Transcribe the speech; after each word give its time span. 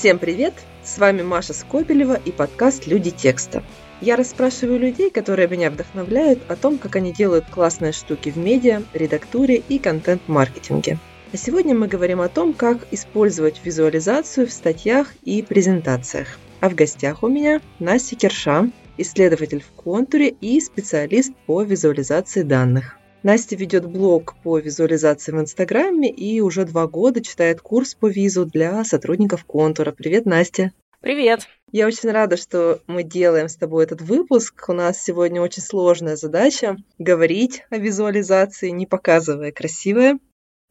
Всем 0.00 0.18
привет! 0.18 0.54
С 0.82 0.96
вами 0.96 1.20
Маша 1.20 1.52
Скобелева 1.52 2.18
и 2.24 2.32
подкаст 2.32 2.86
«Люди 2.86 3.10
текста». 3.10 3.62
Я 4.00 4.16
расспрашиваю 4.16 4.78
людей, 4.78 5.10
которые 5.10 5.46
меня 5.46 5.70
вдохновляют, 5.70 6.38
о 6.48 6.56
том, 6.56 6.78
как 6.78 6.96
они 6.96 7.12
делают 7.12 7.44
классные 7.50 7.92
штуки 7.92 8.30
в 8.30 8.38
медиа, 8.38 8.82
редактуре 8.94 9.62
и 9.68 9.78
контент-маркетинге. 9.78 10.96
А 11.34 11.36
сегодня 11.36 11.74
мы 11.74 11.86
говорим 11.86 12.22
о 12.22 12.30
том, 12.30 12.54
как 12.54 12.78
использовать 12.92 13.60
визуализацию 13.62 14.46
в 14.46 14.52
статьях 14.52 15.12
и 15.24 15.42
презентациях. 15.42 16.38
А 16.60 16.70
в 16.70 16.74
гостях 16.74 17.22
у 17.22 17.28
меня 17.28 17.60
Настя 17.78 18.16
Керша, 18.16 18.70
исследователь 18.96 19.62
в 19.62 19.70
контуре 19.82 20.30
и 20.30 20.58
специалист 20.62 21.34
по 21.44 21.62
визуализации 21.62 22.40
данных. 22.40 22.96
Настя 23.22 23.54
ведет 23.54 23.84
блог 23.84 24.34
по 24.42 24.58
визуализации 24.58 25.32
в 25.32 25.38
Инстаграме 25.38 26.10
и 26.10 26.40
уже 26.40 26.64
два 26.64 26.86
года 26.86 27.22
читает 27.22 27.60
курс 27.60 27.94
по 27.94 28.08
визу 28.08 28.46
для 28.46 28.82
сотрудников 28.82 29.44
контура. 29.44 29.92
Привет, 29.92 30.24
Настя! 30.24 30.72
Привет! 31.00 31.46
Я 31.70 31.86
очень 31.86 32.10
рада, 32.10 32.38
что 32.38 32.80
мы 32.86 33.02
делаем 33.02 33.50
с 33.50 33.56
тобой 33.56 33.84
этот 33.84 34.00
выпуск. 34.00 34.64
У 34.68 34.72
нас 34.72 35.02
сегодня 35.02 35.42
очень 35.42 35.62
сложная 35.62 36.16
задача 36.16 36.78
говорить 36.98 37.62
о 37.68 37.76
визуализации, 37.76 38.70
не 38.70 38.86
показывая 38.86 39.52
красивое. 39.52 40.18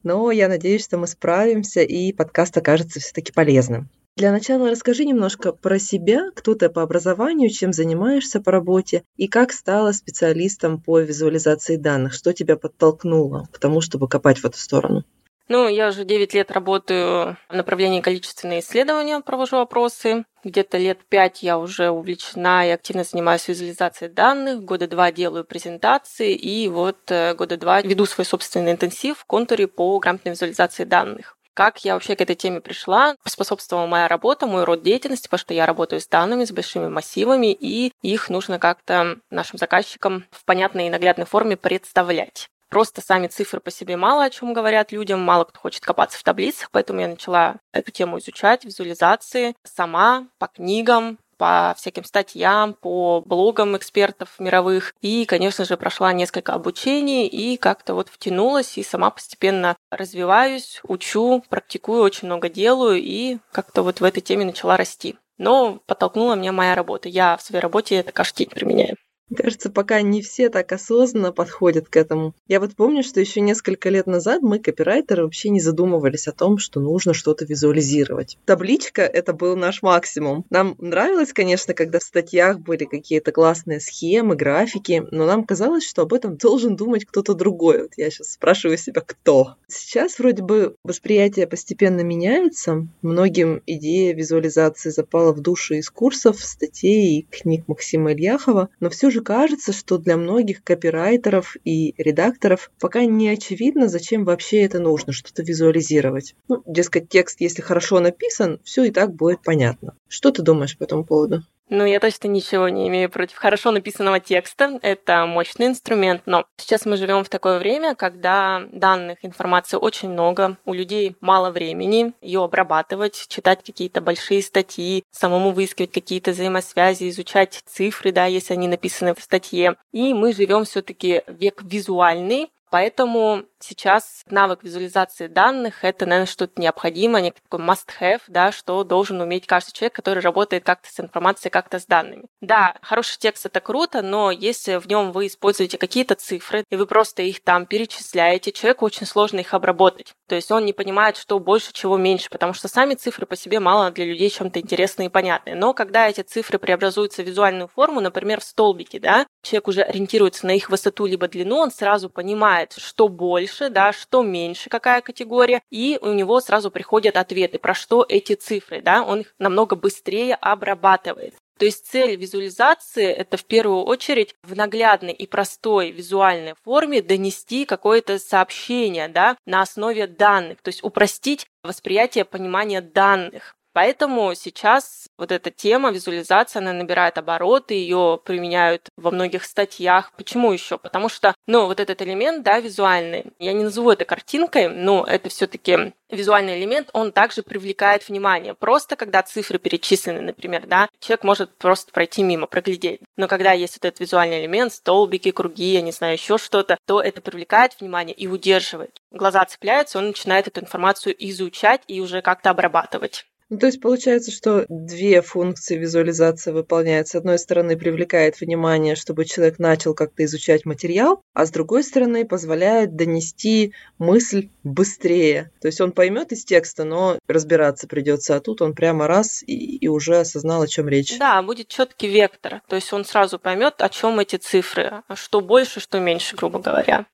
Но 0.01 0.31
я 0.31 0.47
надеюсь, 0.47 0.83
что 0.83 0.97
мы 0.97 1.05
справимся, 1.05 1.81
и 1.81 2.11
подкаст 2.13 2.57
окажется 2.57 2.99
все-таки 2.99 3.31
полезным. 3.31 3.89
Для 4.19 4.33
начала 4.33 4.69
расскажи 4.69 5.05
немножко 5.05 5.53
про 5.53 5.79
себя, 5.79 6.29
кто 6.35 6.53
ты 6.53 6.67
по 6.67 6.81
образованию, 6.81 7.49
чем 7.49 7.71
занимаешься 7.71 8.41
по 8.41 8.51
работе 8.51 9.05
и 9.15 9.29
как 9.29 9.53
стала 9.53 9.93
специалистом 9.93 10.81
по 10.81 10.99
визуализации 10.99 11.77
данных, 11.77 12.11
что 12.11 12.33
тебя 12.33 12.57
подтолкнуло 12.57 13.47
к 13.53 13.59
тому, 13.59 13.79
чтобы 13.79 14.09
копать 14.09 14.39
в 14.39 14.45
эту 14.45 14.57
сторону. 14.57 15.05
Ну, 15.47 15.69
я 15.69 15.87
уже 15.87 16.03
9 16.03 16.33
лет 16.33 16.51
работаю 16.51 17.37
в 17.47 17.55
направлении 17.55 18.01
количественные 18.01 18.59
исследования, 18.59 19.21
провожу 19.21 19.55
опросы. 19.55 20.25
Где-то 20.43 20.77
лет 20.77 20.99
5 21.07 21.41
я 21.41 21.57
уже 21.57 21.89
увлечена 21.89 22.67
и 22.67 22.71
активно 22.71 23.05
занимаюсь 23.05 23.47
визуализацией 23.47 24.11
данных. 24.11 24.65
Года 24.65 24.89
два 24.89 25.13
делаю 25.13 25.45
презентации, 25.45 26.33
и 26.33 26.67
вот 26.67 27.09
э, 27.09 27.35
года 27.35 27.55
два 27.55 27.81
веду 27.81 28.05
свой 28.05 28.25
собственный 28.25 28.73
интенсив 28.73 29.19
в 29.19 29.25
контуре 29.25 29.67
по 29.67 29.97
грамотной 29.97 30.33
визуализации 30.33 30.83
данных. 30.83 31.38
Как 31.59 31.83
я 31.83 31.95
вообще 31.95 32.15
к 32.15 32.21
этой 32.21 32.37
теме 32.37 32.61
пришла? 32.61 33.17
Способствовала 33.25 33.85
моя 33.85 34.07
работа, 34.07 34.47
мой 34.47 34.63
род 34.63 34.81
деятельности, 34.81 35.27
потому 35.27 35.39
что 35.39 35.53
я 35.53 35.65
работаю 35.65 35.99
с 35.99 36.07
данными, 36.07 36.45
с 36.45 36.53
большими 36.53 36.87
массивами, 36.87 37.51
и 37.51 37.91
их 38.01 38.29
нужно 38.29 38.59
как-то 38.59 39.17
нашим 39.29 39.59
заказчикам 39.59 40.23
в 40.31 40.45
понятной 40.45 40.87
и 40.87 40.89
наглядной 40.89 41.25
форме 41.25 41.57
представлять. 41.57 42.47
Просто 42.69 43.01
сами 43.01 43.27
цифры 43.27 43.59
по 43.59 43.71
себе 43.71 43.97
мало 43.97 44.23
о 44.23 44.29
чем 44.29 44.53
говорят 44.53 44.93
людям, 44.93 45.19
мало 45.19 45.43
кто 45.43 45.59
хочет 45.59 45.83
копаться 45.83 46.17
в 46.17 46.23
таблицах, 46.23 46.71
поэтому 46.71 47.01
я 47.01 47.09
начала 47.09 47.55
эту 47.73 47.91
тему 47.91 48.19
изучать, 48.19 48.63
визуализации 48.63 49.53
сама, 49.65 50.27
по 50.37 50.47
книгам, 50.47 51.17
по 51.39 51.73
всяким 51.77 52.03
статьям, 52.03 52.73
по 52.73 53.23
блогам 53.25 53.75
экспертов 53.77 54.35
мировых. 54.39 54.93
И, 55.01 55.25
конечно 55.25 55.65
же, 55.65 55.77
прошла 55.77 56.13
несколько 56.13 56.53
обучений 56.53 57.25
и 57.27 57.57
как-то 57.57 57.95
вот 57.95 58.09
втянулась 58.09 58.77
и 58.77 58.83
сама 58.83 59.09
постепенно 59.09 59.75
развиваюсь, 59.89 60.81
учу, 60.83 61.41
практикую, 61.49 62.03
очень 62.03 62.27
много 62.27 62.49
делаю 62.49 62.99
и 63.01 63.37
как-то 63.53 63.81
вот 63.81 64.01
в 64.01 64.03
этой 64.03 64.19
теме 64.19 64.45
начала 64.45 64.75
расти. 64.75 65.17
Но 65.37 65.79
подтолкнула 65.85 66.35
меня 66.35 66.51
моя 66.51 66.75
работа. 66.75 67.07
Я 67.07 67.37
в 67.37 67.41
своей 67.41 67.61
работе 67.61 68.03
каждый 68.03 68.39
день 68.39 68.49
применяю. 68.49 68.97
Мне 69.29 69.37
кажется, 69.37 69.69
пока 69.69 70.01
не 70.01 70.21
все 70.21 70.49
так 70.49 70.71
осознанно 70.71 71.31
подходят 71.31 71.87
к 71.87 71.95
этому. 71.95 72.33
Я 72.47 72.59
вот 72.59 72.75
помню, 72.75 73.03
что 73.03 73.19
еще 73.19 73.41
несколько 73.41 73.89
лет 73.89 74.07
назад 74.07 74.41
мы, 74.41 74.57
копирайтеры, 74.57 75.23
вообще 75.23 75.49
не 75.49 75.59
задумывались 75.59 76.27
о 76.27 76.31
том, 76.31 76.57
что 76.57 76.79
нужно 76.79 77.13
что-то 77.13 77.45
визуализировать. 77.45 78.37
Табличка— 78.45 79.01
это 79.03 79.33
был 79.33 79.55
наш 79.55 79.83
максимум. 79.83 80.45
Нам 80.49 80.75
нравилось, 80.79 81.31
конечно, 81.31 81.75
когда 81.75 81.99
в 81.99 82.03
статьях 82.03 82.59
были 82.59 82.85
какие-то 82.85 83.31
классные 83.31 83.79
схемы, 83.79 84.35
графики, 84.35 85.03
но 85.11 85.27
нам 85.27 85.43
казалось, 85.43 85.87
что 85.87 86.01
об 86.01 86.13
этом 86.13 86.37
должен 86.37 86.75
думать 86.75 87.05
кто-то 87.05 87.35
другой. 87.35 87.83
Вот 87.83 87.91
я 87.97 88.09
сейчас 88.09 88.33
спрашиваю 88.33 88.77
себя, 88.79 89.01
кто? 89.01 89.55
Сейчас 89.67 90.17
вроде 90.17 90.41
бы 90.41 90.75
восприятие 90.83 91.45
постепенно 91.45 92.01
меняется. 92.01 92.87
Многим 93.03 93.61
идея 93.67 94.15
визуализации 94.15 94.89
запала 94.89 95.33
в 95.33 95.41
душу 95.41 95.75
из 95.75 95.89
курсов, 95.91 96.43
статей 96.43 97.19
и 97.19 97.27
книг 97.29 97.65
Максима 97.67 98.13
Ильяхова, 98.13 98.69
но 98.79 98.89
все 98.89 99.11
же 99.11 99.18
же 99.19 99.23
кажется, 99.23 99.73
что 99.73 99.97
для 99.97 100.17
многих 100.17 100.63
копирайтеров 100.63 101.57
и 101.65 101.93
редакторов 101.97 102.71
пока 102.79 103.05
не 103.05 103.29
очевидно, 103.29 103.89
зачем 103.89 104.23
вообще 104.23 104.61
это 104.61 104.79
нужно, 104.79 105.13
что-то 105.13 105.43
визуализировать. 105.43 106.35
Ну, 106.47 106.63
дескать, 106.65 107.09
текст, 107.09 107.41
если 107.41 107.61
хорошо 107.61 107.99
написан, 107.99 108.59
все 108.63 108.85
и 108.85 108.91
так 108.91 109.13
будет 109.13 109.43
понятно. 109.43 109.95
Что 110.07 110.31
ты 110.31 110.41
думаешь 110.41 110.77
по 110.77 110.83
этому 110.83 111.03
поводу? 111.03 111.43
Ну, 111.69 111.85
я 111.85 111.99
точно 111.99 112.27
ничего 112.27 112.67
не 112.67 112.87
имею 112.87 113.11
против 113.11 113.37
хорошо 113.37 113.69
написанного 113.69 114.19
текста. 114.19 114.79
Это 114.81 115.27
мощный 115.27 115.67
инструмент, 115.67 116.23
но 116.25 116.45
сейчас 116.57 116.85
мы 116.87 116.97
живем 116.97 117.23
в 117.23 117.29
такое 117.29 117.59
время, 117.59 117.93
когда 117.93 118.63
данных, 118.71 119.19
информации 119.21 119.77
очень 119.77 120.09
много, 120.09 120.57
у 120.65 120.73
людей 120.73 121.15
мало 121.21 121.51
времени 121.51 122.13
ее 122.21 122.43
обрабатывать, 122.43 123.27
читать 123.27 123.63
какие-то 123.63 124.01
большие 124.01 124.41
статьи, 124.41 125.03
самому 125.11 125.51
выискивать 125.51 125.91
какие-то 125.91 126.31
взаимосвязи, 126.31 127.07
изучать 127.09 127.61
цифры, 127.67 128.11
да, 128.11 128.25
если 128.25 128.53
они 128.53 128.67
написаны 128.67 129.13
в 129.13 129.21
статье. 129.21 129.75
И 129.91 130.15
мы 130.15 130.33
живем 130.33 130.65
все-таки 130.65 131.21
век 131.27 131.61
визуальный, 131.61 132.49
Поэтому 132.69 133.43
сейчас 133.59 134.23
навык 134.29 134.63
визуализации 134.63 135.27
данных– 135.27 135.79
это, 135.83 136.05
наверное, 136.05 136.31
что-то 136.31 136.61
необходимое, 136.61 137.21
некий 137.21 137.39
такой 137.41 137.65
must-have, 137.65 138.21
да, 138.27 138.51
что 138.51 138.83
должен 138.83 139.21
уметь 139.21 139.47
каждый 139.47 139.73
человек, 139.73 139.95
который 139.95 140.19
работает 140.19 140.63
как-то 140.63 140.89
с 140.91 140.99
информацией, 140.99 141.51
как-то 141.51 141.79
с 141.79 141.85
данными. 141.85 142.25
Да, 142.41 142.75
хороший 142.81 143.17
текст– 143.17 143.45
это 143.47 143.59
круто, 143.59 144.01
но 144.01 144.31
если 144.31 144.75
в 144.77 144.87
нем 144.87 145.11
вы 145.11 145.27
используете 145.27 145.77
какие-то 145.77 146.15
цифры, 146.15 146.63
и 146.69 146.75
вы 146.75 146.85
просто 146.85 147.23
их 147.23 147.43
там 147.43 147.65
перечисляете, 147.65 148.51
человеку 148.51 148.85
очень 148.85 149.05
сложно 149.05 149.39
их 149.39 149.53
обработать. 149.53 150.13
То 150.27 150.35
есть 150.35 150.51
он 150.51 150.65
не 150.65 150.73
понимает, 150.73 151.17
что 151.17 151.39
больше, 151.39 151.73
чего 151.73 151.97
меньше, 151.97 152.29
потому 152.29 152.53
что 152.53 152.67
сами 152.67 152.93
цифры 152.93 153.25
по 153.25 153.35
себе 153.35 153.59
мало 153.59 153.91
для 153.91 154.05
людей 154.05 154.29
чем-то 154.29 154.59
интересные 154.59 155.07
и 155.07 155.11
понятные. 155.11 155.55
Но 155.55 155.73
когда 155.73 156.07
эти 156.07 156.21
цифры 156.21 156.59
преобразуются 156.59 157.23
в 157.23 157.25
визуальную 157.25 157.67
форму, 157.67 157.99
например, 157.99 158.39
в 158.39 158.43
столбики, 158.43 158.99
да, 158.99 159.25
человек 159.41 159.67
уже 159.67 159.81
ориентируется 159.81 160.45
на 160.45 160.51
их 160.51 160.69
высоту 160.69 161.05
либо 161.05 161.27
длину, 161.27 161.57
он 161.57 161.71
сразу 161.71 162.09
понимает, 162.09 162.58
что 162.75 163.07
больше, 163.07 163.69
да, 163.69 163.93
что 163.93 164.23
меньше, 164.23 164.69
какая 164.69 165.01
категория, 165.01 165.61
и 165.69 165.97
у 166.01 166.13
него 166.13 166.39
сразу 166.41 166.71
приходят 166.71 167.17
ответы, 167.17 167.59
про 167.59 167.73
что 167.73 168.05
эти 168.07 168.33
цифры, 168.33 168.81
да, 168.81 169.03
он 169.03 169.21
их 169.21 169.33
намного 169.39 169.75
быстрее 169.75 170.35
обрабатывает. 170.35 171.35
То 171.59 171.65
есть 171.65 171.87
цель 171.87 172.15
визуализации– 172.15 173.05
это 173.07 173.35
в 173.35 173.43
первую 173.43 173.83
очередь 173.83 174.33
в 174.43 174.55
наглядной 174.55 175.11
и 175.11 175.27
простой 175.27 175.91
визуальной 175.91 176.53
форме 176.63 177.01
донести 177.01 177.65
какое-то 177.65 178.17
сообщение 178.17 179.09
да, 179.09 179.35
на 179.45 179.61
основе 179.61 180.07
данных, 180.07 180.61
то 180.61 180.69
есть 180.69 180.81
упростить 180.85 181.47
восприятие, 181.61 182.23
понимание 182.23 182.79
данных. 182.79 183.55
Поэтому 183.73 184.33
сейчас 184.35 185.07
вот 185.17 185.31
эта 185.31 185.51
тема 185.51 185.91
визуализация, 185.91 186.59
она 186.59 186.73
набирает 186.73 187.17
обороты, 187.17 187.75
ее 187.75 188.19
применяют 188.23 188.89
во 188.97 189.11
многих 189.11 189.43
статьях. 189.43 190.11
Почему 190.17 190.51
еще? 190.51 190.77
Потому 190.77 191.09
что, 191.09 191.35
ну, 191.45 191.65
вот 191.65 191.79
этот 191.79 192.01
элемент, 192.01 192.43
да, 192.43 192.59
визуальный, 192.59 193.25
я 193.37 193.53
не 193.53 193.63
назову 193.63 193.91
это 193.91 194.05
картинкой, 194.05 194.69
но 194.69 195.05
это 195.05 195.29
все-таки 195.29 195.93
визуальный 196.09 196.59
элемент, 196.59 196.89
он 196.93 197.11
также 197.11 197.43
привлекает 197.43 198.07
внимание. 198.07 198.53
Просто 198.53 198.95
когда 198.95 199.21
цифры 199.21 199.59
перечислены, 199.59 200.21
например, 200.21 200.65
да, 200.65 200.89
человек 200.99 201.23
может 201.23 201.55
просто 201.57 201.91
пройти 201.91 202.23
мимо, 202.23 202.47
проглядеть. 202.47 203.01
Но 203.17 203.27
когда 203.27 203.51
есть 203.51 203.75
вот 203.75 203.85
этот 203.85 203.99
визуальный 203.99 204.41
элемент, 204.41 204.73
столбики, 204.73 205.31
круги, 205.31 205.73
я 205.73 205.81
не 205.81 205.91
знаю, 205.91 206.13
еще 206.13 206.37
что-то, 206.37 206.77
то 206.85 207.01
это 207.01 207.21
привлекает 207.21 207.79
внимание 207.79 208.15
и 208.15 208.27
удерживает. 208.27 208.99
Глаза 209.11 209.45
цепляются, 209.45 209.99
он 209.99 210.07
начинает 210.07 210.47
эту 210.47 210.61
информацию 210.61 211.15
изучать 211.29 211.81
и 211.87 212.01
уже 212.01 212.21
как-то 212.21 212.49
обрабатывать. 212.49 213.25
Ну, 213.49 213.57
то 213.57 213.65
есть 213.65 213.81
получается, 213.81 214.31
что 214.31 214.65
две 214.69 215.21
функции 215.23 215.75
визуализации 215.75 216.51
выполняет. 216.51 217.07
С 217.07 217.15
одной 217.15 217.39
стороны, 217.39 217.77
привлекает 217.77 218.39
внимание, 218.39 218.95
чтобы 218.95 219.25
человек 219.25 219.57
начал 219.57 219.95
как-то 219.95 220.23
изучать 220.25 220.65
материал, 220.65 221.23
а 221.33 221.47
с 221.47 221.51
другой 221.51 221.83
стороны, 221.83 222.25
позволяет 222.25 222.95
донести 222.95 223.73
мысль 223.97 224.49
быстрее. 224.63 225.51
То 225.61 225.67
есть 225.67 225.81
он 225.81 225.93
поймет 225.93 226.31
из 226.31 226.45
текста, 226.45 226.83
но 226.83 227.17
разбираться 227.27 227.87
придется, 227.87 228.35
а 228.35 228.39
тут 228.39 228.61
он 228.61 228.75
прямо 228.75 229.07
раз 229.07 229.43
и, 229.47 229.77
и 229.77 229.87
уже 229.87 230.17
осознал, 230.17 230.61
о 230.61 230.67
чем 230.67 230.87
речь. 230.87 231.17
Да, 231.17 231.41
будет 231.41 231.69
четкий 231.69 232.07
вектор. 232.07 232.61
То 232.67 232.75
есть 232.75 232.93
он 232.93 233.03
сразу 233.03 233.39
поймет, 233.39 233.75
о 233.79 233.89
чем 233.89 234.19
эти 234.19 234.35
цифры, 234.35 235.01
что 235.15 235.41
больше, 235.41 235.79
что 235.79 235.99
меньше, 235.99 236.35
грубо 236.35 236.59
говоря. 236.59 237.07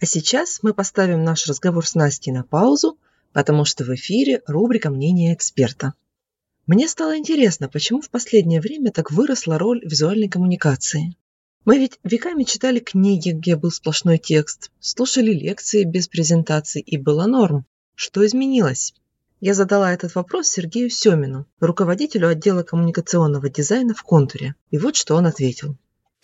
А 0.00 0.06
сейчас 0.06 0.60
мы 0.62 0.72
поставим 0.72 1.24
наш 1.24 1.46
разговор 1.46 1.86
с 1.86 1.94
Настей 1.94 2.32
на 2.32 2.42
паузу, 2.42 2.98
потому 3.34 3.66
что 3.66 3.84
в 3.84 3.94
эфире 3.94 4.40
рубрика 4.46 4.88
«Мнение 4.88 5.34
эксперта». 5.34 5.92
Мне 6.66 6.88
стало 6.88 7.18
интересно, 7.18 7.68
почему 7.68 8.00
в 8.00 8.08
последнее 8.08 8.60
время 8.60 8.90
так 8.90 9.10
выросла 9.10 9.58
роль 9.58 9.82
визуальной 9.84 10.28
коммуникации. 10.28 11.14
Мы 11.66 11.78
ведь 11.78 11.98
веками 12.04 12.44
читали 12.44 12.78
книги, 12.78 13.30
где 13.30 13.56
был 13.56 13.70
сплошной 13.70 14.18
текст, 14.18 14.70
слушали 14.80 15.32
лекции 15.32 15.84
без 15.84 16.08
презентаций, 16.08 16.80
и 16.80 16.96
было 16.96 17.26
норм. 17.26 17.66
Что 17.94 18.24
изменилось? 18.24 18.94
Я 19.40 19.52
задала 19.52 19.92
этот 19.92 20.14
вопрос 20.14 20.48
Сергею 20.48 20.88
Семину, 20.88 21.46
руководителю 21.60 22.28
отдела 22.28 22.62
коммуникационного 22.62 23.50
дизайна 23.50 23.94
в 23.94 24.02
«Контуре». 24.02 24.54
И 24.70 24.78
вот 24.78 24.96
что 24.96 25.16
он 25.16 25.26
ответил. 25.26 25.76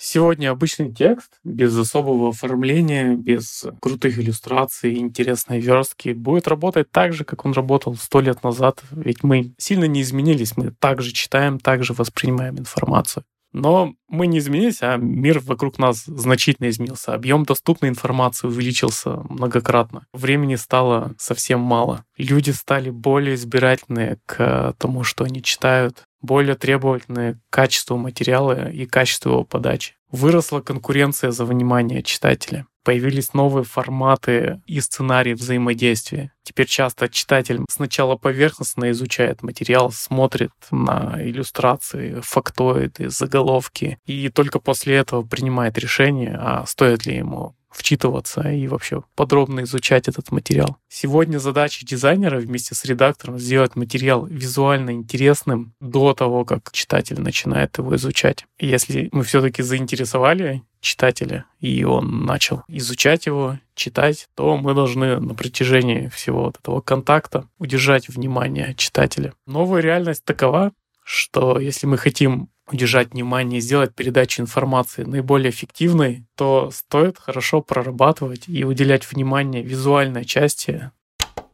Сегодня 0.03 0.51
обычный 0.51 0.91
текст, 0.91 1.39
без 1.45 1.77
особого 1.77 2.31
оформления, 2.31 3.15
без 3.15 3.67
крутых 3.83 4.19
иллюстраций, 4.19 4.97
интересной 4.97 5.61
верстки, 5.61 6.15
будет 6.15 6.49
работать 6.49 6.91
так 6.91 7.13
же, 7.13 7.25
как 7.25 7.45
он 7.45 7.53
работал 7.53 7.95
сто 7.97 8.23
лет 8.23 8.43
назад. 8.43 8.83
Ведь 8.93 9.23
мы 9.23 9.53
сильно 9.59 9.85
не 9.85 10.01
изменились, 10.01 10.57
мы 10.57 10.71
также 10.71 11.13
читаем, 11.13 11.59
также 11.59 11.93
воспринимаем 11.93 12.59
информацию. 12.59 13.25
Но 13.53 13.95
мы 14.09 14.27
не 14.27 14.39
изменились, 14.39 14.79
а 14.81 14.97
мир 14.97 15.41
вокруг 15.41 15.79
нас 15.79 16.05
значительно 16.07 16.71
изменился. 16.71 17.13
Объем 17.13 17.45
доступной 17.45 17.91
информации 17.91 18.47
увеличился 18.47 19.23
многократно. 19.29 20.07
Времени 20.15 20.55
стало 20.55 21.15
совсем 21.19 21.61
мало. 21.61 22.05
Люди 22.17 22.51
стали 22.53 22.89
более 22.89 23.35
избирательны 23.35 24.19
к 24.25 24.75
тому, 24.79 25.05
что 25.05 25.25
они 25.25 25.43
читают, 25.43 26.05
более 26.23 26.55
требовательны 26.55 27.35
к 27.35 27.39
качеству 27.51 27.97
материала 27.97 28.71
и 28.71 28.87
качеству 28.87 29.33
его 29.33 29.45
подачи. 29.45 29.95
Выросла 30.11 30.61
конкуренция 30.61 31.31
за 31.31 31.45
внимание 31.45 32.03
читателя. 32.03 32.67
Появились 32.83 33.35
новые 33.35 33.65
форматы 33.65 34.63
и 34.67 34.81
сценарии 34.81 35.35
взаимодействия. 35.35 36.33
Теперь 36.43 36.67
часто 36.67 37.09
читатель 37.09 37.61
сначала 37.69 38.17
поверхностно 38.17 38.91
изучает 38.91 39.43
материал, 39.43 39.93
смотрит 39.93 40.53
на 40.71 41.17
иллюстрации, 41.19 42.21
фактоиды, 42.23 43.11
заголовки, 43.11 43.99
и 44.07 44.31
только 44.31 44.59
после 44.59 44.97
этого 44.97 45.23
принимает 45.23 45.79
решение, 45.79 46.37
а 46.41 46.65
стоит 46.67 47.07
ли 47.07 47.17
ему 47.17 47.55
вчитываться 47.71 48.43
и 48.51 48.67
вообще 48.69 49.03
подробно 49.15 49.63
изучать 49.63 50.09
этот 50.09 50.31
материал. 50.33 50.77
Сегодня 50.89 51.39
задача 51.39 51.87
дизайнера 51.87 52.39
вместе 52.39 52.75
с 52.75 52.85
редактором 52.85 53.39
сделать 53.39 53.77
материал 53.77 54.27
визуально 54.27 54.91
интересным 54.91 55.75
до 55.81 56.13
того, 56.15 56.45
как 56.45 56.73
читатель 56.73 57.21
начинает 57.21 57.79
его 57.79 57.95
изучать. 57.97 58.47
Если 58.59 59.09
мы 59.13 59.23
все-таки 59.25 59.63
заинтересовали 59.63 60.63
читателя, 60.81 61.45
и 61.61 61.85
он 61.85 62.25
начал 62.25 62.63
изучать 62.69 63.27
его, 63.27 63.59
читать, 63.75 64.29
то 64.35 64.57
мы 64.57 64.75
должны 64.75 65.21
на 65.21 65.35
протяжении 65.35 66.09
всего 66.09 66.45
вот 66.45 66.59
этого 66.59 66.81
контакта 66.81 67.49
удержать 67.59 68.09
внимание 68.09 68.75
читателя. 68.77 69.33
Новая 69.47 69.81
реальность 69.81 70.25
такова, 70.25 70.73
что 71.05 71.59
если 71.59 71.87
мы 71.87 71.99
хотим 71.99 72.49
удержать 72.73 73.13
внимание 73.13 73.61
сделать 73.61 73.95
передачу 73.95 74.43
информации 74.43 75.05
наиболее 75.05 75.51
эффективной, 75.51 76.25
то 76.37 76.71
стоит 76.71 77.19
хорошо 77.19 77.61
прорабатывать 77.61 78.45
и 78.49 78.65
уделять 78.65 79.11
внимание 79.11 79.63
визуальной 79.63 80.25
части. 80.25 80.91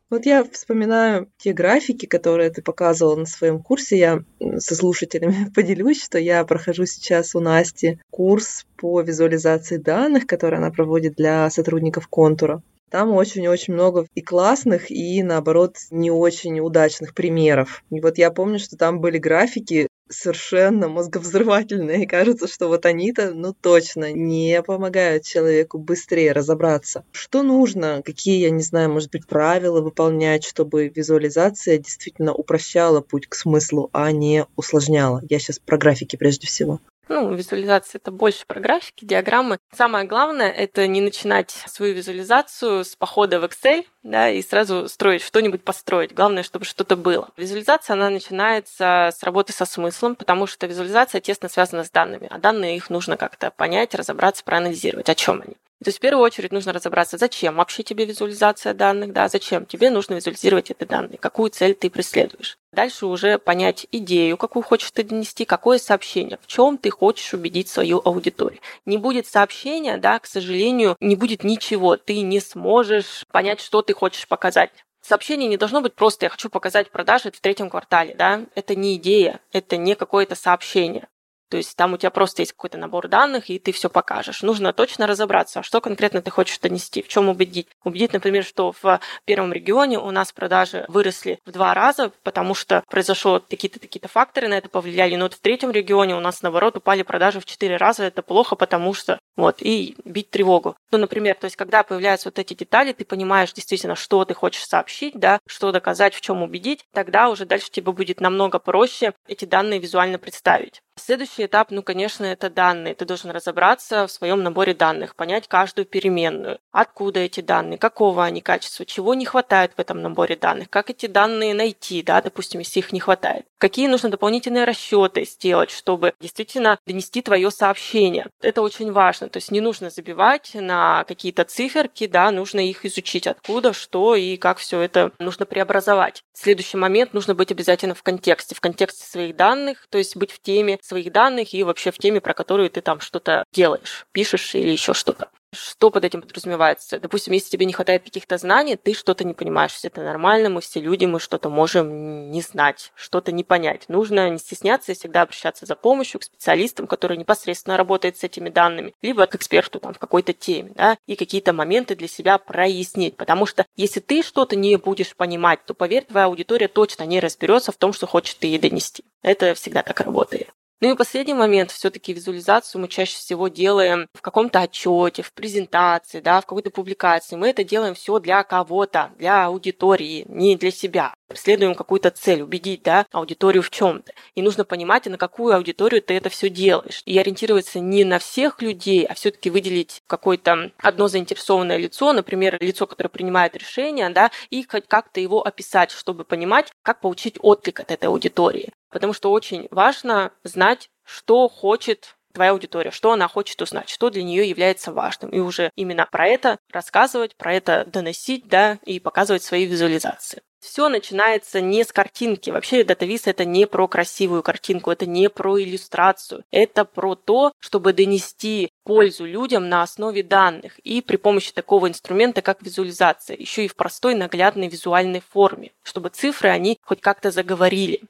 Вот 0.08 0.24
я 0.24 0.44
вспоминаю 0.44 1.28
те 1.36 1.52
графики, 1.52 2.06
которые 2.06 2.50
ты 2.50 2.62
показывала 2.62 3.16
на 3.16 3.26
своем 3.26 3.60
курсе. 3.60 3.98
Я 3.98 4.22
со 4.58 4.76
слушателями 4.76 5.50
поделюсь, 5.54 6.02
что 6.02 6.18
я 6.18 6.44
прохожу 6.44 6.86
сейчас 6.86 7.34
у 7.34 7.40
Насти 7.40 7.98
курс 8.10 8.66
по 8.76 9.00
визуализации 9.00 9.78
данных, 9.78 10.26
который 10.26 10.58
она 10.58 10.70
проводит 10.70 11.16
для 11.16 11.50
сотрудников 11.50 12.06
контура. 12.06 12.62
Там 12.88 13.10
очень-очень 13.10 13.74
много 13.74 14.06
и 14.14 14.20
классных, 14.22 14.92
и, 14.92 15.20
наоборот, 15.24 15.76
не 15.90 16.12
очень 16.12 16.60
удачных 16.60 17.14
примеров. 17.14 17.82
И 17.90 18.00
вот 18.00 18.16
я 18.16 18.30
помню, 18.30 18.60
что 18.60 18.76
там 18.76 19.00
были 19.00 19.18
графики 19.18 19.88
совершенно 20.08 20.88
мозговзрывательные. 20.88 22.02
И 22.04 22.06
кажется, 22.06 22.46
что 22.46 22.68
вот 22.68 22.86
они-то, 22.86 23.32
ну 23.34 23.52
точно, 23.52 24.12
не 24.12 24.62
помогают 24.62 25.24
человеку 25.24 25.78
быстрее 25.78 26.32
разобраться. 26.32 27.04
Что 27.12 27.42
нужно, 27.42 28.02
какие, 28.04 28.40
я 28.40 28.50
не 28.50 28.62
знаю, 28.62 28.90
может 28.90 29.10
быть, 29.10 29.26
правила 29.26 29.80
выполнять, 29.80 30.44
чтобы 30.44 30.88
визуализация 30.88 31.78
действительно 31.78 32.32
упрощала 32.32 33.00
путь 33.00 33.26
к 33.26 33.34
смыслу, 33.34 33.90
а 33.92 34.12
не 34.12 34.46
усложняла. 34.56 35.22
Я 35.28 35.38
сейчас 35.38 35.58
про 35.58 35.78
графики 35.78 36.16
прежде 36.16 36.46
всего. 36.46 36.80
Ну, 37.08 37.32
визуализация 37.34 38.00
это 38.00 38.10
больше 38.10 38.44
про 38.46 38.60
графики, 38.60 39.04
диаграммы. 39.04 39.58
Самое 39.72 40.06
главное 40.06 40.50
это 40.50 40.86
не 40.88 41.00
начинать 41.00 41.50
свою 41.50 41.94
визуализацию 41.94 42.84
с 42.84 42.96
похода 42.96 43.38
в 43.38 43.44
Excel, 43.44 43.86
да, 44.02 44.28
и 44.30 44.42
сразу 44.42 44.88
строить 44.88 45.22
что-нибудь 45.22 45.62
построить. 45.62 46.12
Главное, 46.12 46.42
чтобы 46.42 46.64
что-то 46.64 46.96
было. 46.96 47.30
Визуализация, 47.36 47.94
она 47.94 48.10
начинается 48.10 49.10
с 49.16 49.22
работы 49.22 49.52
со 49.52 49.66
смыслом, 49.66 50.16
потому 50.16 50.46
что 50.46 50.66
визуализация 50.66 51.20
тесно 51.20 51.48
связана 51.48 51.84
с 51.84 51.90
данными, 51.90 52.26
а 52.28 52.38
данные 52.38 52.76
их 52.76 52.90
нужно 52.90 53.16
как-то 53.16 53.50
понять, 53.50 53.94
разобраться, 53.94 54.42
проанализировать, 54.42 55.08
о 55.08 55.14
чем 55.14 55.42
они. 55.42 55.54
То 55.84 55.88
есть 55.88 55.98
в 55.98 56.00
первую 56.00 56.24
очередь 56.24 56.52
нужно 56.52 56.72
разобраться, 56.72 57.18
зачем 57.18 57.56
вообще 57.56 57.82
тебе 57.82 58.06
визуализация 58.06 58.72
данных, 58.72 59.12
да, 59.12 59.28
зачем 59.28 59.66
тебе 59.66 59.90
нужно 59.90 60.14
визуализировать 60.14 60.70
эти 60.70 60.84
данные, 60.84 61.18
какую 61.18 61.50
цель 61.50 61.74
ты 61.74 61.90
преследуешь. 61.90 62.58
Дальше 62.76 63.06
уже 63.06 63.38
понять 63.38 63.86
идею, 63.90 64.36
какую 64.36 64.62
хочешь 64.62 64.90
ты 64.90 65.02
донести, 65.02 65.46
какое 65.46 65.78
сообщение, 65.78 66.38
в 66.42 66.46
чем 66.46 66.76
ты 66.76 66.90
хочешь 66.90 67.32
убедить 67.32 67.70
свою 67.70 68.02
аудиторию. 68.04 68.60
Не 68.84 68.98
будет 68.98 69.26
сообщения, 69.26 69.96
да, 69.96 70.18
к 70.18 70.26
сожалению, 70.26 70.94
не 71.00 71.16
будет 71.16 71.42
ничего, 71.42 71.96
ты 71.96 72.20
не 72.20 72.38
сможешь 72.38 73.24
понять, 73.32 73.60
что 73.60 73.80
ты 73.80 73.94
хочешь 73.94 74.28
показать. 74.28 74.72
Сообщение 75.00 75.48
не 75.48 75.56
должно 75.56 75.80
быть 75.80 75.94
просто 75.94 76.26
«я 76.26 76.28
хочу 76.28 76.50
показать 76.50 76.90
продажи 76.90 77.30
в 77.30 77.40
третьем 77.40 77.70
квартале», 77.70 78.14
да, 78.14 78.42
это 78.54 78.74
не 78.74 78.96
идея, 78.96 79.40
это 79.52 79.78
не 79.78 79.94
какое-то 79.94 80.34
сообщение. 80.34 81.08
То 81.48 81.56
есть 81.56 81.76
там 81.76 81.92
у 81.92 81.96
тебя 81.96 82.10
просто 82.10 82.42
есть 82.42 82.52
какой-то 82.52 82.78
набор 82.78 83.08
данных, 83.08 83.50
и 83.50 83.58
ты 83.58 83.72
все 83.72 83.88
покажешь. 83.88 84.42
Нужно 84.42 84.72
точно 84.72 85.06
разобраться, 85.06 85.60
а 85.60 85.62
что 85.62 85.80
конкретно 85.80 86.22
ты 86.22 86.30
хочешь 86.30 86.58
донести, 86.58 87.02
в 87.02 87.08
чем 87.08 87.28
убедить. 87.28 87.68
Убедить, 87.84 88.12
например, 88.12 88.44
что 88.44 88.72
в 88.82 89.00
первом 89.24 89.52
регионе 89.52 89.98
у 89.98 90.10
нас 90.10 90.32
продажи 90.32 90.84
выросли 90.88 91.38
в 91.46 91.52
два 91.52 91.74
раза, 91.74 92.10
потому 92.22 92.54
что 92.54 92.82
произошло 92.88 93.40
какие-то 93.40 93.78
такие-то 93.78 94.08
факторы 94.08 94.48
на 94.48 94.54
это 94.54 94.68
повлияли, 94.68 95.16
но 95.16 95.26
вот 95.26 95.34
в 95.34 95.40
третьем 95.40 95.70
регионе 95.70 96.16
у 96.16 96.20
нас, 96.20 96.42
наоборот, 96.42 96.76
упали 96.76 97.02
продажи 97.02 97.40
в 97.40 97.44
четыре 97.44 97.76
раза, 97.76 98.04
это 98.04 98.22
плохо, 98.22 98.56
потому 98.56 98.94
что 98.94 99.18
вот, 99.36 99.56
и 99.60 99.96
бить 100.04 100.30
тревогу. 100.30 100.76
Ну, 100.90 100.98
например, 100.98 101.36
то 101.36 101.44
есть, 101.44 101.56
когда 101.56 101.82
появляются 101.82 102.28
вот 102.28 102.38
эти 102.38 102.54
детали, 102.54 102.92
ты 102.92 103.04
понимаешь 103.04 103.52
действительно, 103.52 103.94
что 103.94 104.24
ты 104.24 104.34
хочешь 104.34 104.66
сообщить, 104.66 105.14
да, 105.14 105.40
что 105.46 105.72
доказать, 105.72 106.14
в 106.14 106.20
чем 106.20 106.42
убедить, 106.42 106.84
тогда 106.92 107.28
уже 107.28 107.44
дальше 107.44 107.70
тебе 107.70 107.92
будет 107.92 108.20
намного 108.20 108.58
проще 108.58 109.12
эти 109.26 109.44
данные 109.44 109.78
визуально 109.78 110.18
представить. 110.18 110.82
Следующий 110.98 111.44
этап, 111.44 111.70
ну, 111.70 111.82
конечно, 111.82 112.24
это 112.24 112.48
данные. 112.48 112.94
Ты 112.94 113.04
должен 113.04 113.30
разобраться 113.30 114.06
в 114.06 114.10
своем 114.10 114.42
наборе 114.42 114.72
данных, 114.72 115.14
понять 115.14 115.46
каждую 115.46 115.84
переменную. 115.84 116.58
Откуда 116.72 117.20
эти 117.20 117.42
данные, 117.42 117.76
какого 117.76 118.24
они 118.24 118.40
качества, 118.40 118.86
чего 118.86 119.12
не 119.12 119.26
хватает 119.26 119.72
в 119.76 119.78
этом 119.78 120.00
наборе 120.00 120.36
данных, 120.36 120.70
как 120.70 120.88
эти 120.88 121.06
данные 121.06 121.52
найти, 121.52 122.02
да, 122.02 122.22
допустим, 122.22 122.60
если 122.60 122.78
их 122.78 122.92
не 122.92 123.00
хватает. 123.00 123.44
Какие 123.58 123.88
нужно 123.88 124.08
дополнительные 124.08 124.64
расчеты 124.64 125.26
сделать, 125.26 125.70
чтобы 125.70 126.14
действительно 126.18 126.78
донести 126.86 127.20
твое 127.20 127.50
сообщение. 127.50 128.28
Это 128.40 128.62
очень 128.62 128.90
важно. 128.90 129.25
То 129.28 129.38
есть 129.38 129.50
не 129.50 129.60
нужно 129.60 129.90
забивать 129.90 130.50
на 130.54 131.04
какие-то 131.04 131.44
циферки, 131.44 132.06
да, 132.06 132.30
нужно 132.30 132.60
их 132.60 132.84
изучить, 132.84 133.26
откуда, 133.26 133.72
что 133.72 134.14
и 134.14 134.36
как 134.36 134.58
все 134.58 134.80
это 134.80 135.12
нужно 135.18 135.46
преобразовать. 135.46 136.22
Следующий 136.32 136.76
момент 136.76 137.14
нужно 137.14 137.34
быть 137.34 137.52
обязательно 137.52 137.94
в 137.94 138.02
контексте, 138.02 138.54
в 138.54 138.60
контексте 138.60 139.04
своих 139.06 139.36
данных, 139.36 139.86
то 139.90 139.98
есть 139.98 140.16
быть 140.16 140.32
в 140.32 140.40
теме 140.40 140.78
своих 140.82 141.12
данных 141.12 141.54
и 141.54 141.62
вообще 141.62 141.90
в 141.90 141.98
теме, 141.98 142.20
про 142.20 142.34
которую 142.34 142.70
ты 142.70 142.80
там 142.80 143.00
что-то 143.00 143.44
делаешь, 143.52 144.06
пишешь 144.12 144.54
или 144.54 144.70
еще 144.70 144.94
что-то. 144.94 145.30
Что 145.52 145.90
под 145.90 146.04
этим 146.04 146.22
подразумевается? 146.22 146.98
Допустим, 146.98 147.32
если 147.32 147.50
тебе 147.50 147.66
не 147.66 147.72
хватает 147.72 148.02
каких-то 148.02 148.36
знаний, 148.36 148.76
ты 148.76 148.94
что-то 148.94 149.24
не 149.24 149.32
понимаешь. 149.32 149.78
Это 149.82 150.02
нормально, 150.02 150.50
мы 150.50 150.60
все 150.60 150.80
люди, 150.80 151.04
мы 151.04 151.20
что-то 151.20 151.48
можем 151.48 152.30
не 152.30 152.42
знать, 152.42 152.92
что-то 152.94 153.32
не 153.32 153.44
понять. 153.44 153.88
Нужно 153.88 154.28
не 154.28 154.38
стесняться 154.38 154.92
и 154.92 154.94
всегда 154.94 155.22
обращаться 155.22 155.64
за 155.64 155.76
помощью 155.76 156.20
к 156.20 156.24
специалистам, 156.24 156.86
которые 156.86 157.16
непосредственно 157.16 157.76
работают 157.76 158.16
с 158.16 158.24
этими 158.24 158.48
данными, 158.48 158.94
либо 159.02 159.26
к 159.26 159.34
эксперту 159.36 159.78
там, 159.78 159.94
в 159.94 159.98
какой-то 159.98 160.32
теме, 160.32 160.72
да, 160.74 160.98
и 161.06 161.16
какие-то 161.16 161.52
моменты 161.52 161.94
для 161.94 162.08
себя 162.08 162.38
прояснить. 162.38 163.16
Потому 163.16 163.46
что 163.46 163.66
если 163.76 164.00
ты 164.00 164.22
что-то 164.22 164.56
не 164.56 164.76
будешь 164.76 165.14
понимать, 165.14 165.64
то, 165.64 165.74
поверь, 165.74 166.04
твоя 166.04 166.26
аудитория 166.26 166.68
точно 166.68 167.04
не 167.04 167.20
разберется 167.20 167.72
в 167.72 167.76
том, 167.76 167.92
что 167.92 168.06
хочет 168.06 168.38
ты 168.38 168.48
ей 168.48 168.58
донести. 168.58 169.04
Это 169.22 169.54
всегда 169.54 169.82
так 169.82 170.00
работает. 170.00 170.50
Ну 170.82 170.92
и 170.92 170.96
последний 170.96 171.32
момент, 171.32 171.70
все-таки 171.70 172.12
визуализацию 172.12 172.82
мы 172.82 172.88
чаще 172.88 173.16
всего 173.16 173.48
делаем 173.48 174.08
в 174.12 174.20
каком-то 174.20 174.60
отчете, 174.60 175.22
в 175.22 175.32
презентации, 175.32 176.20
да, 176.20 176.42
в 176.42 176.44
какой-то 176.44 176.70
публикации. 176.70 177.36
Мы 177.36 177.48
это 177.48 177.64
делаем 177.64 177.94
все 177.94 178.18
для 178.18 178.42
кого-то, 178.42 179.10
для 179.16 179.46
аудитории, 179.46 180.26
не 180.28 180.54
для 180.54 180.70
себя. 180.70 181.14
Преследуем 181.28 181.74
какую-то 181.74 182.10
цель, 182.10 182.42
убедить 182.42 182.82
да, 182.82 183.06
аудиторию 183.12 183.62
в 183.62 183.70
чем-то. 183.70 184.12
И 184.34 184.42
нужно 184.42 184.64
понимать, 184.64 185.06
на 185.06 185.18
какую 185.18 185.54
аудиторию 185.54 186.02
ты 186.02 186.14
это 186.14 186.28
все 186.28 186.48
делаешь. 186.48 187.02
И 187.04 187.18
ориентироваться 187.18 187.80
не 187.80 188.04
на 188.04 188.18
всех 188.18 188.62
людей, 188.62 189.04
а 189.04 189.14
все-таки 189.14 189.50
выделить 189.50 190.02
какое-то 190.06 190.70
одно 190.78 191.08
заинтересованное 191.08 191.76
лицо, 191.76 192.12
например, 192.12 192.58
лицо, 192.60 192.86
которое 192.86 193.10
принимает 193.10 193.56
решение, 193.56 194.08
да, 194.10 194.30
и 194.50 194.62
как-то 194.62 195.20
его 195.20 195.46
описать, 195.46 195.90
чтобы 195.90 196.24
понимать, 196.24 196.72
как 196.82 197.00
получить 197.00 197.36
отклик 197.40 197.80
от 197.80 197.90
этой 197.90 198.06
аудитории 198.06 198.72
потому 198.96 199.12
что 199.12 199.30
очень 199.30 199.68
важно 199.70 200.32
знать, 200.42 200.90
что 201.04 201.48
хочет 201.48 202.15
твоя 202.36 202.50
аудитория, 202.50 202.90
что 202.90 203.12
она 203.12 203.28
хочет 203.28 203.60
узнать, 203.62 203.88
что 203.88 204.10
для 204.10 204.22
нее 204.22 204.48
является 204.48 204.92
важным. 204.92 205.30
И 205.30 205.38
уже 205.38 205.70
именно 205.74 206.06
про 206.10 206.28
это 206.28 206.58
рассказывать, 206.70 207.34
про 207.34 207.54
это 207.54 207.86
доносить, 207.86 208.46
да, 208.46 208.78
и 208.84 209.00
показывать 209.00 209.42
свои 209.42 209.64
визуализации. 209.64 210.42
все 210.60 210.88
начинается 210.88 211.60
не 211.60 211.82
с 211.82 211.92
картинки. 211.92 212.50
Вообще 212.50 212.84
датавис 212.84 213.26
это 213.26 213.44
не 213.44 213.66
про 213.66 213.88
красивую 213.88 214.42
картинку, 214.42 214.90
это 214.90 215.06
не 215.06 215.30
про 215.30 215.58
иллюстрацию. 215.58 216.44
Это 216.50 216.84
про 216.84 217.14
то, 217.14 217.52
чтобы 217.58 217.94
донести 217.94 218.70
пользу 218.84 219.24
людям 219.24 219.68
на 219.70 219.82
основе 219.82 220.22
данных 220.22 220.78
и 220.80 221.00
при 221.00 221.16
помощи 221.16 221.52
такого 221.52 221.88
инструмента, 221.88 222.42
как 222.42 222.62
визуализация, 222.62 223.36
еще 223.38 223.64
и 223.64 223.68
в 223.68 223.76
простой 223.76 224.14
наглядной 224.14 224.68
визуальной 224.68 225.22
форме, 225.26 225.70
чтобы 225.82 226.10
цифры, 226.10 226.50
они 226.50 226.78
хоть 226.82 227.00
как-то 227.00 227.30
заговорили. 227.30 228.02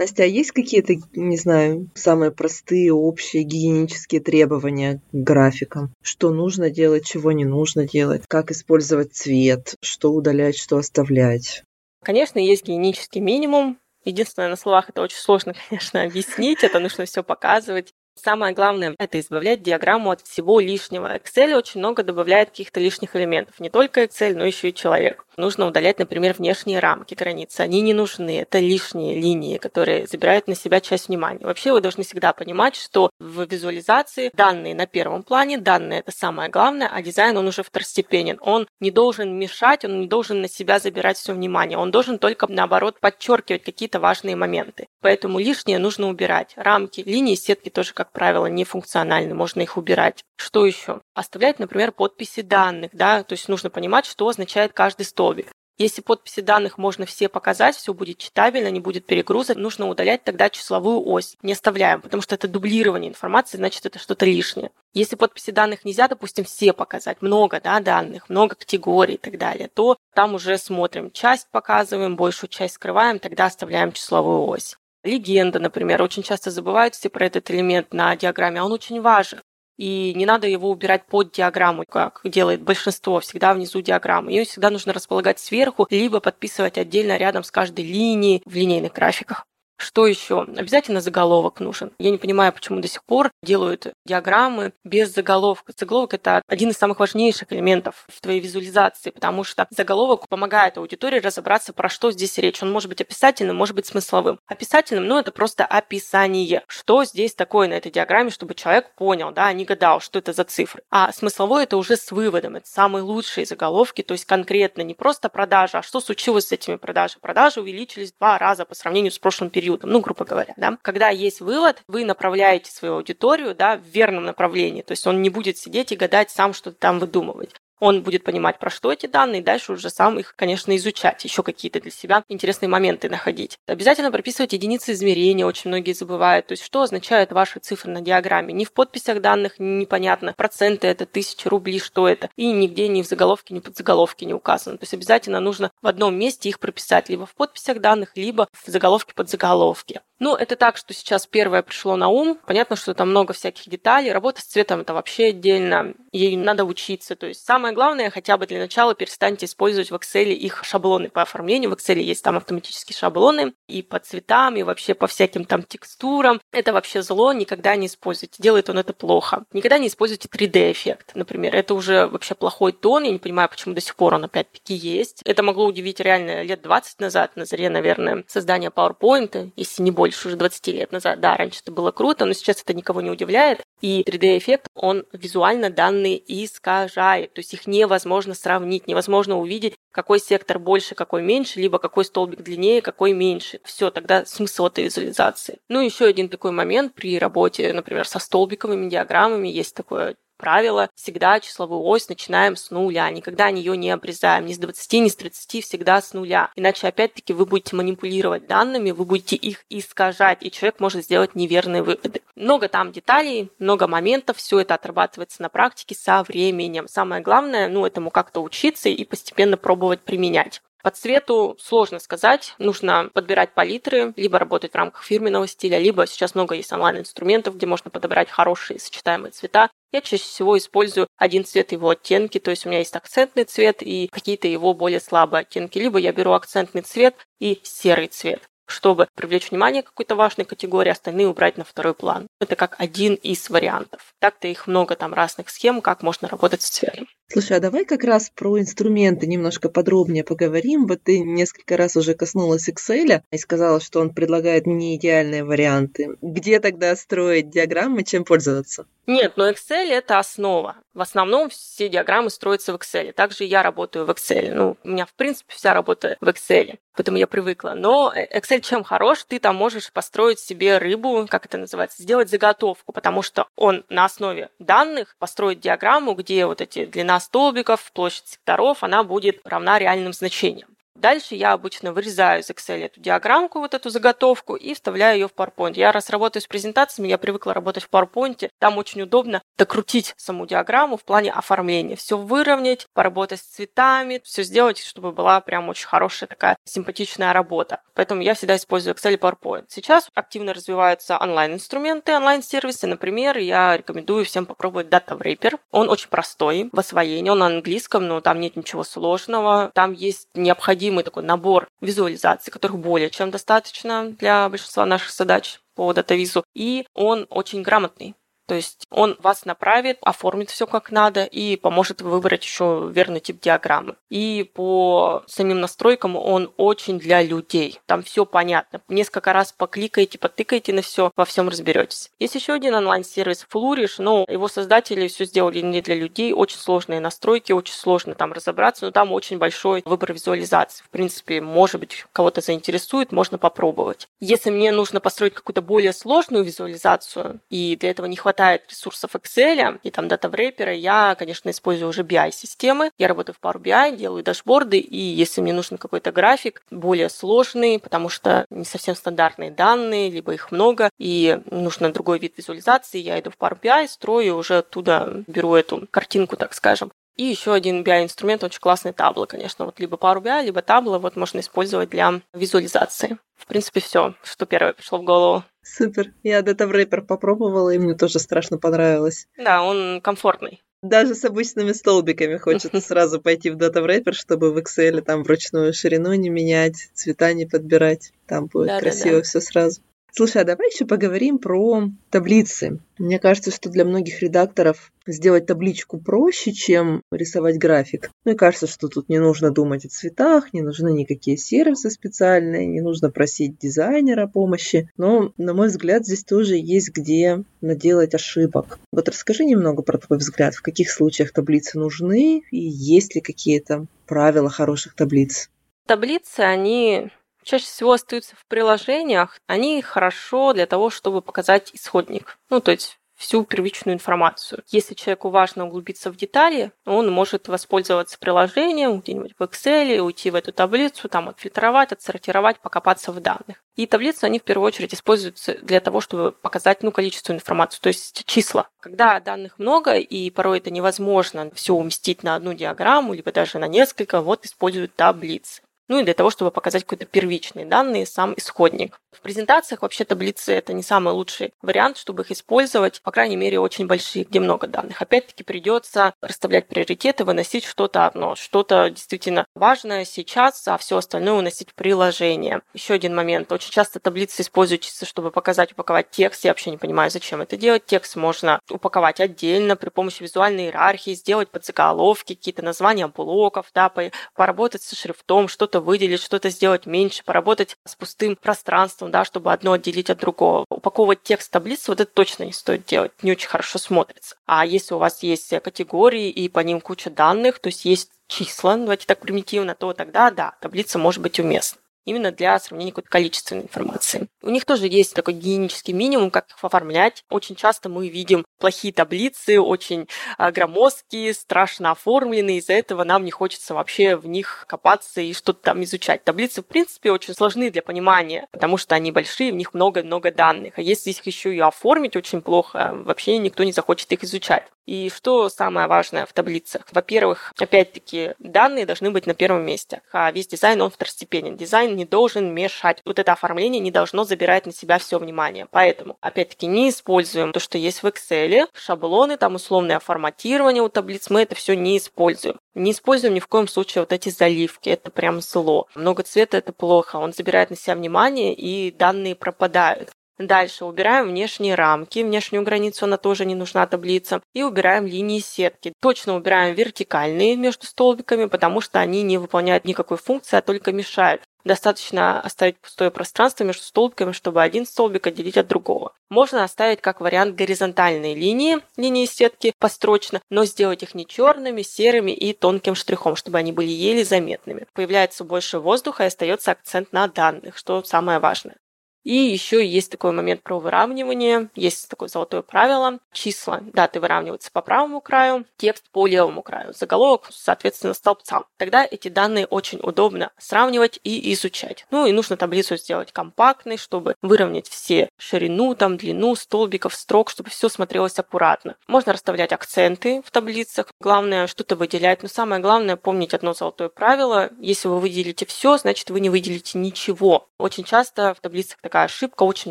Настя, 0.00 0.22
а 0.22 0.26
есть 0.26 0.52
какие-то, 0.52 0.94
не 1.12 1.36
знаю, 1.36 1.90
самые 1.94 2.30
простые, 2.30 2.90
общие 2.90 3.42
гигиенические 3.42 4.22
требования 4.22 5.02
к 5.12 5.14
графикам? 5.14 5.92
Что 6.02 6.30
нужно 6.30 6.70
делать, 6.70 7.04
чего 7.04 7.32
не 7.32 7.44
нужно 7.44 7.86
делать? 7.86 8.22
Как 8.26 8.50
использовать 8.50 9.12
цвет? 9.12 9.74
Что 9.82 10.10
удалять, 10.10 10.56
что 10.56 10.78
оставлять? 10.78 11.64
Конечно, 12.02 12.38
есть 12.38 12.64
гигиенический 12.64 13.20
минимум. 13.20 13.78
Единственное, 14.06 14.48
на 14.48 14.56
словах 14.56 14.88
это 14.88 15.02
очень 15.02 15.18
сложно, 15.18 15.52
конечно, 15.68 16.02
объяснить, 16.02 16.64
это 16.64 16.78
нужно 16.78 17.04
все 17.04 17.22
показывать. 17.22 17.92
Самое 18.14 18.54
главное– 18.54 18.94
это 18.98 19.20
избавлять 19.20 19.62
диаграмму 19.62 20.10
от 20.10 20.22
всего 20.22 20.60
лишнего. 20.60 21.16
Excel 21.16 21.54
очень 21.56 21.80
много 21.80 22.02
добавляет 22.02 22.50
каких-то 22.50 22.80
лишних 22.80 23.16
элементов. 23.16 23.60
Не 23.60 23.68
только 23.70 24.04
Excel, 24.04 24.34
но 24.34 24.44
еще 24.44 24.70
и 24.70 24.74
человек. 24.74 25.26
Нужно 25.40 25.66
удалять, 25.66 25.98
например, 25.98 26.34
внешние 26.34 26.80
рамки 26.80 27.14
границы. 27.14 27.62
Они 27.62 27.80
не 27.80 27.94
нужны. 27.94 28.40
Это 28.40 28.58
лишние 28.58 29.18
линии, 29.18 29.56
которые 29.56 30.06
забирают 30.06 30.48
на 30.48 30.54
себя 30.54 30.80
часть 30.80 31.08
внимания. 31.08 31.44
Вообще 31.44 31.72
вы 31.72 31.80
должны 31.80 32.04
всегда 32.04 32.34
понимать, 32.34 32.76
что 32.76 33.10
в 33.18 33.46
визуализации 33.50 34.30
данные 34.34 34.74
на 34.74 34.86
первом 34.86 35.22
плане, 35.22 35.56
данные– 35.56 36.00
это 36.00 36.12
самое 36.12 36.50
главное, 36.50 36.90
а 36.92 37.00
дизайн, 37.00 37.38
он 37.38 37.48
уже 37.48 37.62
второстепенен. 37.62 38.38
Он 38.42 38.68
не 38.80 38.90
должен 38.90 39.38
мешать, 39.38 39.84
он 39.84 40.00
не 40.00 40.06
должен 40.06 40.42
на 40.42 40.48
себя 40.48 40.78
забирать 40.78 41.16
все 41.16 41.32
внимание. 41.32 41.78
Он 41.78 41.90
должен 41.90 42.18
только, 42.18 42.46
наоборот, 42.46 43.00
подчеркивать 43.00 43.62
какие-то 43.62 43.98
важные 43.98 44.36
моменты. 44.36 44.88
Поэтому 45.00 45.38
лишнее 45.38 45.78
нужно 45.78 46.08
убирать. 46.08 46.52
Рамки, 46.56 47.00
линии, 47.00 47.34
сетки 47.34 47.70
тоже, 47.70 47.94
как 47.94 48.12
правило, 48.12 48.44
не 48.46 48.64
функциональны, 48.64 49.34
можно 49.34 49.62
их 49.62 49.78
убирать. 49.78 50.22
Что 50.36 50.66
еще? 50.66 51.00
Оставлять, 51.20 51.58
например, 51.58 51.92
подписи 51.92 52.40
данных, 52.40 52.92
да, 52.94 53.24
то 53.24 53.34
есть 53.34 53.46
нужно 53.46 53.68
понимать, 53.68 54.06
что 54.06 54.26
означает 54.26 54.72
каждый 54.72 55.04
столбик. 55.04 55.48
Если 55.76 56.00
подписи 56.00 56.40
данных 56.40 56.78
можно 56.78 57.04
все 57.04 57.28
показать, 57.28 57.76
все 57.76 57.92
будет 57.92 58.16
читабельно, 58.16 58.70
не 58.70 58.80
будет 58.80 59.04
перегруза, 59.04 59.54
нужно 59.54 59.86
удалять 59.86 60.24
тогда 60.24 60.48
числовую 60.48 61.06
ось. 61.06 61.36
Не 61.42 61.52
оставляем, 61.52 62.00
потому 62.00 62.22
что 62.22 62.36
это 62.36 62.48
дублирование 62.48 63.10
информации, 63.10 63.58
значит, 63.58 63.84
это 63.84 63.98
что-то 63.98 64.24
лишнее. 64.24 64.70
Если 64.94 65.14
подписи 65.14 65.50
данных 65.50 65.84
нельзя, 65.84 66.08
допустим, 66.08 66.46
все 66.46 66.72
показать, 66.72 67.20
много 67.20 67.60
да, 67.60 67.80
данных, 67.80 68.30
много 68.30 68.54
категорий 68.54 69.16
и 69.16 69.18
так 69.18 69.36
далее, 69.36 69.68
то 69.68 69.98
там 70.14 70.32
уже 70.32 70.56
смотрим, 70.56 71.10
часть 71.10 71.50
показываем, 71.50 72.16
большую 72.16 72.48
часть 72.48 72.76
скрываем, 72.76 73.18
тогда 73.18 73.44
оставляем 73.44 73.92
числовую 73.92 74.46
ось. 74.46 74.78
Легенда, 75.04 75.58
например, 75.58 76.00
очень 76.00 76.22
часто 76.22 76.50
забывают 76.50 76.94
все 76.94 77.10
про 77.10 77.26
этот 77.26 77.50
элемент 77.50 77.92
на 77.92 78.16
диаграмме, 78.16 78.62
он 78.62 78.72
очень 78.72 79.02
важен. 79.02 79.40
И 79.80 80.12
не 80.14 80.26
надо 80.26 80.46
его 80.46 80.68
убирать 80.68 81.06
под 81.06 81.32
диаграмму, 81.32 81.84
как 81.88 82.20
делает 82.22 82.60
большинство, 82.60 83.18
всегда 83.20 83.54
внизу 83.54 83.80
диаграммы. 83.80 84.30
Ее 84.30 84.44
всегда 84.44 84.68
нужно 84.68 84.92
располагать 84.92 85.38
сверху, 85.38 85.86
либо 85.88 86.20
подписывать 86.20 86.76
отдельно 86.76 87.16
рядом 87.16 87.42
с 87.42 87.50
каждой 87.50 87.86
линией 87.86 88.42
в 88.44 88.54
линейных 88.54 88.92
графиках. 88.92 89.46
Что 89.80 90.06
еще? 90.06 90.42
Обязательно 90.42 91.00
заголовок 91.00 91.58
нужен. 91.58 91.92
Я 91.98 92.10
не 92.10 92.18
понимаю, 92.18 92.52
почему 92.52 92.80
до 92.80 92.88
сих 92.88 93.02
пор 93.02 93.30
делают 93.42 93.94
диаграммы 94.04 94.74
без 94.84 95.14
заголовка. 95.14 95.72
Заголовок– 95.74 96.12
это 96.14 96.42
один 96.46 96.68
из 96.68 96.76
самых 96.76 97.00
важнейших 97.00 97.50
элементов 97.50 98.04
в 98.08 98.20
твоей 98.20 98.40
визуализации, 98.40 99.08
потому 99.08 99.42
что 99.42 99.66
заголовок 99.70 100.28
помогает 100.28 100.76
аудитории 100.76 101.18
разобраться, 101.18 101.72
про 101.72 101.88
что 101.88 102.12
здесь 102.12 102.36
речь. 102.36 102.62
Он 102.62 102.70
может 102.70 102.90
быть 102.90 103.00
описательным, 103.00 103.56
может 103.56 103.74
быть 103.74 103.86
смысловым. 103.86 104.38
Описательным, 104.46 105.06
ну, 105.06 105.18
это 105.18 105.32
просто 105.32 105.64
описание. 105.64 106.62
Что 106.66 107.04
здесь 107.04 107.34
такое 107.34 107.66
на 107.66 107.74
этой 107.74 107.90
диаграмме, 107.90 108.30
чтобы 108.30 108.54
человек 108.54 108.94
понял, 108.96 109.32
да, 109.32 109.50
не 109.54 109.64
гадал, 109.64 110.00
что 110.00 110.18
это 110.18 110.34
за 110.34 110.44
цифры. 110.44 110.82
А 110.90 111.10
смысловой– 111.10 111.62
это 111.64 111.78
уже 111.78 111.96
с 111.96 112.12
выводом. 112.12 112.56
Это 112.56 112.68
самые 112.68 113.02
лучшие 113.02 113.46
заголовки, 113.46 114.02
то 114.02 114.12
есть 114.12 114.26
конкретно 114.26 114.82
не 114.82 114.92
просто 114.92 115.30
продажа, 115.30 115.78
а 115.78 115.82
что 115.82 116.00
случилось 116.00 116.48
с 116.48 116.52
этими 116.52 116.76
продажами. 116.76 117.22
Продажи 117.22 117.60
увеличились 117.60 118.12
два 118.12 118.36
раза 118.36 118.66
по 118.66 118.74
сравнению 118.74 119.10
с 119.10 119.18
прошлым 119.18 119.48
периодом 119.48 119.69
периодом, 119.70 119.90
ну, 119.90 120.00
грубо 120.00 120.24
говоря, 120.24 120.54
да. 120.56 120.78
Когда 120.82 121.08
есть 121.08 121.40
вывод, 121.40 121.82
вы 121.88 122.04
направляете 122.04 122.70
свою 122.70 122.94
аудиторию, 122.94 123.54
да, 123.54 123.76
в 123.76 123.84
верном 123.84 124.24
направлении, 124.24 124.82
то 124.82 124.92
есть 124.92 125.06
он 125.06 125.22
не 125.22 125.30
будет 125.30 125.58
сидеть 125.58 125.92
и 125.92 125.96
гадать 125.96 126.30
сам 126.30 126.52
что-то 126.52 126.76
там 126.76 126.98
выдумывать 126.98 127.54
он 127.80 128.02
будет 128.02 128.22
понимать, 128.22 128.58
про 128.58 128.70
что 128.70 128.92
эти 128.92 129.06
данные, 129.06 129.40
и 129.40 129.44
дальше 129.44 129.72
уже 129.72 129.90
сам 129.90 130.18
их, 130.18 130.34
конечно, 130.36 130.76
изучать, 130.76 131.24
еще 131.24 131.42
какие-то 131.42 131.80
для 131.80 131.90
себя 131.90 132.22
интересные 132.28 132.68
моменты 132.68 133.08
находить. 133.08 133.58
Обязательно 133.66 134.12
прописывать 134.12 134.52
единицы 134.52 134.92
измерения, 134.92 135.46
очень 135.46 135.70
многие 135.70 135.92
забывают, 135.92 136.46
то 136.46 136.52
есть 136.52 136.62
что 136.62 136.82
означают 136.82 137.32
ваши 137.32 137.58
цифры 137.58 137.90
на 137.90 138.00
диаграмме. 138.00 138.52
Ни 138.52 138.64
в 138.64 138.72
подписях 138.72 139.20
данных 139.20 139.54
непонятно, 139.58 140.34
проценты 140.36 140.86
это, 140.86 141.06
тысячи 141.06 141.48
рублей, 141.48 141.80
что 141.80 142.06
это, 142.06 142.30
и 142.36 142.52
нигде 142.52 142.86
ни 142.88 143.02
в 143.02 143.06
заголовке, 143.06 143.54
ни 143.54 143.60
в 143.60 143.62
подзаголовке 143.62 144.26
не 144.26 144.34
указано. 144.34 144.76
То 144.76 144.84
есть 144.84 144.94
обязательно 144.94 145.40
нужно 145.40 145.70
в 145.82 145.86
одном 145.86 146.14
месте 146.16 146.48
их 146.48 146.60
прописать, 146.60 147.08
либо 147.08 147.26
в 147.26 147.34
подписях 147.34 147.80
данных, 147.80 148.12
либо 148.14 148.48
в 148.52 148.70
заголовке 148.70 149.14
подзаголовке. 149.14 150.02
Ну, 150.20 150.36
это 150.36 150.54
так, 150.54 150.76
что 150.76 150.92
сейчас 150.92 151.26
первое 151.26 151.62
пришло 151.62 151.96
на 151.96 152.08
ум. 152.08 152.38
Понятно, 152.46 152.76
что 152.76 152.92
там 152.92 153.08
много 153.08 153.32
всяких 153.32 153.68
деталей. 153.68 154.12
Работа 154.12 154.42
с 154.42 154.44
цветом 154.44 154.80
это 154.80 154.92
вообще 154.92 155.28
отдельно. 155.28 155.94
Ей 156.12 156.36
надо 156.36 156.66
учиться. 156.66 157.16
То 157.16 157.26
есть 157.26 157.44
самое 157.44 157.74
главное, 157.74 158.10
хотя 158.10 158.36
бы 158.36 158.46
для 158.46 158.58
начала 158.58 158.94
перестаньте 158.94 159.46
использовать 159.46 159.90
в 159.90 159.94
Excel 159.94 160.30
их 160.30 160.62
шаблоны 160.62 161.08
по 161.08 161.22
оформлению. 161.22 161.70
В 161.70 161.72
Excel 161.72 161.98
есть 161.98 162.22
там 162.22 162.36
автоматические 162.36 162.94
шаблоны 162.94 163.54
и 163.66 163.82
по 163.82 163.98
цветам, 163.98 164.56
и 164.56 164.62
вообще 164.62 164.92
по 164.92 165.06
всяким 165.06 165.46
там 165.46 165.62
текстурам. 165.62 166.38
Это 166.52 166.74
вообще 166.74 167.00
зло, 167.00 167.32
никогда 167.32 167.74
не 167.76 167.86
используйте. 167.86 168.42
Делает 168.42 168.68
он 168.68 168.78
это 168.78 168.92
плохо. 168.92 169.44
Никогда 169.54 169.78
не 169.78 169.88
используйте 169.88 170.28
3D-эффект, 170.28 171.12
например. 171.14 171.56
Это 171.56 171.72
уже 171.72 172.06
вообще 172.06 172.34
плохой 172.34 172.72
тон. 172.72 173.04
Я 173.04 173.12
не 173.12 173.18
понимаю, 173.18 173.48
почему 173.48 173.74
до 173.74 173.80
сих 173.80 173.96
пор 173.96 174.12
он 174.14 174.24
опять-таки 174.24 174.74
есть. 174.74 175.22
Это 175.24 175.42
могло 175.42 175.64
удивить 175.64 175.98
реально 175.98 176.42
лет 176.42 176.60
20 176.60 177.00
назад, 177.00 177.36
на 177.36 177.46
заре, 177.46 177.70
наверное, 177.70 178.24
создания 178.28 178.68
PowerPoint, 178.68 179.52
если 179.56 179.82
не 179.82 179.90
больше 179.90 180.09
больше 180.10 180.28
уже 180.28 180.36
20 180.36 180.66
лет 180.68 180.92
назад. 180.92 181.20
Да, 181.20 181.36
раньше 181.36 181.60
это 181.62 181.72
было 181.72 181.92
круто, 181.92 182.24
но 182.24 182.32
сейчас 182.32 182.62
это 182.62 182.74
никого 182.74 183.00
не 183.00 183.10
удивляет. 183.10 183.62
И 183.80 184.02
3D-эффект, 184.06 184.66
он 184.74 185.04
визуально 185.12 185.70
данные 185.70 186.20
искажает. 186.26 187.32
То 187.34 187.40
есть 187.40 187.54
их 187.54 187.66
невозможно 187.66 188.34
сравнить, 188.34 188.88
невозможно 188.88 189.38
увидеть, 189.38 189.76
какой 189.92 190.20
сектор 190.20 190.58
больше, 190.58 190.94
какой 190.94 191.22
меньше, 191.22 191.60
либо 191.60 191.78
какой 191.78 192.04
столбик 192.04 192.42
длиннее, 192.42 192.82
какой 192.82 193.12
меньше. 193.12 193.60
Все, 193.64 193.90
тогда 193.90 194.24
смысл 194.26 194.66
этой 194.66 194.84
визуализации. 194.84 195.58
Ну, 195.68 195.80
еще 195.80 196.06
один 196.06 196.28
такой 196.28 196.50
момент 196.50 196.94
при 196.94 197.18
работе, 197.18 197.72
например, 197.72 198.06
со 198.06 198.18
столбиковыми 198.18 198.90
диаграммами, 198.90 199.48
есть 199.48 199.74
такое 199.74 200.16
правило, 200.40 200.88
всегда 200.94 201.38
числовую 201.38 201.82
ось 201.82 202.08
начинаем 202.08 202.56
с 202.56 202.70
нуля, 202.70 203.10
никогда 203.10 203.48
ее 203.48 203.76
не 203.76 203.90
обрезаем, 203.90 204.46
ни 204.46 204.54
с 204.54 204.58
20, 204.58 204.92
ни 204.94 205.08
с 205.08 205.16
30, 205.16 205.64
всегда 205.64 206.00
с 206.00 206.14
нуля. 206.14 206.50
Иначе, 206.56 206.88
опять-таки, 206.88 207.32
вы 207.32 207.46
будете 207.46 207.76
манипулировать 207.76 208.46
данными, 208.46 208.90
вы 208.90 209.04
будете 209.04 209.36
их 209.36 209.64
искажать, 209.68 210.38
и 210.40 210.50
человек 210.50 210.80
может 210.80 211.04
сделать 211.04 211.34
неверные 211.34 211.82
выводы. 211.82 212.22
Много 212.34 212.68
там 212.68 212.90
деталей, 212.90 213.50
много 213.58 213.86
моментов, 213.86 214.38
все 214.38 214.60
это 214.60 214.74
отрабатывается 214.74 215.42
на 215.42 215.50
практике 215.50 215.94
со 215.94 216.22
временем. 216.22 216.88
Самое 216.88 217.22
главное, 217.22 217.68
ну, 217.68 217.84
этому 217.84 218.10
как-то 218.10 218.42
учиться 218.42 218.88
и 218.88 219.04
постепенно 219.04 219.56
пробовать 219.58 220.00
применять. 220.00 220.62
По 220.82 220.90
цвету 220.90 221.56
сложно 221.60 221.98
сказать. 221.98 222.54
Нужно 222.58 223.10
подбирать 223.12 223.52
палитры, 223.52 224.14
либо 224.16 224.38
работать 224.38 224.72
в 224.72 224.76
рамках 224.76 225.02
фирменного 225.02 225.46
стиля, 225.46 225.78
либо 225.78 226.06
сейчас 226.06 226.34
много 226.34 226.54
есть 226.54 226.72
онлайн-инструментов, 226.72 227.56
где 227.56 227.66
можно 227.66 227.90
подобрать 227.90 228.30
хорошие 228.30 228.80
сочетаемые 228.80 229.32
цвета. 229.32 229.68
Я 229.92 230.00
чаще 230.00 230.22
всего 230.22 230.56
использую 230.56 231.08
один 231.16 231.44
цвет 231.44 231.72
его 231.72 231.90
оттенки, 231.90 232.38
то 232.38 232.50
есть 232.50 232.64
у 232.64 232.68
меня 232.68 232.78
есть 232.78 232.94
акцентный 232.94 233.44
цвет 233.44 233.82
и 233.82 234.08
какие-то 234.08 234.46
его 234.46 234.72
более 234.72 235.00
слабые 235.00 235.40
оттенки. 235.40 235.78
Либо 235.78 235.98
я 235.98 236.12
беру 236.12 236.32
акцентный 236.32 236.82
цвет 236.82 237.14
и 237.40 237.60
серый 237.62 238.08
цвет 238.08 238.50
чтобы 238.70 239.08
привлечь 239.14 239.50
внимание 239.50 239.82
к 239.82 239.86
какой-то 239.86 240.14
важной 240.14 240.44
категории, 240.44 240.90
остальные 240.90 241.28
убрать 241.28 241.56
на 241.58 241.64
второй 241.64 241.92
план. 241.92 242.26
Это 242.40 242.56
как 242.56 242.76
один 242.78 243.14
из 243.14 243.50
вариантов. 243.50 244.14
Так-то 244.20 244.48
их 244.48 244.66
много 244.66 244.96
там 244.96 245.12
разных 245.12 245.50
схем, 245.50 245.80
как 245.80 246.02
можно 246.02 246.28
работать 246.28 246.62
с 246.62 246.70
цветом. 246.70 247.08
Слушай, 247.32 247.58
а 247.58 247.60
давай 247.60 247.84
как 247.84 248.02
раз 248.02 248.28
про 248.34 248.58
инструменты 248.58 249.28
немножко 249.28 249.68
подробнее 249.68 250.24
поговорим. 250.24 250.88
Вот 250.88 251.00
ты 251.04 251.20
несколько 251.20 251.76
раз 251.76 251.94
уже 251.94 252.14
коснулась 252.14 252.68
Excel 252.68 253.22
и 253.30 253.38
сказала, 253.38 253.80
что 253.80 254.00
он 254.00 254.10
предлагает 254.12 254.66
не 254.66 254.96
идеальные 254.96 255.44
варианты. 255.44 256.16
Где 256.20 256.58
тогда 256.58 256.96
строить 256.96 257.48
диаграммы, 257.48 258.02
чем 258.02 258.24
пользоваться? 258.24 258.84
Нет, 259.06 259.34
но 259.36 259.48
Excel– 259.48 259.88
это 259.90 260.18
основа. 260.18 260.76
В 260.92 261.00
основном 261.00 261.50
все 261.50 261.88
диаграммы 261.88 262.30
строятся 262.30 262.72
в 262.72 262.76
Excel. 262.76 263.12
Также 263.12 263.44
я 263.44 263.62
работаю 263.62 264.06
в 264.06 264.10
Excel. 264.10 264.52
Ну, 264.52 264.76
у 264.82 264.88
меня, 264.88 265.06
в 265.06 265.14
принципе, 265.14 265.54
вся 265.54 265.72
работа 265.72 266.16
в 266.20 266.28
Excel, 266.28 266.78
поэтому 266.94 267.16
я 267.16 267.26
привыкла. 267.26 267.74
Но 267.76 268.12
Excel 268.14 268.60
чем 268.60 268.82
хорош? 268.82 269.24
Ты 269.24 269.38
там 269.38 269.54
можешь 269.56 269.92
построить 269.92 270.40
себе 270.40 270.78
рыбу, 270.78 271.26
как 271.28 271.46
это 271.46 271.58
называется, 271.58 272.02
сделать 272.02 272.28
заготовку, 272.28 272.92
потому 272.92 273.22
что 273.22 273.46
он 273.56 273.84
на 273.88 274.04
основе 274.04 274.50
данных 274.58 275.16
построит 275.18 275.60
диаграмму, 275.60 276.14
где 276.14 276.46
вот 276.46 276.60
эти 276.60 276.86
длина 276.86 277.19
столбиков, 277.20 277.92
площадь 277.92 278.26
секторов, 278.26 278.82
она 278.82 279.04
будет 279.04 279.40
равна 279.44 279.78
реальным 279.78 280.12
значениям 280.12 280.70
Дальше 281.00 281.34
я 281.34 281.52
обычно 281.52 281.94
вырезаю 281.94 282.42
из 282.42 282.50
Excel 282.50 282.84
эту 282.84 283.00
диаграммку, 283.00 283.60
вот 283.60 283.72
эту 283.72 283.88
заготовку, 283.88 284.54
и 284.54 284.74
вставляю 284.74 285.18
ее 285.18 285.28
в 285.28 285.34
PowerPoint. 285.34 285.72
Я 285.76 285.92
раз 285.92 286.10
работаю 286.10 286.42
с 286.42 286.46
презентациями, 286.46 287.08
я 287.08 287.16
привыкла 287.16 287.54
работать 287.54 287.84
в 287.84 287.88
PowerPoint. 287.88 288.50
Там 288.58 288.76
очень 288.76 289.00
удобно 289.00 289.40
докрутить 289.56 290.12
саму 290.18 290.46
диаграмму 290.46 290.98
в 290.98 291.04
плане 291.04 291.32
оформления. 291.32 291.96
Все 291.96 292.18
выровнять, 292.18 292.86
поработать 292.92 293.40
с 293.40 293.44
цветами, 293.44 294.20
все 294.24 294.42
сделать, 294.42 294.78
чтобы 294.78 295.12
была 295.12 295.40
прям 295.40 295.70
очень 295.70 295.86
хорошая 295.86 296.28
такая 296.28 296.58
симпатичная 296.64 297.32
работа. 297.32 297.80
Поэтому 297.94 298.20
я 298.20 298.34
всегда 298.34 298.56
использую 298.56 298.94
Excel 298.94 299.14
и 299.14 299.16
PowerPoint. 299.16 299.64
Сейчас 299.68 300.06
активно 300.12 300.52
развиваются 300.52 301.16
онлайн-инструменты, 301.16 302.14
онлайн-сервисы. 302.14 302.86
Например, 302.86 303.38
я 303.38 303.74
рекомендую 303.74 304.26
всем 304.26 304.44
попробовать 304.44 304.88
Data 304.88 305.18
Wrapper. 305.18 305.58
Он 305.70 305.88
очень 305.88 306.10
простой 306.10 306.68
в 306.70 306.78
освоении, 306.78 307.30
он 307.30 307.38
на 307.38 307.46
английском, 307.46 308.06
но 308.06 308.20
там 308.20 308.38
нет 308.38 308.56
ничего 308.56 308.84
сложного. 308.84 309.70
Там 309.72 309.94
есть 309.94 310.28
необходимые 310.34 310.89
необходимый 310.90 311.04
такой 311.04 311.22
набор 311.22 311.68
визуализаций, 311.80 312.52
которых 312.52 312.78
более 312.78 313.10
чем 313.10 313.30
достаточно 313.30 314.10
для 314.10 314.48
большинства 314.48 314.84
наших 314.86 315.10
задач 315.10 315.60
по 315.74 315.92
датавизу, 315.92 316.44
и 316.54 316.86
он 316.94 317.26
очень 317.30 317.62
грамотный. 317.62 318.14
То 318.50 318.56
есть 318.56 318.88
он 318.90 319.16
вас 319.22 319.44
направит, 319.44 319.98
оформит 320.02 320.50
все 320.50 320.66
как 320.66 320.90
надо 320.90 321.22
и 321.22 321.54
поможет 321.54 322.02
выбрать 322.02 322.42
еще 322.42 322.90
верный 322.92 323.20
тип 323.20 323.40
диаграммы. 323.40 323.94
И 324.08 324.50
по 324.54 325.22
самим 325.28 325.60
настройкам 325.60 326.16
он 326.16 326.52
очень 326.56 326.98
для 326.98 327.22
людей. 327.22 327.78
Там 327.86 328.02
все 328.02 328.26
понятно. 328.26 328.80
Несколько 328.88 329.32
раз 329.32 329.52
покликаете, 329.52 330.18
потыкаете 330.18 330.72
на 330.72 330.82
все, 330.82 331.12
во 331.14 331.24
всем 331.24 331.48
разберетесь. 331.48 332.10
Есть 332.18 332.34
еще 332.34 332.52
один 332.52 332.74
онлайн-сервис 332.74 333.46
Flourish, 333.54 333.94
но 333.98 334.26
его 334.28 334.48
создатели 334.48 335.06
все 335.06 335.26
сделали 335.26 335.60
не 335.60 335.80
для 335.80 335.94
людей. 335.94 336.32
Очень 336.32 336.58
сложные 336.58 336.98
настройки, 336.98 337.52
очень 337.52 337.74
сложно 337.74 338.16
там 338.16 338.32
разобраться, 338.32 338.86
но 338.86 338.90
там 338.90 339.12
очень 339.12 339.38
большой 339.38 339.82
выбор 339.84 340.12
визуализации. 340.12 340.82
В 340.82 340.90
принципе, 340.90 341.40
может 341.40 341.78
быть, 341.78 342.04
кого-то 342.12 342.40
заинтересует, 342.40 343.12
можно 343.12 343.38
попробовать. 343.38 344.08
Если 344.18 344.50
мне 344.50 344.72
нужно 344.72 344.98
построить 344.98 345.34
какую-то 345.34 345.62
более 345.62 345.92
сложную 345.92 346.42
визуализацию, 346.42 347.38
и 347.48 347.76
для 347.76 347.90
этого 347.90 348.06
не 348.06 348.16
хватает 348.16 348.39
хватает 348.40 348.70
ресурсов 348.70 349.14
Excel 349.16 349.78
и 349.82 349.90
там 349.90 350.08
дата 350.08 350.30
врейпера, 350.30 350.72
я, 350.72 351.14
конечно, 351.18 351.50
использую 351.50 351.90
уже 351.90 352.02
BI-системы. 352.02 352.90
Я 352.96 353.08
работаю 353.08 353.36
в 353.38 353.44
Power 353.44 353.60
BI, 353.60 353.96
делаю 353.96 354.22
дашборды, 354.22 354.78
и 354.78 354.96
если 354.96 355.42
мне 355.42 355.52
нужен 355.52 355.76
какой-то 355.76 356.10
график 356.10 356.62
более 356.70 357.10
сложный, 357.10 357.78
потому 357.78 358.08
что 358.08 358.46
не 358.48 358.64
совсем 358.64 358.94
стандартные 358.94 359.50
данные, 359.50 360.08
либо 360.08 360.32
их 360.32 360.52
много, 360.52 360.88
и 360.98 361.38
нужно 361.50 361.92
другой 361.92 362.18
вид 362.18 362.32
визуализации, 362.38 362.98
я 362.98 363.20
иду 363.20 363.30
в 363.30 363.36
Power 363.36 363.60
BI, 363.60 363.88
строю, 363.88 364.36
уже 364.36 364.58
оттуда 364.58 365.22
беру 365.26 365.54
эту 365.54 365.86
картинку, 365.90 366.36
так 366.36 366.54
скажем. 366.54 366.92
И 367.20 367.24
еще 367.24 367.52
один 367.52 367.82
BI-инструмент, 367.82 368.42
очень 368.44 368.60
классный 368.60 368.94
табло, 368.94 369.26
конечно. 369.26 369.66
Вот 369.66 369.78
либо 369.78 369.98
Power 369.98 370.22
BI, 370.22 370.42
либо 370.46 370.62
табло 370.62 370.98
вот 370.98 371.16
можно 371.16 371.40
использовать 371.40 371.90
для 371.90 372.22
визуализации. 372.32 373.18
В 373.36 373.46
принципе, 373.46 373.80
все, 373.80 374.14
что 374.22 374.46
первое 374.46 374.72
пришло 374.72 374.96
в 374.96 375.04
голову. 375.04 375.44
Супер. 375.62 376.14
Я 376.22 376.40
Data 376.40 376.66
Wrapper 376.66 377.02
попробовала, 377.02 377.68
и 377.68 377.78
мне 377.78 377.94
тоже 377.94 378.20
страшно 378.20 378.56
понравилось. 378.56 379.26
Да, 379.36 379.62
он 379.62 380.00
комфортный. 380.00 380.62
Даже 380.82 381.14
с 381.14 381.22
обычными 381.26 381.72
столбиками 381.72 382.38
хочется 382.38 382.80
сразу 382.80 383.20
пойти 383.20 383.50
в 383.50 383.58
Data 383.58 383.84
Wrapper, 383.84 384.14
чтобы 384.14 384.50
в 384.50 384.56
Excel 384.56 385.02
там 385.02 385.22
вручную 385.22 385.74
ширину 385.74 386.14
не 386.14 386.30
менять, 386.30 386.88
цвета 386.94 387.34
не 387.34 387.44
подбирать. 387.44 388.14
Там 388.26 388.46
будет 388.46 388.68
да, 388.68 388.80
красиво 388.80 389.16
да, 389.16 389.18
да. 389.18 389.22
все 389.24 389.40
сразу. 389.42 389.82
Слушай, 390.12 390.42
а 390.42 390.44
давай 390.44 390.68
еще 390.70 390.84
поговорим 390.84 391.38
про 391.38 391.88
таблицы. 392.10 392.80
Мне 392.98 393.18
кажется, 393.18 393.50
что 393.50 393.70
для 393.70 393.84
многих 393.84 394.20
редакторов 394.20 394.92
сделать 395.06 395.46
табличку 395.46 395.98
проще, 395.98 396.52
чем 396.52 397.02
рисовать 397.10 397.58
график. 397.58 398.10
Мне 398.24 398.34
кажется, 398.34 398.66
что 398.66 398.88
тут 398.88 399.08
не 399.08 399.18
нужно 399.18 399.50
думать 399.50 399.84
о 399.84 399.88
цветах, 399.88 400.52
не 400.52 400.62
нужны 400.62 400.92
никакие 400.92 401.36
сервисы 401.36 401.90
специальные, 401.90 402.66
не 402.66 402.80
нужно 402.80 403.10
просить 403.10 403.58
дизайнера 403.58 404.26
помощи. 404.26 404.90
Но, 404.96 405.32
на 405.36 405.54
мой 405.54 405.68
взгляд, 405.68 406.04
здесь 406.04 406.24
тоже 406.24 406.56
есть 406.56 406.90
где 406.90 407.42
наделать 407.60 408.14
ошибок. 408.14 408.78
Вот 408.92 409.08
расскажи 409.08 409.44
немного 409.44 409.82
про 409.82 409.98
твой 409.98 410.18
взгляд, 410.18 410.54
в 410.54 410.62
каких 410.62 410.90
случаях 410.90 411.32
таблицы 411.32 411.78
нужны 411.78 412.42
и 412.50 412.58
есть 412.58 413.14
ли 413.14 413.20
какие-то 413.20 413.86
правила 414.06 414.50
хороших 414.50 414.94
таблиц? 414.94 415.50
Таблицы, 415.86 416.40
они 416.40 417.10
чаще 417.50 417.64
всего 417.66 417.92
остаются 417.92 418.36
в 418.36 418.46
приложениях, 418.46 419.38
они 419.46 419.82
хорошо 419.82 420.52
для 420.52 420.66
того, 420.66 420.88
чтобы 420.90 421.20
показать 421.20 421.70
исходник. 421.74 422.38
Ну, 422.48 422.60
то 422.60 422.70
есть 422.70 423.00
всю 423.16 423.44
первичную 423.44 423.96
информацию. 423.96 424.62
Если 424.68 424.94
человеку 424.94 425.28
важно 425.28 425.66
углубиться 425.66 426.10
в 426.10 426.16
детали, 426.16 426.72
он 426.86 427.12
может 427.12 427.48
воспользоваться 427.48 428.18
приложением 428.18 429.00
где-нибудь 429.00 429.34
в 429.38 429.42
Excel, 429.42 429.98
уйти 429.98 430.30
в 430.30 430.36
эту 430.36 430.52
таблицу, 430.52 431.08
там 431.10 431.28
отфильтровать, 431.28 431.92
отсортировать, 431.92 432.60
покопаться 432.60 433.12
в 433.12 433.20
данных. 433.20 433.62
И 433.76 433.86
таблицы, 433.86 434.24
они 434.24 434.38
в 434.38 434.44
первую 434.44 434.66
очередь 434.66 434.94
используются 434.94 435.54
для 435.60 435.80
того, 435.80 436.00
чтобы 436.00 436.32
показать 436.32 436.82
ну, 436.82 436.92
количество 436.92 437.34
информации, 437.34 437.80
то 437.80 437.88
есть 437.88 438.24
числа. 438.24 438.68
Когда 438.80 439.20
данных 439.20 439.58
много, 439.58 439.96
и 439.96 440.30
порой 440.30 440.58
это 440.58 440.70
невозможно 440.70 441.50
все 441.54 441.74
уместить 441.74 442.22
на 442.22 442.36
одну 442.36 442.54
диаграмму, 442.54 443.12
либо 443.12 443.32
даже 443.32 443.58
на 443.58 443.66
несколько, 443.66 444.22
вот 444.22 444.46
используют 444.46 444.94
таблицы 444.94 445.60
ну 445.90 445.98
и 445.98 446.04
для 446.04 446.14
того, 446.14 446.30
чтобы 446.30 446.52
показать 446.52 446.84
какой-то 446.84 447.04
первичные 447.04 447.66
данные, 447.66 448.06
сам 448.06 448.32
исходник. 448.36 449.00
В 449.10 449.20
презентациях 449.22 449.82
вообще 449.82 450.04
таблицы 450.04 450.52
это 450.54 450.72
не 450.72 450.84
самый 450.84 451.12
лучший 451.12 451.52
вариант, 451.62 451.96
чтобы 451.96 452.22
их 452.22 452.30
использовать, 452.30 453.02
по 453.02 453.10
крайней 453.10 453.34
мере, 453.34 453.58
очень 453.58 453.88
большие, 453.88 454.24
где 454.24 454.38
много 454.38 454.68
данных. 454.68 455.02
Опять-таки 455.02 455.42
придется 455.42 456.14
расставлять 456.22 456.68
приоритеты, 456.68 457.24
выносить 457.24 457.64
что-то 457.64 458.06
одно, 458.06 458.36
что-то 458.36 458.88
действительно 458.88 459.46
важное 459.56 460.04
сейчас, 460.04 460.66
а 460.68 460.78
все 460.78 460.96
остальное 460.96 461.34
уносить 461.34 461.70
в 461.70 461.74
приложение. 461.74 462.62
Еще 462.72 462.94
один 462.94 463.16
момент. 463.16 463.50
Очень 463.50 463.72
часто 463.72 463.98
таблицы 463.98 464.42
используют 464.42 464.82
чисто, 464.82 465.06
чтобы 465.06 465.32
показать, 465.32 465.72
упаковать 465.72 466.10
текст. 466.10 466.44
Я 466.44 466.52
вообще 466.52 466.70
не 466.70 466.78
понимаю, 466.78 467.10
зачем 467.10 467.40
это 467.40 467.56
делать. 467.56 467.84
Текст 467.84 468.14
можно 468.14 468.60
упаковать 468.70 469.18
отдельно 469.18 469.74
при 469.74 469.88
помощи 469.88 470.22
визуальной 470.22 470.66
иерархии, 470.66 471.14
сделать 471.14 471.50
подзаголовки, 471.50 472.36
какие-то 472.36 472.62
названия 472.62 473.08
блоков, 473.08 473.66
да, 473.74 473.92
поработать 474.36 474.82
со 474.82 474.94
шрифтом, 474.94 475.48
что-то 475.48 475.79
выделить, 475.80 476.22
что-то 476.22 476.50
сделать 476.50 476.86
меньше, 476.86 477.24
поработать 477.24 477.76
с 477.86 477.96
пустым 477.96 478.36
пространством, 478.36 479.10
да, 479.10 479.24
чтобы 479.24 479.52
одно 479.52 479.72
отделить 479.72 480.10
от 480.10 480.18
другого. 480.18 480.64
Упаковывать 480.70 481.22
текст 481.22 481.48
в 481.48 481.50
таблицу, 481.50 481.92
вот 481.92 482.00
это 482.00 482.12
точно 482.12 482.44
не 482.44 482.52
стоит 482.52 482.84
делать, 482.86 483.12
не 483.22 483.32
очень 483.32 483.48
хорошо 483.48 483.78
смотрится. 483.78 484.36
А 484.46 484.64
если 484.64 484.94
у 484.94 484.98
вас 484.98 485.22
есть 485.22 485.50
категории 485.62 486.30
и 486.30 486.48
по 486.48 486.60
ним 486.60 486.80
куча 486.80 487.10
данных, 487.10 487.58
то 487.58 487.68
есть 487.68 487.84
есть 487.84 488.10
числа, 488.28 488.76
давайте 488.76 489.06
так 489.06 489.20
примитивно, 489.20 489.74
то 489.74 489.92
тогда 489.92 490.30
да, 490.30 490.56
таблица 490.60 490.98
может 490.98 491.22
быть 491.22 491.40
уместна 491.40 491.80
именно 492.04 492.32
для 492.32 492.58
сравнения 492.58 492.92
какой-то 492.92 493.10
количественной 493.10 493.62
информации. 493.62 494.28
У 494.42 494.50
них 494.50 494.64
тоже 494.64 494.86
есть 494.86 495.14
такой 495.14 495.34
гигиенический 495.34 495.92
минимум, 495.92 496.30
как 496.30 496.48
их 496.48 496.62
оформлять. 496.62 497.24
Очень 497.30 497.56
часто 497.56 497.88
мы 497.88 498.08
видим 498.08 498.44
плохие 498.58 498.92
таблицы, 498.92 499.60
очень 499.60 500.08
а, 500.38 500.50
громоздкие, 500.50 501.34
страшно 501.34 501.90
оформленные, 501.90 502.58
из-за 502.58 502.74
этого 502.74 503.04
нам 503.04 503.24
не 503.24 503.30
хочется 503.30 503.74
вообще 503.74 504.16
в 504.16 504.26
них 504.26 504.64
копаться 504.68 505.20
и 505.20 505.32
что-то 505.32 505.62
там 505.62 505.82
изучать. 505.82 506.24
Таблицы, 506.24 506.62
в 506.62 506.66
принципе, 506.66 507.10
очень 507.10 507.34
сложны 507.34 507.70
для 507.70 507.82
понимания, 507.82 508.46
потому 508.52 508.76
что 508.76 508.94
они 508.94 509.12
большие, 509.12 509.52
в 509.52 509.56
них 509.56 509.74
много-много 509.74 510.30
данных. 510.30 510.74
А 510.76 510.82
если 510.82 511.10
их 511.10 511.26
еще 511.26 511.54
и 511.54 511.60
оформить 511.60 512.16
очень 512.16 512.42
плохо, 512.42 512.92
вообще 512.94 513.38
никто 513.38 513.64
не 513.64 513.72
захочет 513.72 514.12
их 514.12 514.24
изучать. 514.24 514.64
И 514.86 515.08
что 515.14 515.48
самое 515.48 515.86
важное 515.86 516.26
в 516.26 516.32
таблицах? 516.32 516.86
Во-первых, 516.90 517.52
опять-таки, 517.58 518.34
данные 518.38 518.86
должны 518.86 519.10
быть 519.10 519.26
на 519.26 519.34
первом 519.34 519.64
месте, 519.64 520.02
а 520.12 520.30
весь 520.32 520.48
дизайн, 520.48 520.80
он 520.82 520.90
второстепенен. 520.90 521.56
Дизайн 521.56 521.94
не 522.00 522.06
должен 522.06 522.54
мешать. 522.54 523.02
Вот 523.04 523.18
это 523.18 523.32
оформление 523.32 523.78
не 523.78 523.90
должно 523.90 524.24
забирать 524.24 524.64
на 524.64 524.72
себя 524.72 524.98
все 524.98 525.18
внимание. 525.18 525.66
Поэтому, 525.70 526.16
опять-таки, 526.22 526.66
не 526.66 526.88
используем 526.88 527.52
то, 527.52 527.60
что 527.60 527.76
есть 527.76 528.02
в 528.02 528.06
Excel, 528.06 528.68
шаблоны, 528.72 529.36
там 529.36 529.56
условное 529.56 530.00
форматирование 530.00 530.82
у 530.82 530.88
таблиц, 530.88 531.28
мы 531.28 531.42
это 531.42 531.54
все 531.54 531.76
не 531.76 531.98
используем. 531.98 532.58
Не 532.74 532.92
используем 532.92 533.34
ни 533.34 533.40
в 533.40 533.48
коем 533.48 533.68
случае 533.68 534.00
вот 534.02 534.12
эти 534.12 534.30
заливки, 534.30 534.88
это 534.88 535.10
прям 535.10 535.42
зло. 535.42 535.86
Много 535.94 536.22
цвета 536.22 536.56
это 536.56 536.72
плохо, 536.72 537.16
он 537.16 537.34
забирает 537.34 537.68
на 537.68 537.76
себя 537.76 537.94
внимание 537.94 538.54
и 538.54 538.90
данные 538.90 539.34
пропадают. 539.34 540.10
Дальше 540.40 540.86
убираем 540.86 541.28
внешние 541.28 541.74
рамки, 541.74 542.20
внешнюю 542.20 542.64
границу 542.64 543.04
она 543.04 543.18
тоже 543.18 543.44
не 543.44 543.54
нужна 543.54 543.86
таблица. 543.86 544.40
И 544.54 544.62
убираем 544.62 545.06
линии 545.06 545.38
сетки. 545.38 545.92
Точно 546.00 546.34
убираем 546.34 546.74
вертикальные 546.74 547.56
между 547.56 547.84
столбиками, 547.84 548.46
потому 548.46 548.80
что 548.80 549.00
они 549.00 549.22
не 549.22 549.36
выполняют 549.36 549.84
никакой 549.84 550.16
функции, 550.16 550.56
а 550.56 550.62
только 550.62 550.92
мешают. 550.92 551.42
Достаточно 551.64 552.40
оставить 552.40 552.78
пустое 552.78 553.10
пространство 553.10 553.64
между 553.64 553.82
столбиками, 553.82 554.32
чтобы 554.32 554.62
один 554.62 554.86
столбик 554.86 555.26
отделить 555.26 555.58
от 555.58 555.68
другого. 555.68 556.12
Можно 556.28 556.64
оставить 556.64 557.00
как 557.00 557.20
вариант 557.20 557.56
горизонтальные 557.56 558.34
линии, 558.34 558.78
линии 558.96 559.26
сетки 559.26 559.74
построчно, 559.78 560.40
но 560.48 560.64
сделать 560.64 561.02
их 561.02 561.14
не 561.14 561.26
черными, 561.26 561.82
серыми 561.82 562.30
и 562.32 562.52
тонким 562.52 562.94
штрихом, 562.94 563.36
чтобы 563.36 563.58
они 563.58 563.72
были 563.72 563.90
еле 563.90 564.24
заметными. 564.24 564.86
Появляется 564.94 565.44
больше 565.44 565.78
воздуха 565.78 566.24
и 566.24 566.26
остается 566.28 566.70
акцент 566.72 567.12
на 567.12 567.28
данных, 567.28 567.76
что 567.76 568.02
самое 568.04 568.38
важное. 568.38 568.76
И 569.24 569.34
еще 569.34 569.86
есть 569.86 570.10
такой 570.10 570.32
момент 570.32 570.62
про 570.62 570.78
выравнивание. 570.78 571.68
Есть 571.74 572.08
такое 572.08 572.28
золотое 572.28 572.62
правило. 572.62 573.18
Числа, 573.32 573.80
даты 573.92 574.20
выравниваются 574.20 574.70
по 574.72 574.80
правому 574.80 575.20
краю, 575.20 575.66
текст 575.76 576.04
по 576.10 576.26
левому 576.26 576.62
краю, 576.62 576.92
заголовок, 576.94 577.48
соответственно, 577.50 578.14
столбцам. 578.14 578.64
Тогда 578.78 579.06
эти 579.08 579.28
данные 579.28 579.66
очень 579.66 580.00
удобно 580.02 580.50
сравнивать 580.58 581.20
и 581.22 581.52
изучать. 581.52 582.06
Ну 582.10 582.26
и 582.26 582.32
нужно 582.32 582.56
таблицу 582.56 582.96
сделать 582.96 583.32
компактной, 583.32 583.98
чтобы 583.98 584.34
выровнять 584.42 584.88
все 584.88 585.28
ширину, 585.36 585.94
там, 585.94 586.16
длину 586.16 586.54
столбиков, 586.54 587.14
строк, 587.14 587.50
чтобы 587.50 587.70
все 587.70 587.88
смотрелось 587.88 588.38
аккуратно. 588.38 588.96
Можно 589.06 589.32
расставлять 589.32 589.72
акценты 589.72 590.42
в 590.42 590.50
таблицах. 590.50 591.08
Главное 591.20 591.66
что-то 591.66 591.96
выделять. 591.96 592.42
Но 592.42 592.48
самое 592.48 592.80
главное 592.80 593.16
помнить 593.16 593.54
одно 593.54 593.74
золотое 593.74 594.08
правило. 594.08 594.70
Если 594.78 595.08
вы 595.08 595.20
выделите 595.20 595.66
все, 595.66 595.98
значит 595.98 596.30
вы 596.30 596.40
не 596.40 596.48
выделите 596.48 596.98
ничего. 596.98 597.68
Очень 597.78 598.04
часто 598.04 598.54
в 598.54 598.60
таблицах 598.60 598.98
такая 599.10 599.24
ошибка, 599.24 599.64
очень 599.64 599.90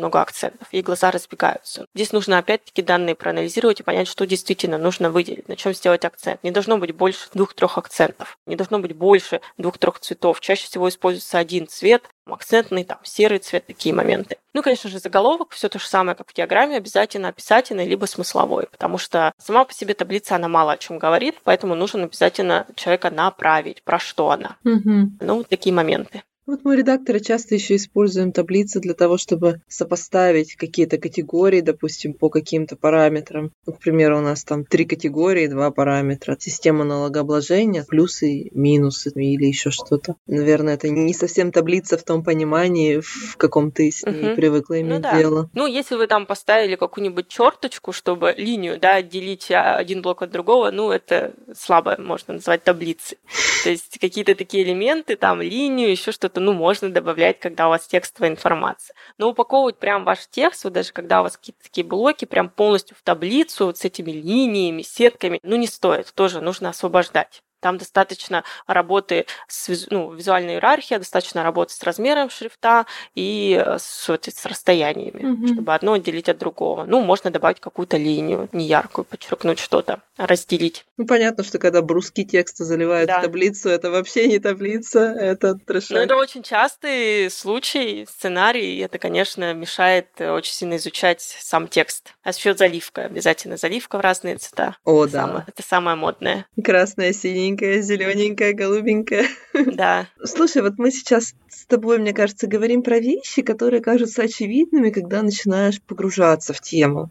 много 0.00 0.22
акцентов, 0.22 0.66
и 0.70 0.80
глаза 0.80 1.10
разбегаются. 1.10 1.84
Здесь 1.94 2.12
нужно 2.12 2.38
опять-таки 2.38 2.80
данные 2.80 3.14
проанализировать 3.14 3.80
и 3.80 3.82
понять, 3.82 4.08
что 4.08 4.26
действительно 4.26 4.78
нужно 4.78 5.10
выделить, 5.10 5.46
на 5.46 5.56
чем 5.56 5.74
сделать 5.74 6.06
акцент. 6.06 6.42
Не 6.42 6.50
должно 6.50 6.78
быть 6.78 6.92
больше 6.94 7.28
двух-трех 7.34 7.76
акцентов, 7.76 8.38
не 8.46 8.56
должно 8.56 8.78
быть 8.78 8.94
больше 8.94 9.42
двух-трех 9.58 10.00
цветов. 10.00 10.40
Чаще 10.40 10.64
всего 10.64 10.88
используется 10.88 11.36
один 11.36 11.68
цвет, 11.68 12.04
акцентный, 12.24 12.84
там, 12.84 12.98
серый 13.02 13.40
цвет, 13.40 13.66
такие 13.66 13.94
моменты. 13.94 14.38
Ну, 14.54 14.62
конечно 14.62 14.88
же, 14.88 14.98
заголовок, 14.98 15.50
все 15.50 15.68
то 15.68 15.78
же 15.78 15.86
самое, 15.86 16.16
как 16.16 16.30
в 16.30 16.34
диаграмме, 16.34 16.76
обязательно 16.76 17.28
описательный, 17.28 17.86
либо 17.86 18.06
смысловой, 18.06 18.68
потому 18.70 18.96
что 18.96 19.32
сама 19.38 19.64
по 19.64 19.74
себе 19.74 19.94
таблица, 19.94 20.36
она 20.36 20.48
мало 20.48 20.72
о 20.72 20.78
чем 20.78 20.98
говорит, 20.98 21.36
поэтому 21.44 21.74
нужно 21.74 22.04
обязательно 22.04 22.66
человека 22.74 23.10
направить, 23.10 23.82
про 23.82 23.98
что 23.98 24.30
она. 24.30 24.56
Угу. 24.64 25.10
Ну, 25.20 25.44
такие 25.44 25.74
моменты. 25.74 26.22
Вот 26.50 26.64
мы, 26.64 26.74
редакторы, 26.74 27.20
часто 27.20 27.54
еще 27.54 27.76
используем 27.76 28.32
таблицы 28.32 28.80
для 28.80 28.94
того, 28.94 29.18
чтобы 29.18 29.62
сопоставить 29.68 30.56
какие-то 30.56 30.98
категории, 30.98 31.60
допустим, 31.60 32.12
по 32.12 32.28
каким-то 32.28 32.74
параметрам. 32.74 33.52
Ну, 33.66 33.72
к 33.72 33.78
примеру, 33.78 34.18
у 34.18 34.20
нас 34.20 34.42
там 34.42 34.64
три 34.64 34.84
категории, 34.84 35.46
два 35.46 35.70
параметра. 35.70 36.36
Система 36.40 36.82
налогообложения, 36.82 37.84
плюсы, 37.84 38.50
минусы 38.50 39.12
или 39.14 39.44
еще 39.44 39.70
что-то. 39.70 40.16
Наверное, 40.26 40.74
это 40.74 40.88
не 40.88 41.14
совсем 41.14 41.52
таблица 41.52 41.96
в 41.96 42.02
том 42.02 42.24
понимании, 42.24 42.98
в 42.98 43.36
каком 43.36 43.70
ты 43.70 43.92
с 43.92 44.02
ней 44.04 44.30
угу. 44.30 44.34
привыкла 44.34 44.74
ну 44.74 44.80
иметь 44.80 44.90
ну, 44.96 45.00
да. 45.02 45.16
дело. 45.16 45.50
Ну, 45.54 45.68
если 45.68 45.94
вы 45.94 46.08
там 46.08 46.26
поставили 46.26 46.74
какую-нибудь 46.74 47.28
черточку, 47.28 47.92
чтобы 47.92 48.34
линию, 48.36 48.80
да, 48.80 48.96
отделить 48.96 49.52
а, 49.52 49.76
один 49.76 50.02
блок 50.02 50.22
от 50.22 50.32
другого, 50.32 50.72
ну, 50.72 50.90
это 50.90 51.32
слабо 51.56 51.94
можно 51.96 52.34
назвать 52.34 52.64
таблицей. 52.64 53.18
То 53.62 53.70
есть 53.70 54.00
какие-то 54.00 54.34
такие 54.34 54.64
элементы, 54.64 55.14
там, 55.14 55.40
линию, 55.40 55.88
еще 55.88 56.10
что-то 56.10 56.39
ну, 56.40 56.52
можно 56.52 56.90
добавлять, 56.90 57.38
когда 57.40 57.66
у 57.66 57.70
вас 57.70 57.86
текстовая 57.86 58.30
информация. 58.30 58.94
Но 59.18 59.30
упаковывать 59.30 59.78
прям 59.78 60.04
ваш 60.04 60.26
текст, 60.28 60.64
вот 60.64 60.72
даже 60.72 60.92
когда 60.92 61.20
у 61.20 61.24
вас 61.24 61.36
какие-то 61.36 61.62
такие 61.62 61.86
блоки, 61.86 62.24
прям 62.24 62.48
полностью 62.50 62.96
в 62.96 63.02
таблицу 63.02 63.66
вот 63.66 63.78
с 63.78 63.84
этими 63.84 64.10
линиями, 64.10 64.82
сетками, 64.82 65.40
ну, 65.42 65.56
не 65.56 65.66
стоит, 65.66 66.12
тоже 66.14 66.40
нужно 66.40 66.70
освобождать. 66.70 67.42
Там 67.60 67.78
достаточно 67.78 68.44
работы 68.66 69.26
с 69.48 69.86
ну, 69.90 70.12
визуальной 70.12 70.54
иерархией, 70.54 70.98
достаточно 70.98 71.42
работы 71.42 71.74
с 71.74 71.82
размером 71.82 72.30
шрифта 72.30 72.86
и 73.14 73.62
э, 73.64 73.78
с, 73.78 74.08
с 74.08 74.46
расстояниями, 74.46 75.20
mm-hmm. 75.20 75.52
чтобы 75.54 75.74
одно 75.74 75.92
отделить 75.94 76.28
от 76.28 76.38
другого. 76.38 76.84
Ну, 76.84 77.00
можно 77.00 77.30
добавить 77.30 77.60
какую-то 77.60 77.96
линию 77.96 78.48
неяркую, 78.52 79.04
подчеркнуть 79.04 79.58
что-то, 79.58 80.00
разделить. 80.16 80.86
Ну, 80.96 81.06
понятно, 81.06 81.44
что 81.44 81.58
когда 81.58 81.82
бруски 81.82 82.24
текста 82.24 82.64
заливают 82.64 83.08
да. 83.08 83.18
в 83.18 83.22
таблицу, 83.22 83.68
это 83.68 83.90
вообще 83.90 84.26
не 84.28 84.38
таблица, 84.38 85.00
это 85.00 85.54
трешак. 85.54 85.90
Ну, 85.90 85.98
это 85.98 86.16
очень 86.16 86.42
частый 86.42 87.30
случай, 87.30 88.06
сценарий, 88.08 88.76
и 88.76 88.78
это, 88.80 88.98
конечно, 88.98 89.52
мешает 89.54 90.08
э, 90.18 90.30
очень 90.30 90.52
сильно 90.52 90.76
изучать 90.76 91.20
сам 91.20 91.68
текст. 91.68 92.14
А 92.22 92.30
еще 92.30 92.54
заливка, 92.54 93.02
обязательно 93.02 93.56
заливка 93.56 93.98
в 93.98 94.00
разные 94.00 94.36
цвета. 94.36 94.76
О, 94.84 95.04
это 95.04 95.12
да. 95.12 95.20
Самое, 95.26 95.44
это 95.46 95.62
самое 95.62 95.96
модное. 95.96 96.46
Красная, 96.62 97.12
синяя 97.12 97.49
синенькая, 97.50 97.80
зелененькая, 97.82 98.52
голубенькая. 98.52 99.26
Да. 99.54 100.08
Слушай, 100.24 100.62
вот 100.62 100.74
мы 100.78 100.90
сейчас 100.90 101.34
с 101.48 101.66
тобой, 101.66 101.98
мне 101.98 102.12
кажется, 102.12 102.46
говорим 102.46 102.82
про 102.82 102.98
вещи, 102.98 103.42
которые 103.42 103.82
кажутся 103.82 104.22
очевидными, 104.22 104.90
когда 104.90 105.22
начинаешь 105.22 105.80
погружаться 105.82 106.52
в 106.52 106.60
тему 106.60 107.10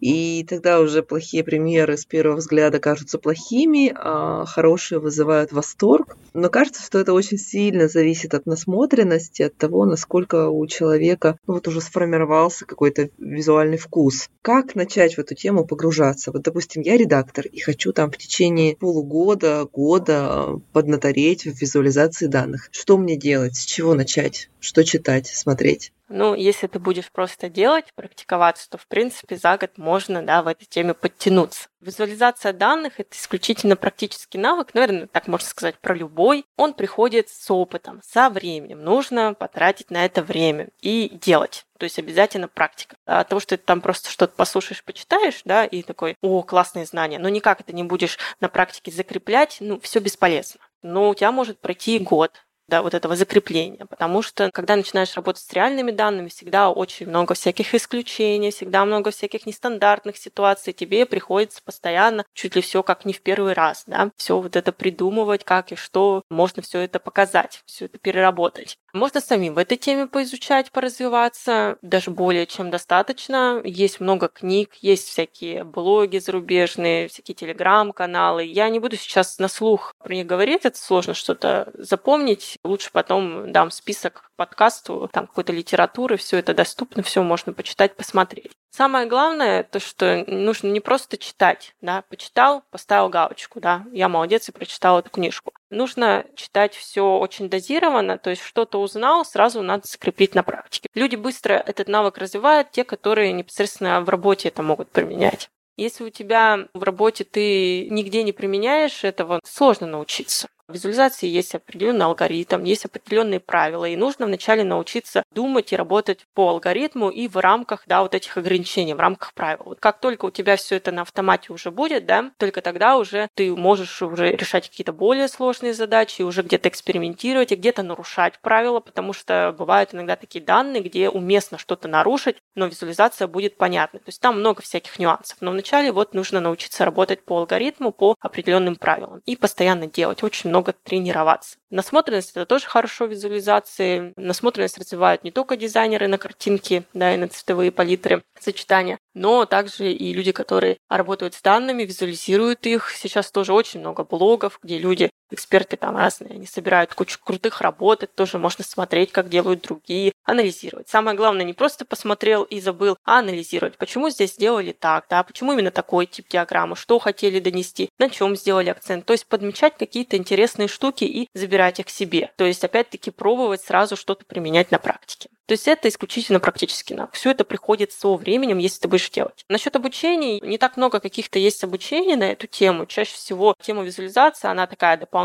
и 0.00 0.44
тогда 0.48 0.80
уже 0.80 1.02
плохие 1.02 1.42
примеры 1.42 1.96
с 1.96 2.04
первого 2.04 2.36
взгляда 2.36 2.78
кажутся 2.78 3.18
плохими, 3.18 3.92
а 3.94 4.44
хорошие 4.44 4.98
вызывают 4.98 5.52
восторг. 5.52 6.16
Но 6.34 6.50
кажется, 6.50 6.82
что 6.82 6.98
это 6.98 7.12
очень 7.12 7.38
сильно 7.38 7.88
зависит 7.88 8.34
от 8.34 8.46
насмотренности, 8.46 9.42
от 9.42 9.56
того, 9.56 9.86
насколько 9.86 10.48
у 10.48 10.66
человека 10.66 11.38
ну, 11.46 11.54
вот 11.54 11.68
уже 11.68 11.80
сформировался 11.80 12.66
какой-то 12.66 13.08
визуальный 13.18 13.78
вкус. 13.78 14.28
Как 14.42 14.74
начать 14.74 15.14
в 15.14 15.18
эту 15.18 15.34
тему 15.34 15.64
погружаться? 15.64 16.30
Вот, 16.30 16.42
допустим, 16.42 16.82
я 16.82 16.96
редактор 16.96 17.46
и 17.46 17.60
хочу 17.60 17.92
там 17.92 18.10
в 18.10 18.18
течение 18.18 18.76
полугода, 18.76 19.66
года 19.72 20.60
поднатореть 20.72 21.44
в 21.44 21.60
визуализации 21.60 22.26
данных. 22.26 22.68
Что 22.70 22.98
мне 22.98 23.16
делать? 23.16 23.56
С 23.56 23.64
чего 23.64 23.94
начать? 23.94 24.50
Что 24.60 24.84
читать, 24.84 25.28
смотреть? 25.28 25.92
Ну, 26.08 26.34
если 26.34 26.68
ты 26.68 26.78
будешь 26.78 27.10
просто 27.10 27.48
делать, 27.48 27.86
практиковаться, 27.94 28.70
то, 28.70 28.78
в 28.78 28.86
принципе, 28.86 29.36
за 29.36 29.58
год 29.58 29.76
можно, 29.76 30.22
да, 30.22 30.42
в 30.42 30.46
этой 30.46 30.64
теме 30.64 30.94
подтянуться. 30.94 31.68
Визуализация 31.80 32.52
данных– 32.52 32.94
это 33.00 33.16
исключительно 33.16 33.76
практический 33.76 34.38
навык, 34.38 34.72
наверное, 34.74 35.08
так 35.08 35.26
можно 35.26 35.46
сказать 35.46 35.78
про 35.78 35.94
любой. 35.94 36.44
Он 36.56 36.74
приходит 36.74 37.28
с 37.28 37.50
опытом, 37.50 38.00
со 38.04 38.30
временем. 38.30 38.82
Нужно 38.82 39.34
потратить 39.34 39.90
на 39.90 40.04
это 40.04 40.22
время 40.22 40.68
и 40.80 41.08
делать. 41.08 41.66
То 41.78 41.84
есть 41.84 41.98
обязательно 41.98 42.48
практика. 42.48 42.96
А 43.04 43.24
того, 43.24 43.40
что 43.40 43.56
ты 43.56 43.62
там 43.62 43.80
просто 43.80 44.10
что-то 44.10 44.34
послушаешь, 44.34 44.84
почитаешь, 44.84 45.42
да, 45.44 45.64
и 45.64 45.82
такой, 45.82 46.16
о, 46.22 46.42
классные 46.42 46.86
знания, 46.86 47.18
но 47.18 47.28
никак 47.28 47.60
это 47.60 47.74
не 47.74 47.82
будешь 47.82 48.18
на 48.40 48.48
практике 48.48 48.90
закреплять, 48.90 49.58
ну, 49.60 49.78
все 49.80 50.00
бесполезно. 50.00 50.60
Но 50.82 51.10
у 51.10 51.14
тебя 51.14 51.32
может 51.32 51.58
пройти 51.60 51.98
год, 51.98 52.32
да, 52.68 52.82
вот 52.82 52.94
этого 52.94 53.16
закрепления. 53.16 53.86
Потому 53.86 54.22
что, 54.22 54.50
когда 54.52 54.76
начинаешь 54.76 55.14
работать 55.14 55.42
с 55.42 55.52
реальными 55.52 55.90
данными, 55.90 56.28
всегда 56.28 56.70
очень 56.70 57.06
много 57.06 57.34
всяких 57.34 57.74
исключений, 57.74 58.50
всегда 58.50 58.84
много 58.84 59.10
всяких 59.10 59.46
нестандартных 59.46 60.16
ситуаций. 60.16 60.72
Тебе 60.72 61.06
приходится 61.06 61.62
постоянно, 61.62 62.24
чуть 62.34 62.56
ли 62.56 62.62
все 62.62 62.82
как 62.82 63.04
не 63.04 63.12
в 63.12 63.20
первый 63.20 63.52
раз, 63.52 63.84
да, 63.86 64.10
все 64.16 64.40
вот 64.40 64.56
это 64.56 64.72
придумывать, 64.72 65.44
как 65.44 65.72
и 65.72 65.76
что 65.76 66.22
можно 66.30 66.62
все 66.62 66.80
это 66.80 66.98
показать, 66.98 67.62
все 67.66 67.86
это 67.86 67.98
переработать. 67.98 68.78
Можно 68.96 69.20
самим 69.20 69.52
в 69.52 69.58
этой 69.58 69.76
теме 69.76 70.06
поизучать, 70.06 70.72
поразвиваться, 70.72 71.76
даже 71.82 72.10
более 72.10 72.46
чем 72.46 72.70
достаточно. 72.70 73.60
Есть 73.62 74.00
много 74.00 74.28
книг, 74.28 74.72
есть 74.80 75.08
всякие 75.08 75.64
блоги 75.64 76.16
зарубежные, 76.16 77.08
всякие 77.08 77.34
телеграм-каналы. 77.34 78.44
Я 78.44 78.70
не 78.70 78.80
буду 78.80 78.96
сейчас 78.96 79.38
на 79.38 79.48
слух 79.48 79.92
про 80.02 80.14
них 80.14 80.26
говорить, 80.26 80.64
это 80.64 80.78
сложно 80.78 81.12
что-то 81.12 81.70
запомнить. 81.74 82.58
Лучше 82.64 82.88
потом 82.90 83.52
дам 83.52 83.70
список 83.70 84.30
подкасту, 84.36 85.10
там 85.12 85.26
какой-то 85.26 85.52
литературы, 85.52 86.16
все 86.16 86.38
это 86.38 86.54
доступно, 86.54 87.02
все 87.02 87.22
можно 87.22 87.52
почитать, 87.52 87.96
посмотреть. 87.96 88.52
Самое 88.70 89.06
главное, 89.06 89.62
то, 89.62 89.78
что 89.78 90.24
нужно 90.26 90.68
не 90.68 90.80
просто 90.80 91.18
читать, 91.18 91.74
да, 91.82 92.02
почитал, 92.08 92.62
поставил 92.70 93.10
галочку, 93.10 93.60
да, 93.60 93.84
я 93.92 94.08
молодец 94.08 94.48
и 94.48 94.52
прочитал 94.52 94.98
эту 94.98 95.10
книжку. 95.10 95.52
Нужно 95.76 96.24
читать 96.36 96.74
все 96.74 97.18
очень 97.18 97.50
дозированно, 97.50 98.16
то 98.16 98.30
есть 98.30 98.40
что-то 98.40 98.80
узнал, 98.80 99.26
сразу 99.26 99.60
надо 99.60 99.86
закрепить 99.86 100.34
на 100.34 100.42
практике. 100.42 100.88
Люди 100.94 101.16
быстро 101.16 101.52
этот 101.52 101.86
навык 101.86 102.16
развивают, 102.16 102.70
те, 102.70 102.82
которые 102.82 103.32
непосредственно 103.32 104.00
в 104.00 104.08
работе 104.08 104.48
это 104.48 104.62
могут 104.62 104.90
применять. 104.90 105.50
Если 105.76 106.04
у 106.04 106.08
тебя 106.08 106.68
в 106.72 106.82
работе 106.82 107.24
ты 107.24 107.90
нигде 107.90 108.22
не 108.22 108.32
применяешь 108.32 109.04
этого, 109.04 109.40
сложно 109.44 109.86
научиться. 109.86 110.48
Визуализации 110.68 111.28
есть 111.28 111.54
определенный 111.54 112.06
алгоритм, 112.06 112.64
есть 112.64 112.84
определенные 112.84 113.38
правила, 113.38 113.84
и 113.84 113.94
нужно 113.94 114.26
вначале 114.26 114.64
научиться 114.64 115.22
думать 115.32 115.72
и 115.72 115.76
работать 115.76 116.26
по 116.34 116.48
алгоритму 116.48 117.08
и 117.08 117.28
в 117.28 117.36
рамках 117.36 117.84
да, 117.86 118.02
вот 118.02 118.16
этих 118.16 118.36
ограничений, 118.36 118.94
в 118.94 118.98
рамках 118.98 119.32
правил. 119.32 119.62
Вот 119.66 119.78
как 119.78 120.00
только 120.00 120.24
у 120.24 120.30
тебя 120.30 120.56
все 120.56 120.76
это 120.76 120.90
на 120.90 121.02
автомате 121.02 121.52
уже 121.52 121.70
будет, 121.70 122.04
да, 122.06 122.32
только 122.38 122.62
тогда 122.62 122.96
уже 122.96 123.28
ты 123.34 123.54
можешь 123.54 124.02
уже 124.02 124.32
решать 124.32 124.68
какие-то 124.68 124.92
более 124.92 125.28
сложные 125.28 125.72
задачи, 125.72 126.22
уже 126.22 126.42
где-то 126.42 126.68
экспериментировать 126.68 127.52
и 127.52 127.56
где-то 127.56 127.84
нарушать 127.84 128.40
правила, 128.40 128.80
потому 128.80 129.12
что 129.12 129.54
бывают 129.56 129.94
иногда 129.94 130.16
такие 130.16 130.44
данные, 130.44 130.82
где 130.82 131.08
уместно 131.08 131.58
что-то 131.58 131.86
нарушить, 131.86 132.38
но 132.56 132.66
визуализация 132.66 133.28
будет 133.28 133.56
понятна. 133.56 134.00
То 134.00 134.08
есть 134.08 134.20
там 134.20 134.40
много 134.40 134.62
всяких 134.62 134.98
нюансов. 134.98 135.38
Но 135.40 135.52
вначале 135.52 135.92
вот 135.92 136.12
нужно 136.12 136.40
научиться 136.40 136.84
работать 136.84 137.24
по 137.24 137.38
алгоритму, 137.38 137.92
по 137.92 138.16
определенным 138.18 138.74
правилам 138.74 139.22
и 139.26 139.36
постоянно 139.36 139.86
делать 139.86 140.24
очень 140.24 140.50
много 140.50 140.55
тренироваться. 140.62 141.58
Насмотренность 141.70 142.30
это 142.30 142.46
тоже 142.46 142.66
хорошо 142.66 143.06
визуализации. 143.06 144.12
Насмотренность 144.16 144.78
развивают 144.78 145.24
не 145.24 145.30
только 145.30 145.56
дизайнеры 145.56 146.08
на 146.08 146.18
картинки, 146.18 146.84
да, 146.94 147.14
и 147.14 147.16
на 147.16 147.28
цветовые 147.28 147.72
палитры 147.72 148.22
сочетания, 148.38 148.98
но 149.14 149.44
также 149.46 149.92
и 149.92 150.12
люди, 150.12 150.32
которые 150.32 150.78
работают 150.88 151.34
с 151.34 151.42
данными, 151.42 151.82
визуализируют 151.82 152.66
их. 152.66 152.90
Сейчас 152.90 153.30
тоже 153.30 153.52
очень 153.52 153.80
много 153.80 154.04
блогов, 154.04 154.58
где 154.62 154.78
люди, 154.78 155.10
эксперты 155.30 155.76
там 155.76 155.96
разные, 155.96 156.32
они 156.34 156.46
собирают 156.46 156.94
кучу 156.94 157.18
крутых 157.22 157.60
работ, 157.60 158.02
это 158.02 158.12
тоже 158.14 158.38
можно 158.38 158.64
смотреть, 158.64 159.12
как 159.12 159.28
делают 159.28 159.62
другие, 159.62 160.12
анализировать. 160.24 160.88
Самое 160.88 161.16
главное, 161.16 161.44
не 161.44 161.52
просто 161.52 161.84
посмотрел 161.84 162.44
и 162.44 162.60
забыл, 162.60 162.96
а 163.04 163.18
анализировать, 163.18 163.76
почему 163.78 164.10
здесь 164.10 164.34
сделали 164.34 164.72
так, 164.72 165.06
да, 165.08 165.22
почему 165.22 165.52
именно 165.52 165.70
такой 165.70 166.06
тип 166.06 166.28
диаграммы, 166.28 166.76
что 166.76 166.98
хотели 166.98 167.40
донести, 167.40 167.90
на 167.98 168.10
чем 168.10 168.36
сделали 168.36 168.70
акцент. 168.70 169.04
То 169.04 169.12
есть 169.12 169.26
подмечать 169.26 169.76
какие-то 169.78 170.16
интересные 170.16 170.68
штуки 170.68 171.04
и 171.04 171.28
забирать 171.34 171.80
их 171.80 171.88
себе. 171.90 172.32
То 172.36 172.44
есть, 172.44 172.64
опять-таки, 172.64 173.10
пробовать 173.10 173.62
сразу 173.62 173.96
что-то 173.96 174.24
применять 174.24 174.70
на 174.70 174.78
практике. 174.78 175.28
То 175.46 175.52
есть 175.52 175.68
это 175.68 175.88
исключительно 175.88 176.40
практически 176.40 176.92
навык. 176.92 177.14
Все 177.14 177.30
это 177.30 177.44
приходит 177.44 177.92
со 177.92 178.14
временем, 178.16 178.58
если 178.58 178.80
ты 178.80 178.88
будешь 178.88 179.08
делать. 179.10 179.44
Насчет 179.48 179.76
обучений, 179.76 180.40
не 180.40 180.58
так 180.58 180.76
много 180.76 180.98
каких-то 180.98 181.38
есть 181.38 181.62
обучений 181.62 182.16
на 182.16 182.24
эту 182.24 182.48
тему. 182.48 182.84
Чаще 182.86 183.14
всего 183.14 183.54
тема 183.62 183.84
визуализации, 183.84 184.48
она 184.48 184.66
такая 184.66 184.96
дополнительная 184.96 185.15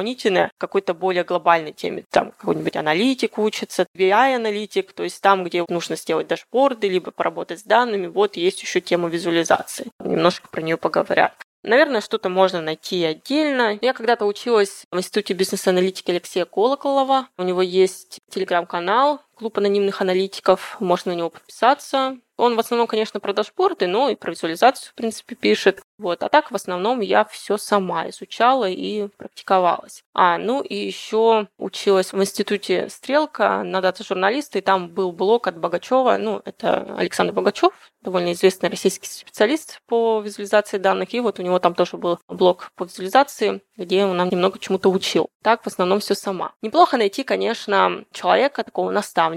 какой-то 0.58 0.94
более 0.94 1.24
глобальной 1.24 1.74
теме. 1.74 2.04
Там 2.10 2.32
какой-нибудь 2.32 2.76
аналитик 2.76 3.38
учится, 3.38 3.86
BI-аналитик, 3.96 4.94
то 4.94 5.04
есть 5.04 5.22
там, 5.22 5.44
где 5.44 5.66
нужно 5.68 5.96
сделать 5.96 6.28
дашборды, 6.28 6.90
либо 6.90 7.12
поработать 7.12 7.60
с 7.60 7.64
данными, 7.64 8.08
вот 8.08 8.38
есть 8.38 8.62
еще 8.62 8.82
тема 8.82 9.10
визуализации. 9.10 9.88
Немножко 10.00 10.48
про 10.50 10.62
нее 10.62 10.78
поговорят. 10.78 11.34
Наверное, 11.64 12.02
что-то 12.02 12.30
можно 12.30 12.60
найти 12.60 13.04
отдельно. 13.04 13.78
Я 13.82 13.94
когда-то 13.94 14.26
училась 14.26 14.86
в 14.92 14.98
Институте 14.98 15.34
бизнес-аналитики 15.36 16.10
Алексея 16.10 16.46
Колоколова. 16.46 17.28
У 17.38 17.44
него 17.44 17.62
есть 17.62 18.18
телеграм-канал, 18.32 19.22
клуб 19.42 19.58
анонимных 19.58 20.02
аналитиков. 20.02 20.78
Можно 20.80 21.14
на 21.14 21.18
него 21.18 21.32
подписаться. 21.32 22.18
Он 22.38 22.56
в 22.56 22.60
основном, 22.60 22.88
конечно, 22.88 23.20
про 23.20 23.34
дашборды, 23.34 23.88
но 23.88 24.10
и 24.10 24.16
про 24.16 24.32
визуализацию, 24.32 24.92
в 24.92 24.96
принципе, 24.96 25.36
пишет. 25.36 25.82
Вот. 26.00 26.24
А 26.24 26.30
так, 26.30 26.52
в 26.52 26.56
основном, 26.56 27.02
я 27.02 27.26
все 27.26 27.58
сама 27.58 28.10
изучала 28.10 28.68
и 28.68 29.10
практиковалась. 29.18 30.04
А, 30.14 30.40
ну 30.40 30.62
и 30.62 30.76
еще 30.76 31.48
училась 31.60 32.14
в 32.14 32.20
институте 32.20 32.90
Стрелка 32.90 33.62
на 33.64 33.82
дата-журналиста, 33.82 34.58
и 34.58 34.62
там 34.62 34.90
был 34.90 35.12
блог 35.12 35.48
от 35.48 35.60
Богачева. 35.60 36.18
Ну, 36.18 36.42
это 36.44 36.96
Александр 36.98 37.34
Богачев, 37.34 37.74
довольно 38.02 38.34
известный 38.34 38.70
российский 38.70 39.08
специалист 39.08 39.80
по 39.88 40.22
визуализации 40.22 40.80
данных. 40.80 41.14
И 41.14 41.20
вот 41.20 41.40
у 41.40 41.44
него 41.44 41.60
там 41.60 41.76
тоже 41.76 41.98
был 41.98 42.20
блог 42.28 42.72
по 42.76 42.86
визуализации, 42.86 43.62
где 43.78 44.04
он 44.06 44.18
нам 44.18 44.30
немного 44.30 44.58
чему-то 44.58 44.90
учил. 44.90 45.30
Так, 45.44 45.64
в 45.64 45.68
основном, 45.68 46.00
все 46.00 46.16
сама. 46.16 46.54
Неплохо 46.64 46.98
найти, 46.98 47.24
конечно, 47.24 48.04
человека, 48.12 48.64
такого 48.64 48.90
наставника 48.90 49.31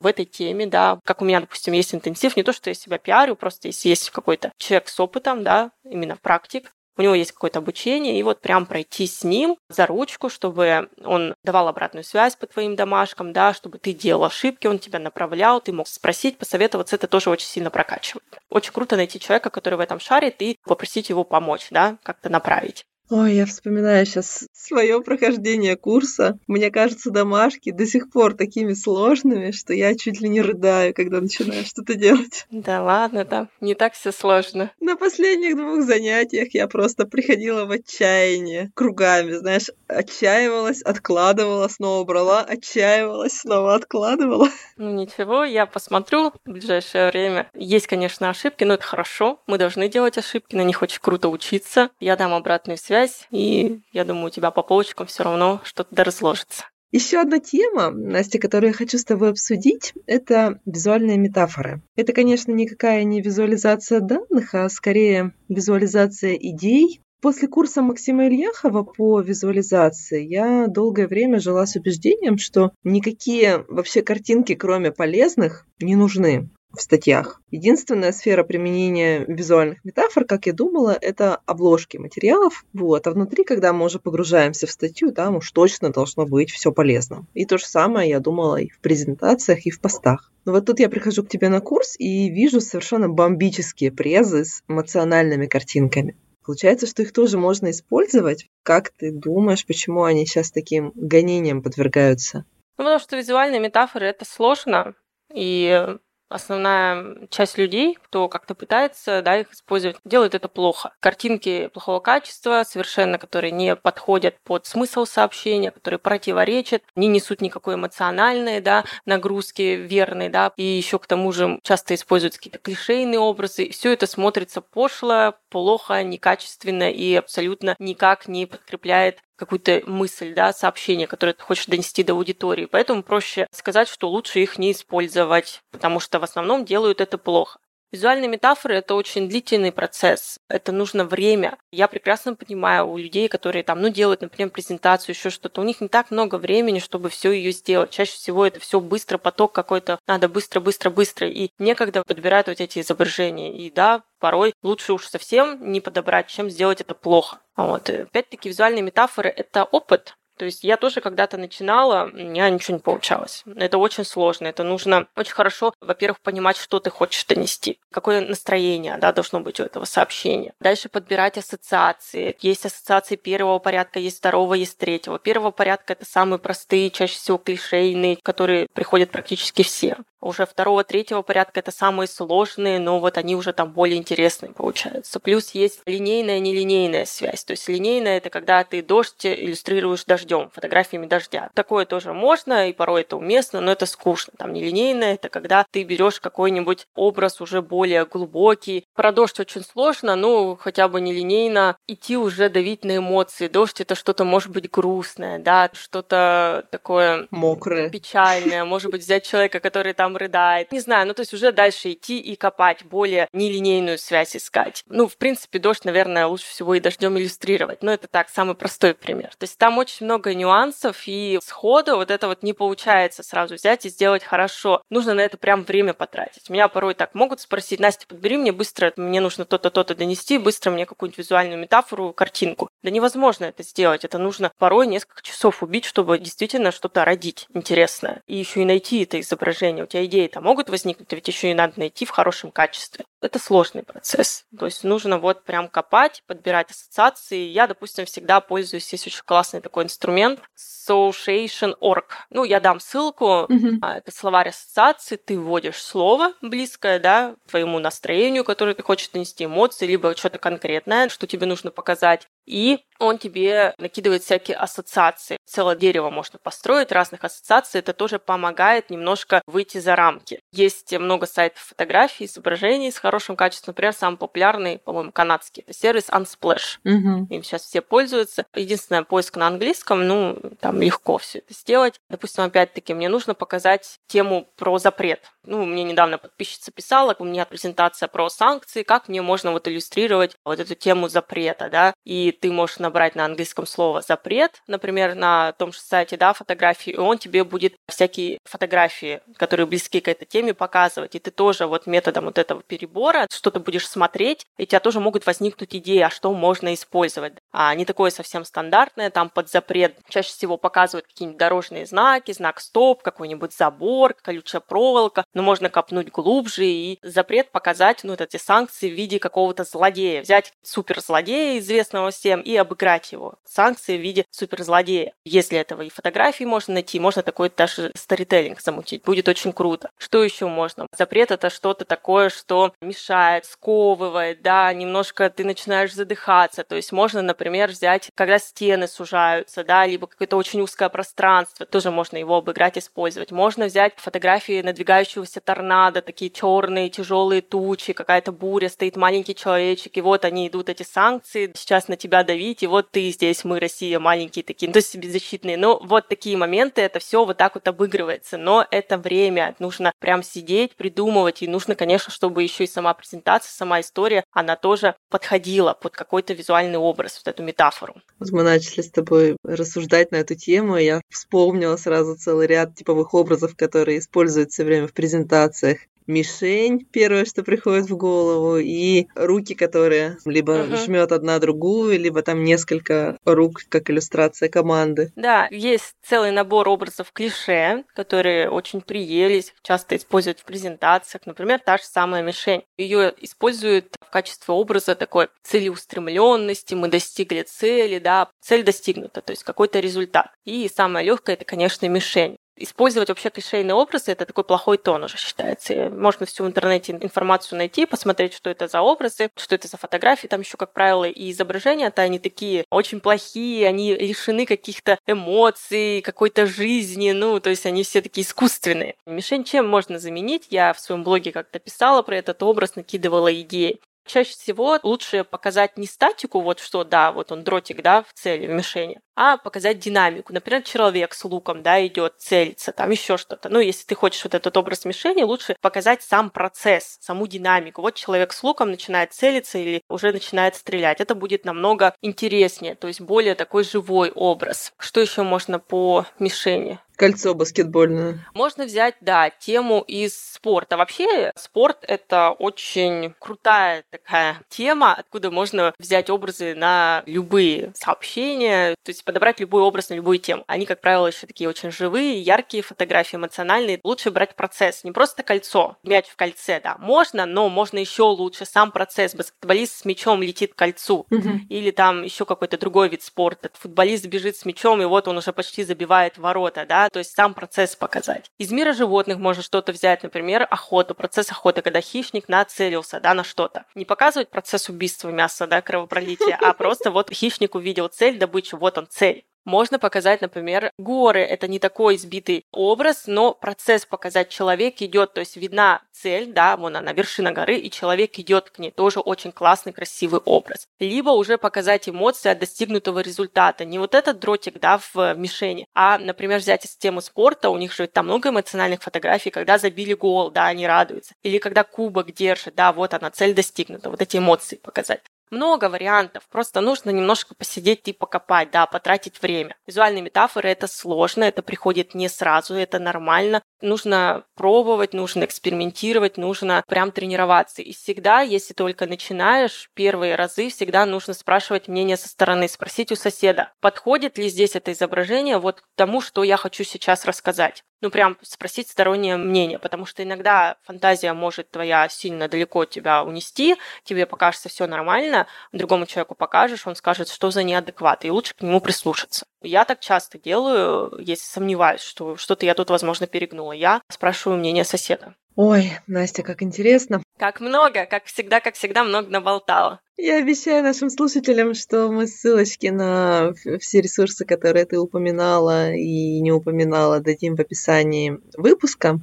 в 0.00 0.06
этой 0.06 0.24
теме, 0.24 0.66
да. 0.66 0.98
Как 1.04 1.22
у 1.22 1.24
меня, 1.24 1.40
допустим, 1.40 1.72
есть 1.72 1.94
интенсив, 1.94 2.36
не 2.36 2.42
то, 2.42 2.52
что 2.52 2.70
я 2.70 2.74
себя 2.74 2.98
пиарю, 2.98 3.36
просто 3.36 3.68
если 3.68 3.88
есть 3.88 4.10
какой-то 4.10 4.52
человек 4.58 4.88
с 4.88 4.98
опытом, 5.00 5.42
да, 5.42 5.70
именно 5.84 6.16
практик, 6.16 6.72
у 6.96 7.02
него 7.02 7.14
есть 7.14 7.32
какое-то 7.32 7.60
обучение, 7.60 8.18
и 8.18 8.22
вот 8.22 8.42
прям 8.42 8.66
пройти 8.66 9.06
с 9.06 9.24
ним 9.24 9.56
за 9.70 9.86
ручку, 9.86 10.28
чтобы 10.28 10.90
он 11.02 11.34
давал 11.44 11.68
обратную 11.68 12.04
связь 12.04 12.36
по 12.36 12.46
твоим 12.46 12.76
домашкам, 12.76 13.32
да, 13.32 13.54
чтобы 13.54 13.78
ты 13.78 13.94
делал 13.94 14.24
ошибки, 14.24 14.66
он 14.66 14.78
тебя 14.78 14.98
направлял, 14.98 15.62
ты 15.62 15.72
мог 15.72 15.88
спросить, 15.88 16.36
посоветоваться, 16.36 16.96
это 16.96 17.06
тоже 17.06 17.30
очень 17.30 17.46
сильно 17.46 17.70
прокачивает. 17.70 18.38
Очень 18.50 18.72
круто 18.72 18.96
найти 18.96 19.18
человека, 19.18 19.48
который 19.48 19.76
в 19.76 19.80
этом 19.80 19.98
шарит, 19.98 20.42
и 20.42 20.58
попросить 20.66 21.08
его 21.08 21.24
помочь, 21.24 21.68
да, 21.70 21.96
как-то 22.02 22.28
направить. 22.28 22.84
Ой, 23.10 23.34
я 23.34 23.44
вспоминаю 23.44 24.06
сейчас 24.06 24.46
свое 24.52 25.02
прохождение 25.02 25.74
курса. 25.76 26.38
Мне 26.46 26.70
кажется, 26.70 27.10
домашки 27.10 27.72
до 27.72 27.84
сих 27.84 28.08
пор 28.08 28.34
такими 28.34 28.72
сложными, 28.72 29.50
что 29.50 29.74
я 29.74 29.96
чуть 29.96 30.20
ли 30.20 30.28
не 30.28 30.40
рыдаю, 30.40 30.94
когда 30.94 31.20
начинаю 31.20 31.64
что-то 31.64 31.96
делать. 31.96 32.46
Да 32.52 32.80
ладно, 32.80 33.24
да, 33.24 33.48
не 33.60 33.74
так 33.74 33.94
все 33.94 34.12
сложно. 34.12 34.70
На 34.78 34.94
последних 34.94 35.56
двух 35.56 35.82
занятиях 35.82 36.54
я 36.54 36.68
просто 36.68 37.04
приходила 37.04 37.64
в 37.64 37.72
отчаяние 37.72 38.70
кругами, 38.74 39.32
знаешь, 39.32 39.70
отчаивалась, 39.88 40.80
откладывала, 40.80 41.66
снова 41.66 42.04
брала, 42.04 42.42
отчаивалась, 42.42 43.40
снова 43.40 43.74
откладывала. 43.74 44.48
Ну 44.76 44.90
ничего, 44.92 45.42
я 45.42 45.66
посмотрю 45.66 46.32
в 46.44 46.50
ближайшее 46.50 47.10
время. 47.10 47.50
Есть, 47.54 47.88
конечно, 47.88 48.30
ошибки, 48.30 48.62
но 48.62 48.74
это 48.74 48.84
хорошо. 48.84 49.40
Мы 49.48 49.58
должны 49.58 49.88
делать 49.88 50.16
ошибки, 50.16 50.54
на 50.54 50.62
них 50.62 50.80
очень 50.80 51.00
круто 51.00 51.28
учиться. 51.28 51.90
Я 51.98 52.16
дам 52.16 52.32
обратную 52.32 52.78
связь 52.78 52.99
связь, 53.06 53.28
и 53.30 53.80
я 53.92 54.04
думаю, 54.04 54.26
у 54.26 54.30
тебя 54.30 54.50
по 54.50 54.62
полочкам 54.62 55.06
все 55.06 55.24
равно 55.24 55.60
что-то 55.64 55.94
да 55.94 56.04
разложится. 56.04 56.64
Еще 56.92 57.20
одна 57.20 57.38
тема, 57.38 57.90
Настя, 57.90 58.40
которую 58.40 58.70
я 58.70 58.76
хочу 58.76 58.98
с 58.98 59.04
тобой 59.04 59.30
обсудить, 59.30 59.92
это 60.06 60.60
визуальные 60.66 61.18
метафоры. 61.18 61.82
Это, 61.94 62.12
конечно, 62.12 62.50
никакая 62.50 63.04
не 63.04 63.20
визуализация 63.20 64.00
данных, 64.00 64.54
а 64.54 64.68
скорее 64.68 65.32
визуализация 65.48 66.34
идей. 66.34 67.00
После 67.22 67.46
курса 67.46 67.82
Максима 67.82 68.26
Ильяхова 68.26 68.82
по 68.82 69.20
визуализации 69.20 70.26
я 70.26 70.66
долгое 70.66 71.06
время 71.06 71.38
жила 71.38 71.64
с 71.64 71.76
убеждением, 71.76 72.38
что 72.38 72.72
никакие 72.82 73.64
вообще 73.68 74.02
картинки, 74.02 74.54
кроме 74.56 74.90
полезных, 74.90 75.66
не 75.80 75.94
нужны 75.94 76.50
в 76.72 76.80
статьях. 76.80 77.40
Единственная 77.50 78.12
сфера 78.12 78.44
применения 78.44 79.24
визуальных 79.26 79.84
метафор, 79.84 80.24
как 80.24 80.46
я 80.46 80.52
думала, 80.52 80.96
это 81.00 81.40
обложки 81.46 81.96
материалов. 81.96 82.64
Вот. 82.72 83.06
А 83.06 83.10
внутри, 83.10 83.44
когда 83.44 83.72
мы 83.72 83.86
уже 83.86 83.98
погружаемся 83.98 84.66
в 84.66 84.70
статью, 84.70 85.12
там 85.12 85.36
уж 85.36 85.50
точно 85.50 85.90
должно 85.90 86.26
быть 86.26 86.50
все 86.50 86.72
полезно. 86.72 87.26
И 87.34 87.44
то 87.46 87.58
же 87.58 87.66
самое 87.66 88.10
я 88.10 88.20
думала 88.20 88.56
и 88.56 88.68
в 88.68 88.80
презентациях, 88.80 89.66
и 89.66 89.70
в 89.70 89.80
постах. 89.80 90.30
Но 90.44 90.52
вот 90.52 90.66
тут 90.66 90.80
я 90.80 90.88
прихожу 90.88 91.24
к 91.24 91.28
тебе 91.28 91.48
на 91.48 91.60
курс 91.60 91.96
и 91.98 92.30
вижу 92.30 92.60
совершенно 92.60 93.08
бомбические 93.08 93.92
презы 93.92 94.44
с 94.44 94.62
эмоциональными 94.68 95.46
картинками. 95.46 96.16
Получается, 96.44 96.86
что 96.86 97.02
их 97.02 97.12
тоже 97.12 97.38
можно 97.38 97.70
использовать. 97.70 98.46
Как 98.62 98.90
ты 98.90 99.12
думаешь, 99.12 99.66
почему 99.66 100.04
они 100.04 100.26
сейчас 100.26 100.50
таким 100.50 100.92
гонением 100.94 101.62
подвергаются? 101.62 102.44
Ну, 102.78 102.84
потому 102.84 102.98
что 102.98 103.16
визуальные 103.16 103.60
метафоры 103.60 104.06
это 104.06 104.24
сложно, 104.24 104.94
и 105.32 105.86
основная 106.30 107.26
часть 107.28 107.58
людей, 107.58 107.98
кто 108.02 108.28
как-то 108.28 108.54
пытается 108.54 109.20
да, 109.20 109.40
их 109.40 109.52
использовать, 109.52 109.98
делают 110.04 110.34
это 110.34 110.48
плохо. 110.48 110.94
Картинки 111.00 111.68
плохого 111.68 112.00
качества, 112.00 112.62
совершенно 112.66 113.18
которые 113.18 113.50
не 113.50 113.76
подходят 113.76 114.36
под 114.44 114.64
смысл 114.64 115.04
сообщения, 115.04 115.70
которые 115.70 115.98
противоречат, 115.98 116.82
не 116.94 117.08
несут 117.08 117.40
никакой 117.40 117.74
эмоциональной 117.74 118.60
да, 118.60 118.84
нагрузки 119.04 119.62
верной, 119.62 120.28
да, 120.28 120.52
и 120.56 120.62
еще 120.62 120.98
к 120.98 121.06
тому 121.06 121.32
же 121.32 121.58
часто 121.62 121.94
используются 121.94 122.38
какие-то 122.38 122.58
клишейные 122.58 123.18
образы. 123.18 123.70
Все 123.70 123.92
это 123.92 124.06
смотрится 124.06 124.60
пошло, 124.60 125.34
плохо, 125.50 126.02
некачественно 126.02 126.90
и 126.90 127.14
абсолютно 127.14 127.74
никак 127.78 128.28
не 128.28 128.46
подкрепляет 128.46 129.18
какую-то 129.40 129.82
мысль, 129.86 130.34
да, 130.34 130.52
сообщение, 130.52 131.06
которое 131.06 131.32
ты 131.32 131.42
хочешь 131.42 131.66
донести 131.66 132.04
до 132.04 132.12
аудитории. 132.12 132.66
Поэтому 132.66 133.02
проще 133.02 133.46
сказать, 133.50 133.88
что 133.88 134.08
лучше 134.08 134.40
их 134.40 134.58
не 134.58 134.70
использовать, 134.70 135.62
потому 135.72 135.98
что 135.98 136.20
в 136.20 136.24
основном 136.24 136.64
делают 136.64 137.00
это 137.00 137.18
плохо. 137.18 137.58
Визуальные 137.92 138.28
метафоры– 138.28 138.74
это 138.76 138.94
очень 138.94 139.28
длительный 139.28 139.72
процесс, 139.72 140.38
это 140.48 140.70
нужно 140.70 141.04
время. 141.04 141.58
Я 141.72 141.88
прекрасно 141.88 142.36
понимаю 142.36 142.86
у 142.86 142.96
людей, 142.96 143.26
которые 143.26 143.64
там, 143.64 143.80
ну, 143.80 143.88
делают, 143.88 144.20
например, 144.20 144.50
презентацию, 144.50 145.14
еще 145.14 145.28
что-то, 145.30 145.60
у 145.60 145.64
них 145.64 145.80
не 145.80 145.88
так 145.88 146.12
много 146.12 146.36
времени, 146.36 146.78
чтобы 146.78 147.08
все 147.08 147.32
ее 147.32 147.50
сделать. 147.50 147.90
Чаще 147.90 148.12
всего 148.12 148.46
это 148.46 148.60
все 148.60 148.80
быстро, 148.80 149.18
поток 149.18 149.52
какой-то, 149.52 149.98
надо 150.06 150.28
быстро, 150.28 150.60
быстро, 150.60 150.90
быстро, 150.90 151.28
и 151.28 151.50
некогда 151.58 152.04
подбирать 152.04 152.46
вот 152.46 152.60
эти 152.60 152.78
изображения. 152.78 153.52
И 153.56 153.72
да, 153.72 154.04
порой 154.20 154.54
лучше 154.62 154.92
уж 154.92 155.06
совсем 155.06 155.72
не 155.72 155.80
подобрать, 155.80 156.28
чем 156.28 156.48
сделать 156.48 156.80
это 156.80 156.94
плохо. 156.94 157.40
Вот. 157.56 157.90
Опять-таки 157.90 158.48
визуальные 158.48 158.82
метафоры– 158.82 159.28
это 159.36 159.64
опыт, 159.64 160.14
то 160.40 160.46
есть 160.46 160.64
я 160.64 160.78
тоже 160.78 161.02
когда-то 161.02 161.36
начинала, 161.36 162.08
у 162.10 162.16
меня 162.16 162.48
ничего 162.48 162.78
не 162.78 162.80
получалось. 162.80 163.44
Это 163.56 163.76
очень 163.76 164.06
сложно. 164.06 164.46
Это 164.46 164.62
нужно 164.62 165.06
очень 165.14 165.34
хорошо, 165.34 165.74
во-первых, 165.82 166.18
понимать, 166.22 166.56
что 166.56 166.80
ты 166.80 166.88
хочешь 166.88 167.26
донести, 167.26 167.78
какое 167.92 168.22
настроение 168.22 168.96
да, 168.96 169.12
должно 169.12 169.40
быть 169.40 169.60
у 169.60 169.64
этого 169.64 169.84
сообщения. 169.84 170.54
Дальше 170.58 170.88
подбирать 170.88 171.36
ассоциации. 171.36 172.38
Есть 172.40 172.64
ассоциации 172.64 173.16
первого 173.16 173.58
порядка, 173.58 173.98
есть 173.98 174.16
второго, 174.16 174.54
есть 174.54 174.78
третьего. 174.78 175.18
Первого 175.18 175.50
порядка 175.50 175.92
это 175.92 176.06
самые 176.06 176.38
простые, 176.38 176.88
чаще 176.88 177.16
всего 177.16 177.36
клишейные, 177.36 178.16
которые 178.16 178.66
приходят 178.72 179.10
практически 179.10 179.62
все. 179.62 179.98
Уже 180.20 180.44
второго, 180.44 180.84
третьего 180.84 181.22
порядка 181.22 181.60
это 181.60 181.70
самые 181.70 182.06
сложные, 182.06 182.78
но 182.78 183.00
вот 183.00 183.16
они 183.16 183.34
уже 183.34 183.54
там 183.54 183.72
более 183.72 183.96
интересные 183.96 184.52
получаются. 184.52 185.18
Плюс 185.18 185.50
есть 185.52 185.80
линейная, 185.86 186.40
нелинейная 186.40 187.06
связь. 187.06 187.44
То 187.44 187.52
есть 187.52 187.68
линейная 187.68 188.18
это 188.18 188.28
когда 188.28 188.62
ты 188.64 188.82
дождь 188.82 189.24
иллюстрируешь 189.24 190.04
дождем 190.04 190.29
дождем, 190.30 190.50
фотографиями 190.50 191.06
дождя. 191.06 191.50
Такое 191.54 191.84
тоже 191.84 192.12
можно, 192.12 192.68
и 192.68 192.72
порой 192.72 193.02
это 193.02 193.16
уместно, 193.16 193.60
но 193.60 193.72
это 193.72 193.86
скучно. 193.86 194.32
Там 194.38 194.52
нелинейно, 194.52 195.04
это 195.04 195.28
когда 195.28 195.66
ты 195.70 195.82
берешь 195.82 196.20
какой-нибудь 196.20 196.86
образ 196.94 197.40
уже 197.40 197.62
более 197.62 198.06
глубокий. 198.06 198.84
Про 198.94 199.12
дождь 199.12 199.40
очень 199.40 199.62
сложно, 199.62 200.16
ну, 200.16 200.56
хотя 200.56 200.88
бы 200.88 201.00
нелинейно 201.00 201.76
идти 201.86 202.16
уже 202.16 202.48
давить 202.48 202.84
на 202.84 202.98
эмоции. 202.98 203.48
Дождь 203.48 203.80
это 203.80 203.94
что-то 203.94 204.24
может 204.24 204.50
быть 204.50 204.70
грустное, 204.70 205.38
да, 205.38 205.70
что-то 205.72 206.64
такое 206.70 207.26
мокрое, 207.30 207.90
печальное, 207.90 208.64
может 208.64 208.90
быть, 208.90 209.02
взять 209.02 209.26
человека, 209.26 209.60
который 209.60 209.92
там 209.92 210.16
рыдает. 210.16 210.72
Не 210.72 210.80
знаю, 210.80 211.06
ну, 211.06 211.14
то 211.14 211.20
есть 211.20 211.34
уже 211.34 211.52
дальше 211.52 211.92
идти 211.92 212.18
и 212.18 212.36
копать, 212.36 212.84
более 212.84 213.28
нелинейную 213.32 213.98
связь 213.98 214.36
искать. 214.36 214.82
Ну, 214.86 215.08
в 215.08 215.16
принципе, 215.16 215.58
дождь, 215.58 215.84
наверное, 215.84 216.26
лучше 216.26 216.46
всего 216.46 216.74
и 216.74 216.80
дождем 216.80 217.18
иллюстрировать. 217.18 217.82
Но 217.82 217.92
это 217.92 218.06
так, 218.08 218.28
самый 218.28 218.54
простой 218.54 218.94
пример. 218.94 219.30
То 219.38 219.44
есть 219.44 219.58
там 219.58 219.78
очень 219.78 220.06
много 220.06 220.19
нюансов, 220.28 221.02
и 221.06 221.38
сходу 221.42 221.96
вот 221.96 222.10
это 222.10 222.26
вот 222.26 222.42
не 222.42 222.52
получается 222.52 223.22
сразу 223.22 223.54
взять 223.54 223.86
и 223.86 223.88
сделать 223.88 224.22
хорошо. 224.22 224.82
Нужно 224.90 225.14
на 225.14 225.20
это 225.20 225.36
прям 225.36 225.64
время 225.64 225.94
потратить. 225.94 226.48
Меня 226.50 226.68
порой 226.68 226.94
так 226.94 227.14
могут 227.14 227.40
спросить, 227.40 227.80
Настя, 227.80 228.06
подбери 228.06 228.36
мне 228.36 228.52
быстро, 228.52 228.92
мне 228.96 229.20
нужно 229.20 229.44
то-то, 229.44 229.70
то-то 229.70 229.94
донести, 229.94 230.38
быстро 230.38 230.70
мне 230.70 230.86
какую-нибудь 230.86 231.18
визуальную 231.18 231.58
метафору, 231.58 232.12
картинку. 232.12 232.68
Да 232.82 232.90
невозможно 232.90 233.46
это 233.46 233.62
сделать. 233.62 234.04
Это 234.04 234.18
нужно 234.18 234.52
порой 234.58 234.86
несколько 234.86 235.22
часов 235.22 235.62
убить, 235.62 235.84
чтобы 235.84 236.18
действительно 236.18 236.72
что-то 236.72 237.04
родить 237.04 237.46
интересное. 237.54 238.22
И 238.26 238.36
еще 238.36 238.62
и 238.62 238.64
найти 238.64 239.02
это 239.02 239.20
изображение. 239.20 239.84
У 239.84 239.86
тебя 239.86 240.04
идеи-то 240.04 240.40
могут 240.40 240.70
возникнуть, 240.70 241.12
а 241.12 241.16
ведь 241.16 241.28
еще 241.28 241.50
и 241.50 241.54
надо 241.54 241.74
найти 241.76 242.04
в 242.04 242.10
хорошем 242.10 242.50
качестве. 242.50 243.04
Это 243.22 243.38
сложный 243.38 243.82
процесс. 243.82 244.46
То 244.58 244.64
есть 244.64 244.82
нужно 244.82 245.18
вот 245.18 245.44
прям 245.44 245.68
копать, 245.68 246.22
подбирать 246.26 246.70
ассоциации. 246.70 247.48
Я, 247.48 247.66
допустим, 247.66 248.06
всегда 248.06 248.40
пользуюсь, 248.40 248.90
есть 248.92 249.06
очень 249.06 249.22
классный 249.24 249.60
такой 249.60 249.84
инструмент 249.84 250.40
Association.org. 250.88 252.06
Ну, 252.30 252.44
я 252.44 252.60
дам 252.60 252.80
ссылку. 252.80 253.46
Mm-hmm. 253.48 253.78
Это 253.82 254.10
словарь 254.10 254.48
ассоциаций. 254.48 255.18
Ты 255.18 255.38
вводишь 255.38 255.82
слово 255.82 256.32
близкое, 256.40 256.98
да, 256.98 257.36
твоему 257.48 257.78
настроению, 257.78 258.44
которое 258.44 258.74
ты 258.74 258.82
хочешь 258.82 259.10
донести, 259.10 259.44
эмоции, 259.44 259.86
либо 259.86 260.16
что-то 260.16 260.38
конкретное, 260.38 261.10
что 261.10 261.26
тебе 261.26 261.46
нужно 261.46 261.70
показать 261.70 262.26
и 262.46 262.80
он 263.00 263.16
тебе 263.16 263.74
накидывает 263.78 264.22
всякие 264.22 264.58
ассоциации. 264.58 265.38
Целое 265.46 265.74
дерево 265.74 266.10
можно 266.10 266.38
построить 266.38 266.92
разных 266.92 267.24
ассоциаций. 267.24 267.80
Это 267.80 267.94
тоже 267.94 268.18
помогает 268.18 268.90
немножко 268.90 269.40
выйти 269.46 269.78
за 269.78 269.96
рамки. 269.96 270.40
Есть 270.52 270.92
много 270.92 271.26
сайтов 271.26 271.62
фотографий, 271.62 272.26
изображений 272.26 272.92
с 272.92 272.98
хорошим 272.98 273.36
качеством. 273.36 273.72
Например, 273.72 273.94
самый 273.94 274.18
популярный, 274.18 274.78
по-моему, 274.78 275.12
канадский. 275.12 275.64
Это 275.66 275.72
сервис 275.72 276.10
Unsplash. 276.10 276.78
Угу. 276.84 277.34
Им 277.34 277.42
сейчас 277.42 277.62
все 277.62 277.80
пользуются. 277.80 278.44
Единственное, 278.54 279.02
поиск 279.02 279.36
на 279.36 279.46
английском, 279.46 280.06
ну, 280.06 280.38
там 280.60 280.82
легко 280.82 281.16
все 281.16 281.38
это 281.38 281.54
сделать. 281.54 281.98
Допустим, 282.10 282.44
опять-таки, 282.44 282.92
мне 282.92 283.08
нужно 283.08 283.34
показать 283.34 283.96
тему 284.08 284.46
про 284.56 284.78
запрет. 284.78 285.22
Ну, 285.44 285.64
мне 285.64 285.84
недавно 285.84 286.18
подписчица 286.18 286.70
писала, 286.70 287.16
у 287.18 287.24
меня 287.24 287.46
презентация 287.46 288.08
про 288.08 288.28
санкции, 288.28 288.82
как 288.82 289.08
мне 289.08 289.22
можно 289.22 289.52
вот 289.52 289.66
иллюстрировать 289.66 290.36
вот 290.44 290.60
эту 290.60 290.74
тему 290.74 291.08
запрета, 291.08 291.70
да, 291.70 291.94
и 292.04 292.29
ты 292.32 292.50
можешь 292.50 292.78
набрать 292.78 293.14
на 293.14 293.24
английском 293.24 293.66
слово 293.66 294.02
«запрет», 294.02 294.62
например, 294.66 295.14
на 295.14 295.52
том 295.52 295.72
же 295.72 295.80
сайте, 295.80 296.16
да, 296.16 296.32
фотографии, 296.32 296.92
и 296.92 296.96
он 296.96 297.18
тебе 297.18 297.44
будет 297.44 297.74
всякие 297.88 298.38
фотографии, 298.44 299.20
которые 299.36 299.66
близки 299.66 300.00
к 300.00 300.08
этой 300.08 300.24
теме, 300.24 300.54
показывать. 300.54 301.14
И 301.14 301.18
ты 301.18 301.30
тоже 301.30 301.66
вот 301.66 301.86
методом 301.86 302.26
вот 302.26 302.38
этого 302.38 302.62
перебора 302.62 303.26
что-то 303.30 303.60
будешь 303.60 303.88
смотреть, 303.88 304.46
и 304.58 304.62
у 304.62 304.66
тебя 304.66 304.80
тоже 304.80 305.00
могут 305.00 305.26
возникнуть 305.26 305.74
идеи, 305.76 306.00
а 306.00 306.10
что 306.10 306.32
можно 306.32 306.74
использовать. 306.74 307.34
А 307.52 307.74
не 307.74 307.84
такое 307.84 308.10
совсем 308.10 308.44
стандартное, 308.44 309.10
там 309.10 309.30
под 309.30 309.50
запрет 309.50 309.96
чаще 310.08 310.30
всего 310.30 310.56
показывают 310.56 311.06
какие-нибудь 311.06 311.38
дорожные 311.38 311.86
знаки, 311.86 312.32
знак 312.32 312.60
стоп, 312.60 313.02
какой-нибудь 313.02 313.52
забор, 313.54 314.14
колючая 314.22 314.60
проволока, 314.60 315.24
но 315.34 315.42
можно 315.42 315.68
копнуть 315.68 316.10
глубже 316.10 316.64
и 316.64 316.98
запрет 317.02 317.50
показать, 317.50 318.00
ну, 318.04 318.10
вот 318.10 318.20
эти 318.20 318.36
санкции 318.36 318.90
в 318.90 318.94
виде 318.94 319.18
какого-то 319.18 319.64
злодея. 319.64 320.22
Взять 320.22 320.52
суперзлодея, 320.62 321.58
известного 321.58 322.12
всем, 322.20 322.40
и 322.42 322.54
обыграть 322.54 323.12
его. 323.12 323.34
Санкции 323.46 323.96
в 323.96 324.00
виде 324.02 324.26
суперзлодея. 324.30 325.14
Если 325.24 325.58
этого 325.58 325.82
и 325.82 325.88
фотографии 325.88 326.44
можно 326.44 326.74
найти, 326.74 327.00
можно 327.00 327.22
такой 327.22 327.50
даже 327.56 327.90
старителлинг 327.94 328.60
замутить. 328.60 329.02
Будет 329.04 329.26
очень 329.28 329.52
круто. 329.52 329.90
Что 329.96 330.22
еще 330.22 330.46
можно? 330.46 330.86
Запрет 330.96 331.30
это 331.30 331.48
что-то 331.48 331.86
такое, 331.86 332.28
что 332.28 332.74
мешает, 332.82 333.46
сковывает, 333.46 334.42
да, 334.42 334.70
немножко 334.72 335.30
ты 335.30 335.44
начинаешь 335.44 335.94
задыхаться. 335.94 336.62
То 336.62 336.76
есть 336.76 336.92
можно, 336.92 337.22
например, 337.22 337.70
взять, 337.70 338.10
когда 338.14 338.38
стены 338.38 338.86
сужаются, 338.86 339.64
да, 339.64 339.86
либо 339.86 340.06
какое-то 340.06 340.36
очень 340.36 340.60
узкое 340.60 340.90
пространство, 340.90 341.64
тоже 341.64 341.90
можно 341.90 342.18
его 342.18 342.36
обыграть, 342.36 342.76
использовать. 342.76 343.30
Можно 343.30 343.64
взять 343.64 343.94
фотографии 343.96 344.60
надвигающегося 344.60 345.40
торнадо, 345.40 346.02
такие 346.02 346.30
черные, 346.30 346.90
тяжелые 346.90 347.40
тучи, 347.40 347.94
какая-то 347.94 348.30
буря, 348.30 348.68
стоит 348.68 348.96
маленький 348.96 349.34
человечек, 349.34 349.96
и 349.96 350.02
вот 350.02 350.26
они 350.26 350.48
идут, 350.48 350.68
эти 350.68 350.82
санкции, 350.82 351.50
сейчас 351.54 351.88
на 351.88 351.96
тебя 351.96 352.09
давить, 352.10 352.62
и 352.62 352.66
вот 352.66 352.90
ты 352.90 353.10
здесь, 353.10 353.44
мы, 353.44 353.60
Россия, 353.60 353.98
маленькие 353.98 354.44
такие, 354.44 354.68
ну, 354.68 354.72
то 354.72 354.78
есть 354.78 354.96
беззащитные. 354.96 355.56
Ну, 355.56 355.78
вот 355.82 356.08
такие 356.08 356.36
моменты, 356.36 356.82
это 356.82 356.98
все 356.98 357.24
вот 357.24 357.36
так 357.36 357.54
вот 357.54 357.66
обыгрывается. 357.66 358.36
Но 358.36 358.66
это 358.70 358.98
время, 358.98 359.54
нужно 359.58 359.92
прям 359.98 360.22
сидеть, 360.22 360.76
придумывать, 360.76 361.42
и 361.42 361.48
нужно, 361.48 361.74
конечно, 361.74 362.12
чтобы 362.12 362.42
еще 362.42 362.64
и 362.64 362.66
сама 362.66 362.94
презентация, 362.94 363.50
сама 363.50 363.80
история, 363.80 364.24
она 364.32 364.56
тоже 364.56 364.94
подходила 365.10 365.74
под 365.74 365.94
какой-то 365.94 366.34
визуальный 366.34 366.78
образ, 366.78 367.20
вот 367.24 367.32
эту 367.32 367.42
метафору. 367.42 367.94
Мы 368.18 368.42
начали 368.42 368.82
с 368.82 368.90
тобой 368.90 369.36
рассуждать 369.44 370.12
на 370.12 370.16
эту 370.16 370.34
тему, 370.34 370.76
и 370.76 370.84
я 370.84 371.00
вспомнила 371.08 371.76
сразу 371.76 372.16
целый 372.16 372.46
ряд 372.46 372.74
типовых 372.74 373.14
образов, 373.14 373.56
которые 373.56 373.98
используют 373.98 374.50
все 374.50 374.64
время 374.64 374.86
в 374.86 374.92
презентациях 374.92 375.78
мишень, 376.06 376.86
первое, 376.90 377.24
что 377.24 377.42
приходит 377.42 377.88
в 377.88 377.96
голову, 377.96 378.58
и 378.58 379.06
руки, 379.14 379.54
которые 379.54 380.18
либо 380.24 380.52
uh-huh. 380.52 380.84
жмет 380.84 381.12
одна 381.12 381.38
другую, 381.38 381.98
либо 381.98 382.22
там 382.22 382.44
несколько 382.44 383.16
рук, 383.24 383.62
как 383.68 383.90
иллюстрация 383.90 384.48
команды. 384.48 385.12
Да, 385.16 385.48
есть 385.50 385.94
целый 386.02 386.30
набор 386.32 386.68
образов 386.68 387.12
клише, 387.12 387.84
которые 387.94 388.50
очень 388.50 388.80
приелись, 388.80 389.54
часто 389.62 389.96
используют 389.96 390.40
в 390.40 390.44
презентациях. 390.44 391.26
Например, 391.26 391.60
та 391.64 391.76
же 391.78 391.84
самая 391.84 392.22
мишень. 392.22 392.62
Ее 392.76 393.14
используют 393.20 393.96
в 394.00 394.10
качестве 394.10 394.54
образа 394.54 394.94
такой 394.94 395.28
целеустремленности, 395.42 396.74
мы 396.74 396.88
достигли 396.88 397.42
цели, 397.42 397.98
да, 397.98 398.28
цель 398.40 398.64
достигнута, 398.64 399.20
то 399.20 399.32
есть 399.32 399.44
какой-то 399.44 399.80
результат. 399.80 400.30
И 400.44 400.68
самое 400.74 401.06
легкое 401.06 401.36
это, 401.36 401.44
конечно, 401.44 401.86
мишень 401.86 402.36
использовать 402.62 403.08
вообще 403.08 403.30
клишейные 403.30 403.74
образы– 403.74 404.12
это 404.12 404.26
такой 404.26 404.44
плохой 404.44 404.78
тон 404.78 405.04
уже 405.04 405.16
считается. 405.16 405.90
Можно 405.90 406.26
всю 406.26 406.44
в 406.44 406.46
интернете 406.46 406.92
информацию 406.92 407.58
найти, 407.58 407.86
посмотреть, 407.86 408.34
что 408.34 408.50
это 408.50 408.68
за 408.68 408.82
образы, 408.82 409.30
что 409.36 409.54
это 409.54 409.68
за 409.68 409.76
фотографии. 409.76 410.26
Там 410.26 410.40
еще, 410.40 410.56
как 410.56 410.72
правило, 410.72 411.04
и 411.04 411.30
изображения-то 411.30 412.02
они 412.02 412.18
такие 412.18 412.64
очень 412.70 413.00
плохие, 413.00 413.66
они 413.66 413.94
лишены 413.94 414.46
каких-то 414.46 414.98
эмоций, 415.06 416.02
какой-то 416.02 416.46
жизни, 416.46 417.12
ну, 417.12 417.40
то 417.40 417.50
есть 417.50 417.66
они 417.66 417.82
все 417.82 418.02
такие 418.02 418.26
искусственные. 418.26 418.96
Мишень 419.06 419.44
чем 419.44 419.68
можно 419.68 419.98
заменить? 419.98 420.46
Я 420.50 420.72
в 420.72 420.80
своем 420.80 421.02
блоге 421.02 421.32
как-то 421.32 421.58
писала 421.58 422.02
про 422.02 422.16
этот 422.16 422.42
образ, 422.42 422.76
накидывала 422.76 423.32
идеи. 423.40 423.80
Чаще 424.06 424.32
всего 424.32 424.78
лучше 424.82 425.24
показать 425.24 425.76
не 425.76 425.86
статику, 425.86 426.40
вот 426.40 426.58
что, 426.58 426.84
да, 426.84 427.12
вот 427.12 427.30
он 427.30 427.44
дротик, 427.44 427.82
да, 427.82 428.02
в 428.02 428.12
цели, 428.14 428.46
в 428.46 428.50
мишени, 428.50 428.98
а 429.20 429.36
показать 429.36 429.78
динамику. 429.78 430.32
Например, 430.32 430.62
человек 430.62 431.12
с 431.12 431.24
луком, 431.26 431.62
да, 431.62 431.86
идет 431.86 432.14
целиться, 432.16 432.72
там 432.72 432.90
еще 432.90 433.18
что-то. 433.18 433.50
Ну, 433.50 433.60
если 433.60 433.84
ты 433.84 433.94
хочешь 433.94 434.24
вот 434.24 434.34
этот 434.34 434.56
образ 434.56 434.86
мишени, 434.86 435.24
лучше 435.24 435.56
показать 435.60 436.02
сам 436.02 436.30
процесс, 436.30 436.96
саму 437.02 437.26
динамику. 437.26 437.82
Вот 437.82 437.96
человек 437.96 438.32
с 438.32 438.42
луком 438.42 438.70
начинает 438.70 439.12
целиться 439.12 439.58
или 439.58 439.82
уже 439.90 440.12
начинает 440.12 440.56
стрелять. 440.56 441.02
Это 441.02 441.14
будет 441.14 441.44
намного 441.44 441.94
интереснее, 442.00 442.74
то 442.76 442.88
есть 442.88 443.02
более 443.02 443.34
такой 443.34 443.64
живой 443.64 444.10
образ. 444.10 444.72
Что 444.78 445.02
еще 445.02 445.22
можно 445.22 445.58
по 445.58 446.06
мишени? 446.18 446.78
кольцо 447.00 447.32
баскетбольное. 447.32 448.18
Можно 448.34 448.66
взять, 448.66 448.96
да, 449.00 449.30
тему 449.30 449.80
из 449.80 450.14
спорта. 450.34 450.76
Вообще, 450.76 451.32
спорт— 451.34 451.78
это 451.88 452.32
очень 452.32 453.14
крутая 453.18 453.84
такая 453.88 454.42
тема, 454.50 454.92
откуда 454.92 455.30
можно 455.30 455.72
взять 455.78 456.10
образы 456.10 456.54
на 456.54 457.02
любые 457.06 457.72
сообщения, 457.74 458.74
то 458.84 458.90
есть 458.90 459.02
подобрать 459.10 459.40
любой 459.40 459.62
образ 459.62 459.88
на 459.90 459.94
любую 459.94 460.18
тему. 460.18 460.44
Они, 460.46 460.66
как 460.66 460.80
правило, 460.80 461.06
еще 461.08 461.26
такие 461.26 461.48
очень 461.48 461.72
живые, 461.72 462.20
яркие 462.20 462.62
фотографии, 462.62 463.16
эмоциональные. 463.16 463.80
Лучше 463.82 464.10
брать 464.10 464.36
процесс, 464.36 464.84
не 464.84 464.92
просто 464.92 465.22
кольцо, 465.22 465.76
мяч 465.82 466.06
в 466.06 466.16
кольце, 466.16 466.60
да. 466.62 466.76
Можно, 466.78 467.26
но 467.26 467.48
можно 467.48 467.78
еще 467.78 468.02
лучше 468.02 468.44
сам 468.44 468.70
процесс. 468.70 469.14
Баскетболист 469.14 469.80
с 469.80 469.84
мячом 469.84 470.22
летит 470.22 470.54
к 470.54 470.56
кольцу. 470.58 471.06
Угу. 471.10 471.30
Или 471.48 471.70
там 471.70 472.02
еще 472.02 472.24
какой-то 472.24 472.58
другой 472.58 472.88
вид 472.88 473.02
спорта. 473.02 473.50
Футболист 473.54 474.06
бежит 474.06 474.36
с 474.36 474.44
мячом, 474.44 474.80
и 474.82 474.84
вот 474.84 475.08
он 475.08 475.16
уже 475.16 475.32
почти 475.32 475.64
забивает 475.64 476.18
ворота, 476.18 476.66
да 476.68 476.90
то 476.90 476.98
есть 476.98 477.14
сам 477.14 477.34
процесс 477.34 477.76
показать. 477.76 478.30
Из 478.38 478.50
мира 478.50 478.72
животных 478.72 479.18
можно 479.18 479.42
что-то 479.42 479.72
взять, 479.72 480.02
например, 480.02 480.46
охоту, 480.48 480.94
процесс 480.94 481.30
охоты, 481.30 481.62
когда 481.62 481.80
хищник 481.80 482.28
нацелился, 482.28 483.00
да, 483.00 483.14
на 483.14 483.24
что-то. 483.24 483.64
Не 483.74 483.84
показывать 483.84 484.28
процесс 484.28 484.68
убийства 484.68 485.08
мяса, 485.08 485.46
да, 485.46 485.62
кровопролития, 485.62 486.38
а 486.40 486.52
просто 486.52 486.90
вот 486.90 487.10
хищник 487.10 487.54
увидел 487.54 487.88
цель 487.88 488.18
добычи, 488.18 488.54
вот 488.54 488.78
он 488.78 488.86
цель. 489.00 489.24
Можно 489.46 489.78
показать, 489.78 490.20
например, 490.20 490.70
горы. 490.78 491.22
Это 491.22 491.48
не 491.48 491.58
такой 491.58 491.96
избитый 491.96 492.44
образ, 492.52 493.04
но 493.06 493.32
процесс 493.32 493.86
показать. 493.86 494.28
Человек 494.28 494.82
идет, 494.82 495.14
то 495.14 495.20
есть 495.20 495.38
видна 495.38 495.80
цель, 495.92 496.30
да, 496.30 496.58
вон 496.58 496.76
она, 496.76 496.92
вершина 496.92 497.32
горы, 497.32 497.56
и 497.56 497.70
человек 497.70 498.18
идет 498.18 498.50
к 498.50 498.58
ней. 498.58 498.70
Тоже 498.70 499.00
очень 499.00 499.32
классный, 499.32 499.72
красивый 499.72 500.20
образ. 500.26 500.66
Либо 500.78 501.10
уже 501.10 501.38
показать 501.38 501.88
эмоции 501.88 502.28
от 502.28 502.38
достигнутого 502.38 502.98
результата. 502.98 503.64
Не 503.64 503.78
вот 503.78 503.94
этот 503.94 504.18
дротик, 504.18 504.60
да, 504.60 504.78
в 504.92 505.14
мишени, 505.14 505.66
а, 505.74 505.96
например, 505.96 506.38
взять 506.38 506.66
из 506.66 506.76
темы 506.76 507.00
спорта, 507.00 507.48
у 507.48 507.56
них 507.56 507.72
же 507.72 507.86
там 507.86 508.04
много 508.04 508.28
эмоциональных 508.28 508.82
фотографий, 508.82 509.30
когда 509.30 509.56
забили 509.56 509.94
гол, 509.94 510.30
да, 510.30 510.48
они 510.48 510.66
радуются. 510.66 511.14
Или 511.22 511.38
когда 511.38 511.64
кубок 511.64 512.12
держит, 512.12 512.54
да, 512.54 512.74
вот 512.74 512.92
она, 512.92 513.10
цель 513.10 513.32
достигнута. 513.32 513.88
Вот 513.88 514.02
эти 514.02 514.18
эмоции 514.18 514.56
показать. 514.56 515.00
Много 515.30 515.68
вариантов, 515.68 516.28
просто 516.28 516.60
нужно 516.60 516.90
немножко 516.90 517.36
посидеть 517.36 517.86
и 517.86 517.92
покопать, 517.92 518.50
да, 518.50 518.66
потратить 518.66 519.22
время. 519.22 519.56
Визуальные 519.64 520.02
метафоры 520.02 520.48
это 520.48 520.66
сложно, 520.66 521.22
это 521.22 521.42
приходит 521.42 521.94
не 521.94 522.08
сразу, 522.08 522.54
это 522.54 522.80
нормально. 522.80 523.40
Нужно 523.60 524.24
пробовать, 524.34 524.92
нужно 524.94 525.24
экспериментировать, 525.24 526.16
нужно 526.16 526.64
прям 526.66 526.92
тренироваться. 526.92 527.62
И 527.62 527.72
всегда, 527.72 528.20
если 528.20 528.54
только 528.54 528.86
начинаешь, 528.86 529.70
первые 529.74 530.14
разы 530.14 530.48
всегда 530.48 530.86
нужно 530.86 531.14
спрашивать 531.14 531.68
мнение 531.68 531.96
со 531.96 532.08
стороны, 532.08 532.48
спросить 532.48 532.92
у 532.92 532.96
соседа, 532.96 533.52
подходит 533.60 534.18
ли 534.18 534.28
здесь 534.28 534.56
это 534.56 534.72
изображение 534.72 535.38
вот 535.38 535.60
к 535.60 535.64
тому, 535.74 536.00
что 536.00 536.22
я 536.22 536.36
хочу 536.36 536.64
сейчас 536.64 537.04
рассказать 537.04 537.64
ну, 537.80 537.90
прям 537.90 538.16
спросить 538.22 538.68
стороннее 538.68 539.16
мнение, 539.16 539.58
потому 539.58 539.86
что 539.86 540.02
иногда 540.02 540.56
фантазия 540.64 541.12
может 541.12 541.50
твоя 541.50 541.88
сильно 541.88 542.28
далеко 542.28 542.64
тебя 542.64 543.02
унести, 543.02 543.56
тебе 543.84 544.06
покажется 544.06 544.48
все 544.48 544.66
нормально, 544.66 545.26
другому 545.52 545.86
человеку 545.86 546.14
покажешь, 546.14 546.66
он 546.66 546.76
скажет, 546.76 547.08
что 547.08 547.30
за 547.30 547.42
неадекват, 547.42 548.04
и 548.04 548.10
лучше 548.10 548.34
к 548.34 548.42
нему 548.42 548.60
прислушаться. 548.60 549.26
Я 549.42 549.64
так 549.64 549.80
часто 549.80 550.18
делаю, 550.18 550.92
если 550.98 551.24
сомневаюсь, 551.24 551.80
что 551.80 552.16
что-то 552.16 552.44
я 552.44 552.54
тут, 552.54 552.70
возможно, 552.70 553.06
перегнула. 553.06 553.52
Я 553.52 553.80
спрашиваю 553.88 554.38
мнение 554.38 554.64
соседа. 554.64 555.14
Ой, 555.36 555.72
Настя, 555.86 556.22
как 556.22 556.42
интересно. 556.42 557.02
Как 557.18 557.40
много, 557.40 557.86
как 557.86 558.04
всегда, 558.04 558.40
как 558.40 558.54
всегда, 558.56 558.84
много 558.84 559.08
наболтала. 559.08 559.80
Я 559.96 560.16
обещаю 560.16 560.62
нашим 560.62 560.90
слушателям, 560.90 561.54
что 561.54 561.90
мы 561.90 562.06
ссылочки 562.06 562.66
на 562.66 563.32
все 563.60 563.80
ресурсы, 563.80 564.24
которые 564.24 564.66
ты 564.66 564.78
упоминала 564.78 565.72
и 565.72 566.20
не 566.20 566.32
упоминала, 566.32 567.00
дадим 567.00 567.36
в 567.36 567.40
описании 567.40 568.18
выпуска. 568.36 569.00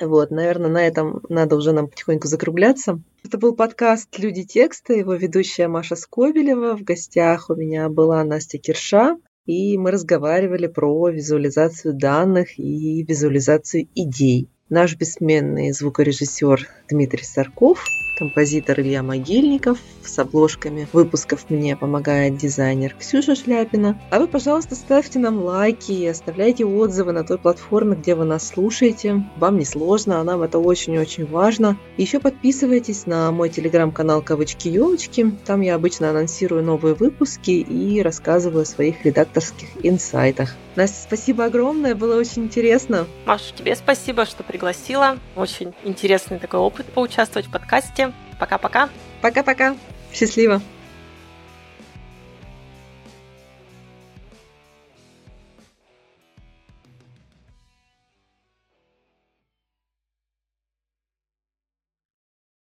Вот, 0.00 0.30
наверное, 0.30 0.70
на 0.70 0.86
этом 0.86 1.22
надо 1.28 1.56
уже 1.56 1.72
нам 1.72 1.88
потихоньку 1.88 2.28
закругляться. 2.28 3.00
Это 3.24 3.38
был 3.38 3.54
подкаст 3.54 4.16
«Люди 4.18 4.44
текста», 4.44 4.92
его 4.92 5.14
ведущая 5.14 5.68
Маша 5.68 5.96
Скобелева. 5.96 6.76
В 6.76 6.82
гостях 6.82 7.50
у 7.50 7.54
меня 7.54 7.88
была 7.88 8.22
Настя 8.22 8.58
Кирша, 8.58 9.16
и 9.48 9.78
мы 9.78 9.90
разговаривали 9.90 10.66
про 10.66 11.08
визуализацию 11.08 11.94
данных 11.94 12.58
и 12.58 13.02
визуализацию 13.02 13.88
идей. 13.94 14.50
Наш 14.68 14.94
бессменный 14.94 15.72
звукорежиссер 15.72 16.68
Дмитрий 16.90 17.24
Сарков– 17.24 17.82
композитор 18.18 18.80
Илья 18.80 19.04
Могильников. 19.04 19.78
С 20.04 20.18
обложками 20.18 20.88
выпусков 20.92 21.48
мне 21.50 21.76
помогает 21.76 22.36
дизайнер 22.36 22.94
Ксюша 22.98 23.36
Шляпина. 23.36 24.00
А 24.10 24.18
вы, 24.18 24.26
пожалуйста, 24.26 24.74
ставьте 24.74 25.20
нам 25.20 25.38
лайки 25.38 25.92
и 25.92 26.06
оставляйте 26.06 26.64
отзывы 26.64 27.12
на 27.12 27.22
той 27.22 27.38
платформе, 27.38 27.94
где 27.94 28.16
вы 28.16 28.24
нас 28.24 28.48
слушаете. 28.48 29.24
Вам 29.36 29.58
не 29.58 29.64
сложно, 29.64 30.20
а 30.20 30.24
нам 30.24 30.42
это 30.42 30.58
очень-очень 30.58 31.26
важно. 31.26 31.78
Еще 31.96 32.18
подписывайтесь 32.18 33.06
на 33.06 33.30
мой 33.30 33.50
телеграм-канал 33.50 34.20
«Кавычки 34.22 34.68
елочки». 34.68 35.30
Там 35.46 35.60
я 35.60 35.76
обычно 35.76 36.10
анонсирую 36.10 36.64
новые 36.64 36.94
выпуски 36.94 37.50
и 37.50 38.02
рассказываю 38.02 38.62
о 38.62 38.66
своих 38.66 39.04
редакторских 39.04 39.68
инсайтах. 39.84 40.56
Настя, 40.74 41.02
спасибо 41.02 41.44
огромное, 41.44 41.94
было 41.94 42.16
очень 42.16 42.44
интересно. 42.44 43.06
Маша, 43.26 43.52
тебе 43.54 43.74
спасибо, 43.76 44.26
что 44.26 44.42
пригласила. 44.44 45.18
Очень 45.36 45.74
интересный 45.84 46.38
такой 46.38 46.60
опыт 46.60 46.86
поучаствовать 46.86 47.48
в 47.48 47.50
подкасте. 47.50 48.07
Пока-пока. 48.38 48.88
Пока-пока. 49.20 49.74
Счастливо. 50.12 50.60